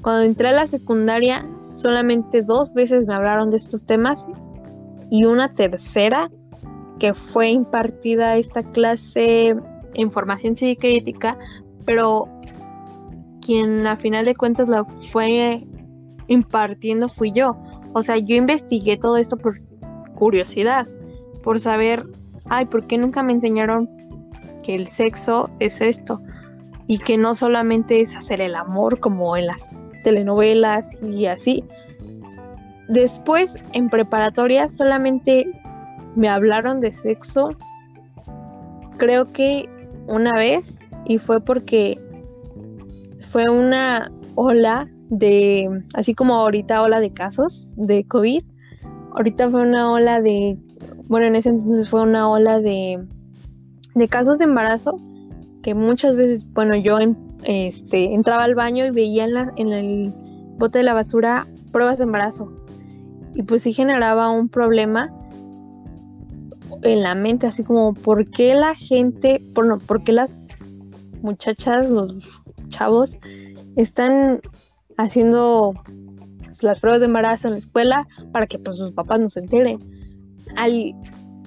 Cuando 0.01 0.23
entré 0.23 0.47
a 0.47 0.53
la 0.53 0.67
secundaria, 0.67 1.45
solamente 1.77 2.41
dos 2.41 2.73
veces 2.73 3.05
me 3.05 3.13
hablaron 3.13 3.49
de 3.49 3.57
estos 3.57 3.85
temas 3.85 4.25
y 5.09 5.25
una 5.25 5.53
tercera 5.53 6.29
que 6.99 7.13
fue 7.13 7.49
impartida 7.49 8.37
esta 8.37 8.63
clase 8.63 9.55
en 9.93 10.11
formación 10.11 10.55
cívica 10.55 10.87
y 10.87 10.97
ética, 10.97 11.37
pero 11.85 12.27
quien 13.41 13.85
a 13.85 13.95
final 13.95 14.25
de 14.25 14.35
cuentas 14.35 14.67
la 14.67 14.83
fue 14.85 15.65
impartiendo 16.27 17.07
fui 17.07 17.31
yo. 17.31 17.55
O 17.93 18.01
sea, 18.01 18.17
yo 18.17 18.35
investigué 18.35 18.97
todo 18.97 19.17
esto 19.17 19.37
por 19.37 19.61
curiosidad, 20.15 20.87
por 21.43 21.59
saber, 21.59 22.05
ay, 22.49 22.65
¿por 22.65 22.87
qué 22.87 22.97
nunca 22.97 23.23
me 23.23 23.33
enseñaron 23.33 23.89
que 24.63 24.75
el 24.75 24.87
sexo 24.87 25.49
es 25.59 25.79
esto? 25.79 26.21
Y 26.87 26.97
que 26.97 27.17
no 27.17 27.35
solamente 27.35 28.01
es 28.01 28.15
hacer 28.15 28.41
el 28.41 28.55
amor 28.55 28.99
como 28.99 29.37
en 29.37 29.47
las 29.47 29.69
telenovelas 30.03 31.01
y 31.01 31.25
así. 31.25 31.63
Después, 32.87 33.55
en 33.73 33.89
preparatoria, 33.89 34.69
solamente 34.69 35.45
me 36.15 36.29
hablaron 36.29 36.79
de 36.79 36.91
sexo. 36.91 37.49
Creo 38.97 39.31
que 39.31 39.69
una 40.07 40.33
vez 40.33 40.79
y 41.05 41.17
fue 41.17 41.41
porque 41.41 41.99
fue 43.19 43.49
una 43.49 44.11
ola 44.35 44.89
de, 45.09 45.83
así 45.93 46.13
como 46.13 46.35
ahorita 46.35 46.81
ola 46.81 46.99
de 46.99 47.11
casos 47.13 47.67
de 47.75 48.05
COVID, 48.05 48.43
ahorita 49.15 49.49
fue 49.49 49.61
una 49.61 49.91
ola 49.91 50.21
de, 50.21 50.57
bueno, 51.07 51.27
en 51.27 51.35
ese 51.35 51.49
entonces 51.49 51.89
fue 51.89 52.01
una 52.01 52.29
ola 52.29 52.59
de, 52.59 53.05
de 53.95 54.07
casos 54.07 54.37
de 54.37 54.45
embarazo 54.45 54.97
que 55.67 55.75
muchas 55.75 56.15
veces, 56.15 56.45
bueno, 56.53 56.77
yo 56.77 56.97
este, 57.43 58.13
entraba 58.13 58.45
al 58.45 58.55
baño 58.55 58.85
y 58.85 58.91
veía 58.91 59.25
en, 59.25 59.33
la, 59.33 59.51
en 59.57 59.73
el 59.73 60.13
bote 60.57 60.77
de 60.77 60.85
la 60.85 60.93
basura 60.93 61.45
pruebas 61.73 61.97
de 61.97 62.05
embarazo. 62.05 62.53
Y 63.33 63.43
pues 63.43 63.63
sí 63.63 63.73
generaba 63.73 64.29
un 64.29 64.47
problema 64.47 65.13
en 66.83 67.03
la 67.03 67.15
mente, 67.15 67.47
así 67.47 67.65
como, 67.65 67.93
¿por 67.93 68.29
qué 68.29 68.55
la 68.55 68.75
gente, 68.75 69.43
por, 69.53 69.83
por 69.83 70.05
qué 70.05 70.13
las 70.13 70.37
muchachas, 71.21 71.89
los 71.89 72.15
chavos, 72.69 73.17
están 73.75 74.39
haciendo 74.95 75.73
las 76.61 76.79
pruebas 76.79 77.01
de 77.01 77.07
embarazo 77.07 77.49
en 77.49 77.55
la 77.55 77.59
escuela 77.59 78.07
para 78.31 78.47
que 78.47 78.57
pues 78.57 78.77
sus 78.77 78.93
papás 78.93 79.19
no 79.19 79.27
se 79.27 79.41
enteren? 79.41 79.79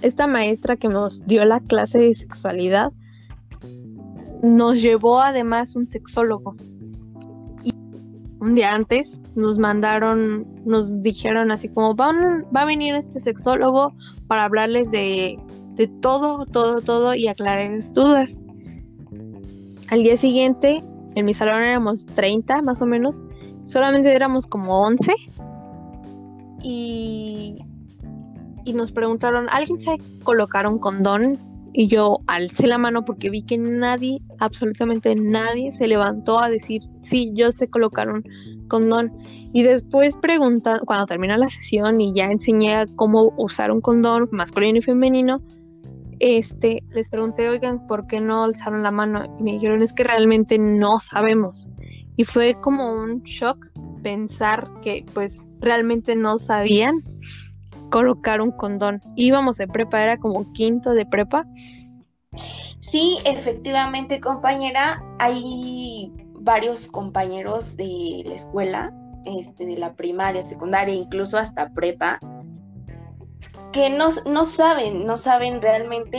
esta 0.02 0.26
maestra 0.26 0.76
que 0.76 0.88
nos 0.88 1.26
dio 1.26 1.42
la 1.46 1.60
clase 1.60 2.00
de 2.00 2.14
sexualidad 2.14 2.92
nos 4.42 4.80
llevó 4.80 5.20
además 5.20 5.76
un 5.76 5.86
sexólogo. 5.86 6.56
Y 7.62 7.72
un 8.40 8.54
día 8.54 8.74
antes 8.74 9.20
nos 9.34 9.58
mandaron, 9.58 10.46
nos 10.64 11.00
dijeron 11.02 11.50
así 11.50 11.68
como, 11.68 11.94
Van, 11.94 12.46
va 12.54 12.62
a 12.62 12.66
venir 12.66 12.94
este 12.94 13.20
sexólogo 13.20 13.94
para 14.26 14.44
hablarles 14.44 14.90
de, 14.90 15.38
de 15.74 15.86
todo, 15.86 16.44
todo, 16.46 16.80
todo 16.80 17.14
y 17.14 17.28
aclarar 17.28 17.80
sus 17.80 17.94
dudas. 17.94 18.42
Al 19.88 20.02
día 20.02 20.16
siguiente, 20.16 20.84
en 21.14 21.24
mi 21.24 21.34
salón 21.34 21.62
éramos 21.62 22.06
30 22.06 22.62
más 22.62 22.80
o 22.80 22.86
menos, 22.86 23.20
solamente 23.64 24.14
éramos 24.14 24.46
como 24.46 24.80
11 24.82 25.14
y, 26.62 27.58
y 28.64 28.72
nos 28.72 28.92
preguntaron, 28.92 29.48
¿alguien 29.50 29.80
sabe 29.80 29.98
colocar 30.22 30.66
un 30.66 30.78
condón? 30.78 31.38
Y 31.72 31.86
yo 31.86 32.18
alcé 32.26 32.66
la 32.66 32.78
mano 32.78 33.04
porque 33.04 33.30
vi 33.30 33.42
que 33.42 33.56
nadie, 33.56 34.20
absolutamente 34.38 35.14
nadie, 35.14 35.70
se 35.70 35.86
levantó 35.86 36.40
a 36.40 36.48
decir, 36.48 36.82
sí, 37.02 37.30
yo 37.34 37.52
sé 37.52 37.68
colocar 37.68 38.10
un 38.10 38.24
condón. 38.68 39.12
Y 39.52 39.62
después 39.62 40.16
preguntan, 40.16 40.80
cuando 40.84 41.06
termina 41.06 41.36
la 41.36 41.48
sesión 41.48 42.00
y 42.00 42.12
ya 42.12 42.26
enseñé 42.26 42.86
cómo 42.96 43.32
usar 43.36 43.70
un 43.70 43.80
condón 43.80 44.28
masculino 44.32 44.78
y 44.78 44.82
femenino, 44.82 45.40
este, 46.20 46.82
les 46.90 47.08
pregunté, 47.08 47.48
oigan, 47.48 47.86
¿por 47.86 48.06
qué 48.06 48.20
no 48.20 48.44
alzaron 48.44 48.82
la 48.82 48.90
mano? 48.90 49.24
Y 49.38 49.42
me 49.42 49.52
dijeron, 49.52 49.82
es 49.82 49.92
que 49.92 50.04
realmente 50.04 50.58
no 50.58 50.98
sabemos. 50.98 51.68
Y 52.16 52.24
fue 52.24 52.56
como 52.60 52.92
un 52.92 53.22
shock 53.22 53.66
pensar 54.02 54.68
que 54.82 55.04
pues 55.14 55.44
realmente 55.60 56.16
no 56.16 56.38
sabían 56.38 57.00
colocar 57.90 58.40
un 58.40 58.52
condón. 58.52 59.00
Íbamos 59.16 59.56
de 59.58 59.68
prepa, 59.68 60.02
era 60.02 60.16
como 60.16 60.50
quinto 60.52 60.92
de 60.94 61.06
prepa. 61.06 61.44
Sí, 62.80 63.18
efectivamente, 63.24 64.20
compañera, 64.20 65.02
hay 65.18 66.12
varios 66.40 66.88
compañeros 66.88 67.76
de 67.76 68.22
la 68.24 68.34
escuela, 68.34 68.92
este, 69.24 69.66
de 69.66 69.76
la 69.76 69.94
primaria, 69.94 70.42
secundaria, 70.42 70.94
incluso 70.94 71.38
hasta 71.38 71.68
prepa, 71.70 72.18
que 73.72 73.90
no, 73.90 74.08
no 74.26 74.44
saben, 74.44 75.06
no 75.06 75.16
saben 75.16 75.60
realmente 75.60 76.18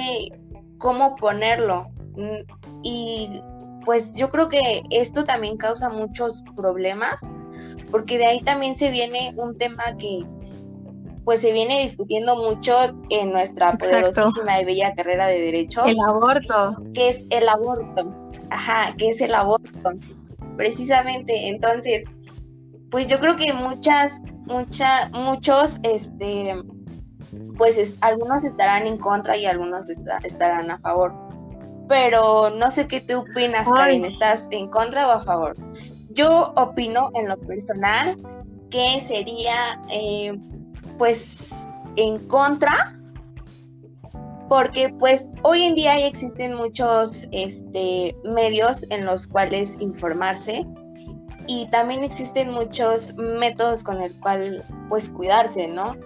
cómo 0.78 1.16
ponerlo. 1.16 1.90
Y 2.84 3.42
pues 3.84 4.16
yo 4.16 4.30
creo 4.30 4.48
que 4.48 4.84
esto 4.92 5.26
también 5.26 5.58
causa 5.58 5.90
muchos 5.90 6.44
problemas, 6.56 7.22
porque 7.90 8.18
de 8.18 8.28
ahí 8.28 8.42
también 8.42 8.76
se 8.76 8.92
viene 8.92 9.34
un 9.36 9.58
tema 9.58 9.98
que 9.98 10.26
pues 11.24 11.42
se 11.42 11.52
viene 11.52 11.82
discutiendo 11.82 12.36
mucho 12.36 12.76
en 13.10 13.32
nuestra 13.32 13.78
poderosísima 13.78 14.60
y 14.60 14.66
bella 14.66 14.94
carrera 14.96 15.28
de 15.28 15.40
derecho. 15.40 15.86
El 15.86 16.00
aborto. 16.00 16.76
Que 16.94 17.10
es 17.10 17.26
el 17.30 17.48
aborto. 17.48 18.14
Ajá, 18.50 18.94
que 18.98 19.10
es 19.10 19.22
el 19.22 19.34
aborto. 19.36 19.92
Precisamente, 20.58 21.50
entonces, 21.50 22.04
pues 22.90 23.08
yo 23.08 23.20
creo 23.20 23.36
que 23.36 23.54
muchas, 23.54 24.20
mucha, 24.46 25.10
muchos, 25.10 25.80
este, 25.84 26.56
pues 27.58 27.98
algunos 28.02 28.44
estarán 28.44 28.88
en 28.88 28.98
contra 28.98 29.38
y 29.38 29.46
algunos 29.46 29.90
estarán 30.24 30.72
a 30.72 30.80
favor. 30.80 31.14
Pero 31.88 32.50
no 32.50 32.72
sé 32.72 32.88
qué 32.88 33.02
tú 33.02 33.20
opinas, 33.20 33.70
Karen, 33.70 34.06
¿estás 34.06 34.48
en 34.52 34.70
contra 34.70 35.08
o 35.08 35.12
a 35.12 35.22
favor? 35.22 35.56
Yo 36.10 36.54
opino 36.56 37.12
en 37.14 37.28
lo 37.28 37.38
personal 37.38 38.18
que 38.70 39.02
sería 39.02 39.82
eh, 39.90 40.34
pues 41.02 41.52
en 41.96 42.28
contra 42.28 42.96
porque 44.50 44.94
pues 45.00 45.30
hoy 45.42 45.64
en 45.64 45.74
día 45.74 45.98
existen 46.06 46.54
muchos 46.54 47.28
este, 47.32 48.16
medios 48.24 48.82
en 48.92 49.08
los 49.08 49.26
cuales 49.26 49.78
informarse 49.80 50.64
y 51.48 51.66
también 51.72 52.04
existen 52.04 52.52
muchos 52.52 53.16
métodos 53.16 53.82
con 53.82 54.00
el 54.00 54.14
cual 54.20 54.64
pues 54.90 55.10
cuidarse, 55.10 55.68
¿no? 55.68 55.98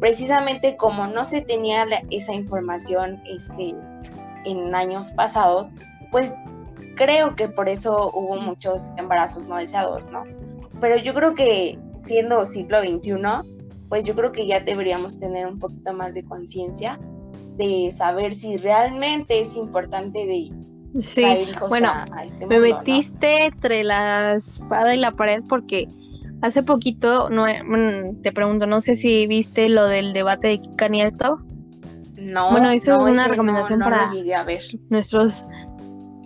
Precisamente 0.00 0.76
como 0.76 1.06
no 1.06 1.24
se 1.24 1.40
tenía 1.40 1.86
esa 2.10 2.34
información 2.34 3.22
este, 3.24 3.74
en 4.44 4.74
años 4.74 5.12
pasados, 5.12 5.72
pues 6.10 6.34
creo 6.96 7.34
que 7.36 7.48
por 7.48 7.70
eso 7.70 8.10
hubo 8.12 8.38
muchos 8.38 8.92
embarazos 8.98 9.46
no 9.46 9.56
deseados, 9.56 10.08
¿no? 10.08 10.24
Pero 10.78 10.98
yo 10.98 11.14
creo 11.14 11.34
que 11.34 11.78
siendo 11.96 12.44
siglo 12.44 12.80
XXI, 12.80 13.51
pues 13.92 14.06
yo 14.06 14.14
creo 14.14 14.32
que 14.32 14.46
ya 14.46 14.58
deberíamos 14.60 15.18
tener 15.20 15.46
un 15.46 15.58
poquito 15.58 15.92
más 15.92 16.14
de 16.14 16.24
conciencia 16.24 16.98
de 17.58 17.90
saber 17.92 18.32
si 18.32 18.56
realmente 18.56 19.38
es 19.38 19.54
importante 19.54 20.20
de 20.24 20.50
sí. 21.02 21.22
hijos 21.22 21.68
bueno, 21.68 21.90
a, 21.90 22.22
este 22.22 22.38
mundo, 22.38 22.54
me 22.54 22.72
metiste 22.72 23.48
entre 23.48 23.84
la 23.84 24.32
espada 24.32 24.94
y 24.94 24.98
la 24.98 25.10
pared 25.10 25.42
porque 25.46 25.88
hace 26.40 26.62
poquito 26.62 27.28
no 27.28 27.44
mm, 27.44 28.22
te 28.22 28.32
pregunto 28.32 28.66
no 28.66 28.80
sé 28.80 28.96
si 28.96 29.26
viste 29.26 29.68
lo 29.68 29.84
del 29.84 30.14
debate 30.14 30.48
de 30.48 30.62
Kika 30.62 30.88
no 32.16 32.50
bueno 32.50 32.70
es 32.70 32.88
una 32.88 33.28
recomendación 33.28 33.80
para 33.80 34.10
a 34.10 34.44
ver. 34.44 34.62
nuestros 34.88 35.48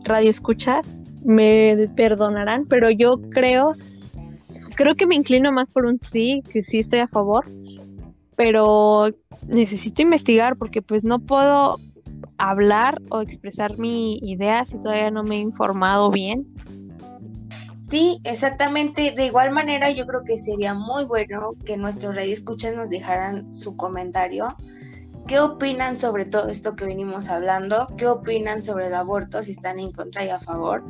radioescuchas 0.04 0.88
me 1.24 1.88
perdonarán 1.96 2.66
pero 2.68 2.90
yo 2.90 3.20
creo 3.30 3.74
creo 4.76 4.94
que 4.94 5.06
me 5.06 5.16
inclino 5.16 5.50
más 5.50 5.72
por 5.72 5.86
un 5.86 5.98
sí, 5.98 6.42
que 6.48 6.62
sí 6.62 6.78
estoy 6.78 7.00
a 7.00 7.08
favor, 7.08 7.44
pero 8.36 9.08
necesito 9.48 10.02
investigar 10.02 10.56
porque 10.56 10.82
pues 10.82 11.02
no 11.02 11.18
puedo 11.18 11.80
hablar 12.38 13.00
o 13.08 13.22
expresar 13.22 13.78
mi 13.78 14.18
idea 14.18 14.64
si 14.64 14.80
todavía 14.80 15.10
no 15.10 15.24
me 15.24 15.36
he 15.36 15.40
informado 15.40 16.10
bien. 16.10 16.46
Sí, 17.90 18.20
exactamente. 18.24 19.12
De 19.12 19.26
igual 19.26 19.52
manera, 19.52 19.90
yo 19.90 20.06
creo 20.06 20.22
que 20.24 20.38
sería 20.38 20.74
muy 20.74 21.04
bueno 21.04 21.54
que 21.64 21.76
nuestros 21.76 22.14
radioescuchas 22.14 22.74
nos 22.74 22.90
dejaran 22.90 23.52
su 23.54 23.76
comentario. 23.76 24.56
¿Qué 25.26 25.40
opinan 25.40 25.98
sobre 25.98 26.26
todo 26.26 26.48
esto 26.48 26.76
que 26.76 26.84
venimos 26.84 27.28
hablando? 27.28 27.88
¿Qué 27.96 28.06
opinan 28.06 28.62
sobre 28.62 28.88
el 28.88 28.94
aborto? 28.94 29.42
Si 29.42 29.52
están 29.52 29.78
en 29.78 29.92
contra 29.92 30.24
y 30.24 30.30
a 30.30 30.38
favor 30.38 30.84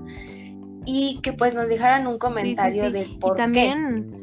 y 0.86 1.18
que 1.20 1.32
pues 1.32 1.54
nos 1.54 1.68
dejaran 1.68 2.06
un 2.06 2.18
comentario 2.18 2.90
del 2.90 3.18
por 3.18 3.34
y 3.34 3.38
también 3.38 4.16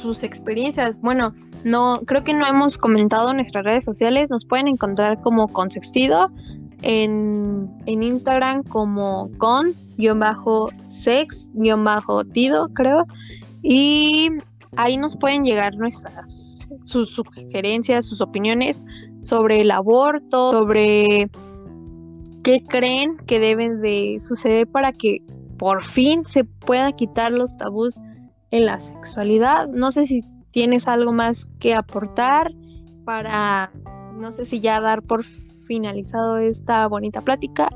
sus 0.00 0.22
experiencias. 0.22 1.00
Bueno, 1.00 1.34
no 1.62 1.94
creo 2.06 2.24
que 2.24 2.34
no 2.34 2.46
hemos 2.46 2.78
comentado 2.78 3.30
en 3.30 3.36
nuestras 3.36 3.64
redes 3.64 3.84
sociales, 3.84 4.28
nos 4.30 4.44
pueden 4.44 4.66
encontrar 4.66 5.20
como 5.20 5.46
Consextido 5.48 6.30
en, 6.82 7.70
en 7.86 8.02
Instagram 8.02 8.64
como 8.64 9.30
con 9.38 9.74
guion 9.96 10.18
bajo 10.18 10.70
sex 10.88 11.48
guion 11.54 11.84
bajo 11.84 12.24
tido 12.24 12.68
creo. 12.74 13.04
Y 13.62 14.28
ahí 14.76 14.96
nos 14.96 15.16
pueden 15.16 15.44
llegar 15.44 15.76
nuestras 15.76 16.52
sus 16.82 17.10
sugerencias, 17.10 18.06
sus 18.06 18.20
opiniones 18.20 18.82
sobre 19.20 19.60
el 19.60 19.70
aborto, 19.70 20.52
sobre 20.52 21.28
qué 22.42 22.62
creen 22.66 23.16
que 23.26 23.38
deben 23.38 23.80
de 23.80 24.18
suceder 24.20 24.66
para 24.66 24.92
que 24.92 25.18
por 25.62 25.84
fin 25.84 26.24
se 26.26 26.42
pueda 26.42 26.90
quitar 26.90 27.30
los 27.30 27.56
tabús 27.56 27.94
en 28.50 28.66
la 28.66 28.80
sexualidad. 28.80 29.68
No 29.68 29.92
sé 29.92 30.08
si 30.08 30.24
tienes 30.50 30.88
algo 30.88 31.12
más 31.12 31.46
que 31.60 31.76
aportar 31.76 32.50
para, 33.04 33.70
no 34.16 34.32
sé 34.32 34.44
si 34.44 34.60
ya 34.60 34.80
dar 34.80 35.02
por 35.02 35.22
finalizado 35.22 36.38
esta 36.38 36.88
bonita 36.88 37.20
plática. 37.20 37.68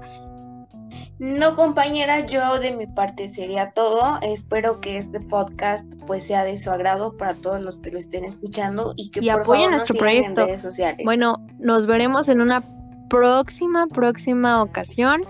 No, 1.20 1.54
compañera, 1.54 2.26
yo 2.26 2.58
de 2.58 2.74
mi 2.74 2.88
parte 2.88 3.28
sería 3.28 3.70
todo. 3.70 4.18
Espero 4.20 4.80
que 4.80 4.98
este 4.98 5.20
podcast 5.20 5.86
pues 6.08 6.26
sea 6.26 6.42
de 6.42 6.58
su 6.58 6.72
agrado 6.72 7.16
para 7.16 7.34
todos 7.34 7.62
los 7.62 7.78
que 7.78 7.92
lo 7.92 7.98
estén 7.98 8.24
escuchando 8.24 8.94
y 8.96 9.12
que 9.12 9.20
por 9.20 9.42
apoyen 9.42 9.70
nuestro 9.70 9.96
proyecto. 9.96 10.40
En 10.40 10.48
redes 10.48 10.62
sociales. 10.62 11.04
Bueno, 11.04 11.36
nos 11.60 11.86
veremos 11.86 12.28
en 12.28 12.40
una 12.40 12.64
próxima 13.08 13.86
próxima 13.86 14.60
ocasión. 14.60 15.20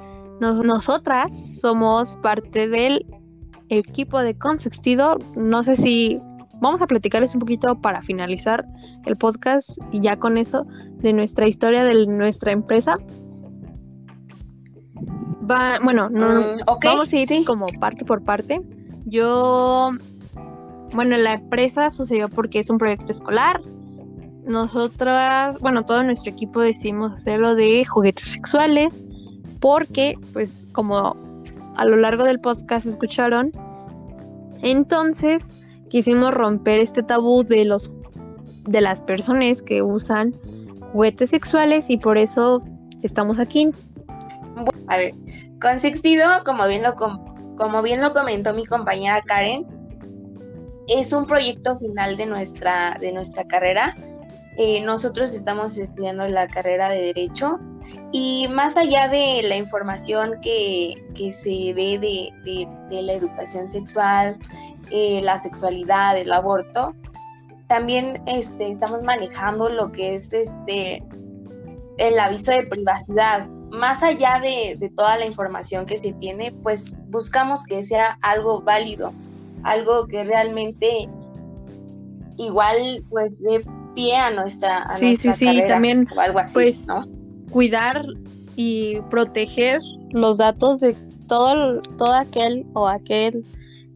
Nosotras 0.40 1.32
somos 1.60 2.16
parte 2.16 2.68
del 2.68 3.06
equipo 3.68 4.20
de 4.20 4.36
Consextido. 4.36 5.16
No 5.34 5.62
sé 5.62 5.76
si 5.76 6.20
vamos 6.60 6.82
a 6.82 6.86
platicarles 6.86 7.34
un 7.34 7.40
poquito 7.40 7.80
para 7.80 8.02
finalizar 8.02 8.66
el 9.04 9.16
podcast 9.16 9.70
y 9.92 10.00
ya 10.00 10.16
con 10.16 10.38
eso 10.38 10.66
de 10.98 11.12
nuestra 11.12 11.46
historia 11.46 11.84
de 11.84 12.06
nuestra 12.06 12.52
empresa. 12.52 12.98
Va, 15.48 15.78
bueno, 15.82 16.08
no, 16.10 16.56
Mm, 16.56 16.58
vamos 16.82 17.12
a 17.12 17.16
ir 17.16 17.28
sí. 17.28 17.44
como 17.44 17.66
parte 17.80 18.04
por 18.04 18.22
parte. 18.24 18.60
Yo, 19.04 19.90
bueno, 20.92 21.16
la 21.16 21.34
empresa 21.34 21.90
sucedió 21.90 22.28
porque 22.28 22.58
es 22.58 22.68
un 22.68 22.78
proyecto 22.78 23.12
escolar. 23.12 23.62
Nosotras, 24.44 25.58
bueno, 25.60 25.84
todo 25.84 26.02
nuestro 26.02 26.32
equipo 26.32 26.60
decidimos 26.60 27.12
hacerlo 27.12 27.54
de 27.54 27.84
juguetes 27.84 28.28
sexuales 28.28 29.02
porque, 29.60 30.16
pues, 30.32 30.68
como 30.72 31.16
a 31.76 31.84
lo 31.84 31.96
largo 31.96 32.24
del 32.24 32.40
podcast 32.40 32.86
escucharon, 32.86 33.52
entonces 34.62 35.56
quisimos 35.88 36.32
romper 36.32 36.80
este 36.80 37.02
tabú 37.02 37.42
de 37.44 37.64
los 37.64 37.90
de 38.64 38.80
las 38.80 39.00
personas 39.02 39.62
que 39.62 39.82
usan 39.82 40.34
juguetes 40.92 41.30
sexuales 41.30 41.88
y 41.88 41.98
por 41.98 42.18
eso 42.18 42.62
estamos 43.02 43.38
aquí. 43.38 43.70
A 44.88 44.96
ver, 44.96 45.14
Consextido, 45.60 46.24
como 46.44 46.66
bien 46.66 46.82
lo 46.82 46.94
com- 46.94 47.54
como 47.56 47.82
bien 47.82 48.00
lo 48.00 48.12
comentó 48.12 48.54
mi 48.54 48.64
compañera 48.64 49.22
Karen, 49.22 49.64
es 50.88 51.12
un 51.12 51.26
proyecto 51.26 51.76
final 51.76 52.16
de 52.16 52.26
nuestra 52.26 52.96
de 53.00 53.12
nuestra 53.12 53.44
carrera. 53.44 53.94
Eh, 54.58 54.80
nosotros 54.80 55.34
estamos 55.34 55.76
estudiando 55.76 56.26
la 56.28 56.48
carrera 56.48 56.88
de 56.88 57.02
Derecho 57.02 57.58
y 58.10 58.48
más 58.48 58.76
allá 58.78 59.08
de 59.08 59.42
la 59.42 59.56
información 59.56 60.36
que, 60.40 60.94
que 61.14 61.32
se 61.32 61.74
ve 61.74 61.98
de, 61.98 62.30
de- 62.44 63.02
la 63.02 63.12
educación 63.12 63.68
sexual, 63.68 64.38
eh, 64.90 65.20
la 65.22 65.36
sexualidad, 65.36 66.16
el 66.18 66.32
aborto, 66.32 66.94
también 67.68 68.22
este, 68.26 68.70
estamos 68.70 69.02
manejando 69.02 69.68
lo 69.68 69.92
que 69.92 70.14
es 70.14 70.32
este 70.32 71.02
el 71.98 72.18
aviso 72.18 72.52
de 72.52 72.66
privacidad. 72.66 73.48
Más 73.70 74.02
allá 74.02 74.38
de, 74.40 74.76
de 74.78 74.88
toda 74.90 75.18
la 75.18 75.26
información 75.26 75.84
que 75.86 75.98
se 75.98 76.12
tiene, 76.14 76.52
pues 76.62 76.94
buscamos 77.08 77.64
que 77.64 77.82
sea 77.82 78.18
algo 78.22 78.62
válido, 78.62 79.12
algo 79.64 80.06
que 80.06 80.22
realmente 80.24 81.08
igual 82.38 83.04
pues 83.10 83.42
dé 83.42 83.62
pie 83.96 84.16
a 84.16 84.30
nuestra, 84.30 84.82
a 84.84 84.96
Sí, 84.98 85.06
nuestra 85.06 85.32
sí, 85.32 85.44
carrera 85.46 85.66
también, 85.66 86.06
o 86.16 86.20
algo 86.20 86.38
así, 86.38 86.52
pues, 86.54 86.86
¿no? 86.86 87.04
cuidar 87.50 88.04
y 88.54 89.00
proteger 89.10 89.80
los 90.12 90.38
datos 90.38 90.78
de 90.80 90.94
todo, 91.26 91.82
todo 91.98 92.14
aquel 92.14 92.64
o 92.74 92.86
aquel 92.86 93.44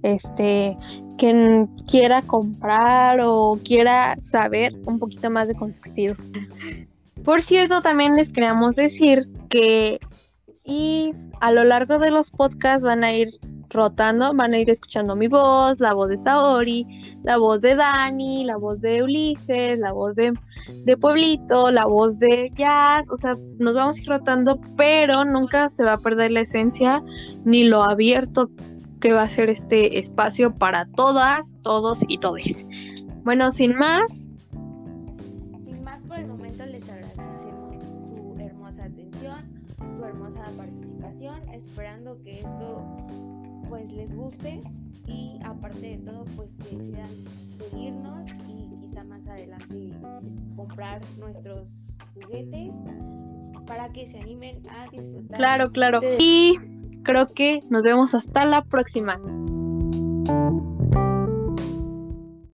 este 0.02 0.76
que 1.18 1.30
n- 1.30 1.68
quiera 1.88 2.22
comprar 2.22 3.20
o 3.22 3.58
quiera 3.64 4.16
saber 4.20 4.72
un 4.86 4.98
poquito 4.98 5.30
más 5.30 5.46
de 5.48 5.54
Consextido. 5.54 6.16
Por 7.24 7.42
cierto, 7.42 7.82
también 7.82 8.14
les 8.16 8.32
queríamos 8.32 8.76
decir 8.76 9.28
que 9.50 10.00
y 10.64 11.12
a 11.40 11.52
lo 11.52 11.64
largo 11.64 11.98
de 11.98 12.10
los 12.10 12.30
podcasts 12.30 12.82
van 12.82 13.04
a 13.04 13.12
ir 13.12 13.28
rotando, 13.70 14.34
van 14.34 14.52
a 14.52 14.58
ir 14.58 14.68
escuchando 14.68 15.16
mi 15.16 15.28
voz, 15.28 15.80
la 15.80 15.94
voz 15.94 16.10
de 16.10 16.18
Saori, 16.18 16.86
la 17.22 17.38
voz 17.38 17.62
de 17.62 17.74
Dani, 17.76 18.44
la 18.44 18.56
voz 18.56 18.80
de 18.80 19.02
Ulises, 19.02 19.78
la 19.78 19.92
voz 19.92 20.16
de 20.16 20.32
de 20.84 20.96
Pueblito, 20.96 21.70
la 21.70 21.86
voz 21.86 22.18
de 22.18 22.50
Jazz, 22.54 23.10
o 23.10 23.16
sea, 23.16 23.36
nos 23.58 23.74
vamos 23.74 23.96
a 23.96 24.00
ir 24.00 24.08
rotando, 24.08 24.60
pero 24.76 25.24
nunca 25.24 25.68
se 25.68 25.84
va 25.84 25.94
a 25.94 25.98
perder 25.98 26.32
la 26.32 26.40
esencia 26.40 27.02
ni 27.44 27.64
lo 27.64 27.82
abierto 27.82 28.50
que 29.00 29.12
va 29.12 29.22
a 29.22 29.28
ser 29.28 29.48
este 29.48 29.98
espacio 29.98 30.54
para 30.54 30.86
todas, 30.86 31.54
todos 31.62 32.04
y 32.06 32.18
todes. 32.18 32.66
Bueno, 33.24 33.52
sin 33.52 33.74
más, 33.76 34.30
Sin 35.58 35.82
más 35.82 36.02
por 36.02 36.18
el 36.18 36.26
momento 36.26 36.64
les 36.66 36.88
agradecemos 36.88 37.78
su 38.00 38.36
hermosa 38.38 38.84
atención, 38.84 39.38
su 39.96 40.04
hermosa 40.04 40.44
participación, 40.56 41.48
esperando 41.52 42.18
que 42.22 42.40
esto 42.40 42.89
les 44.00 44.16
guste 44.16 44.62
y 45.06 45.38
aparte 45.44 45.80
de 45.80 45.98
todo 45.98 46.24
pues 46.34 46.52
que 46.56 46.74
decidan 46.74 47.10
seguirnos 47.58 48.28
y 48.48 48.80
quizá 48.80 49.04
más 49.04 49.28
adelante 49.28 49.92
comprar 50.56 51.02
nuestros 51.18 51.68
juguetes 52.14 52.74
para 53.66 53.90
que 53.90 54.06
se 54.06 54.18
animen 54.18 54.62
a 54.70 54.88
disfrutar. 54.90 55.36
claro, 55.36 55.70
claro. 55.70 56.00
Y 56.18 56.58
creo 57.02 57.26
que 57.28 57.60
nos 57.68 57.82
vemos 57.82 58.14
hasta 58.14 58.46
la 58.46 58.64
próxima. 58.64 59.20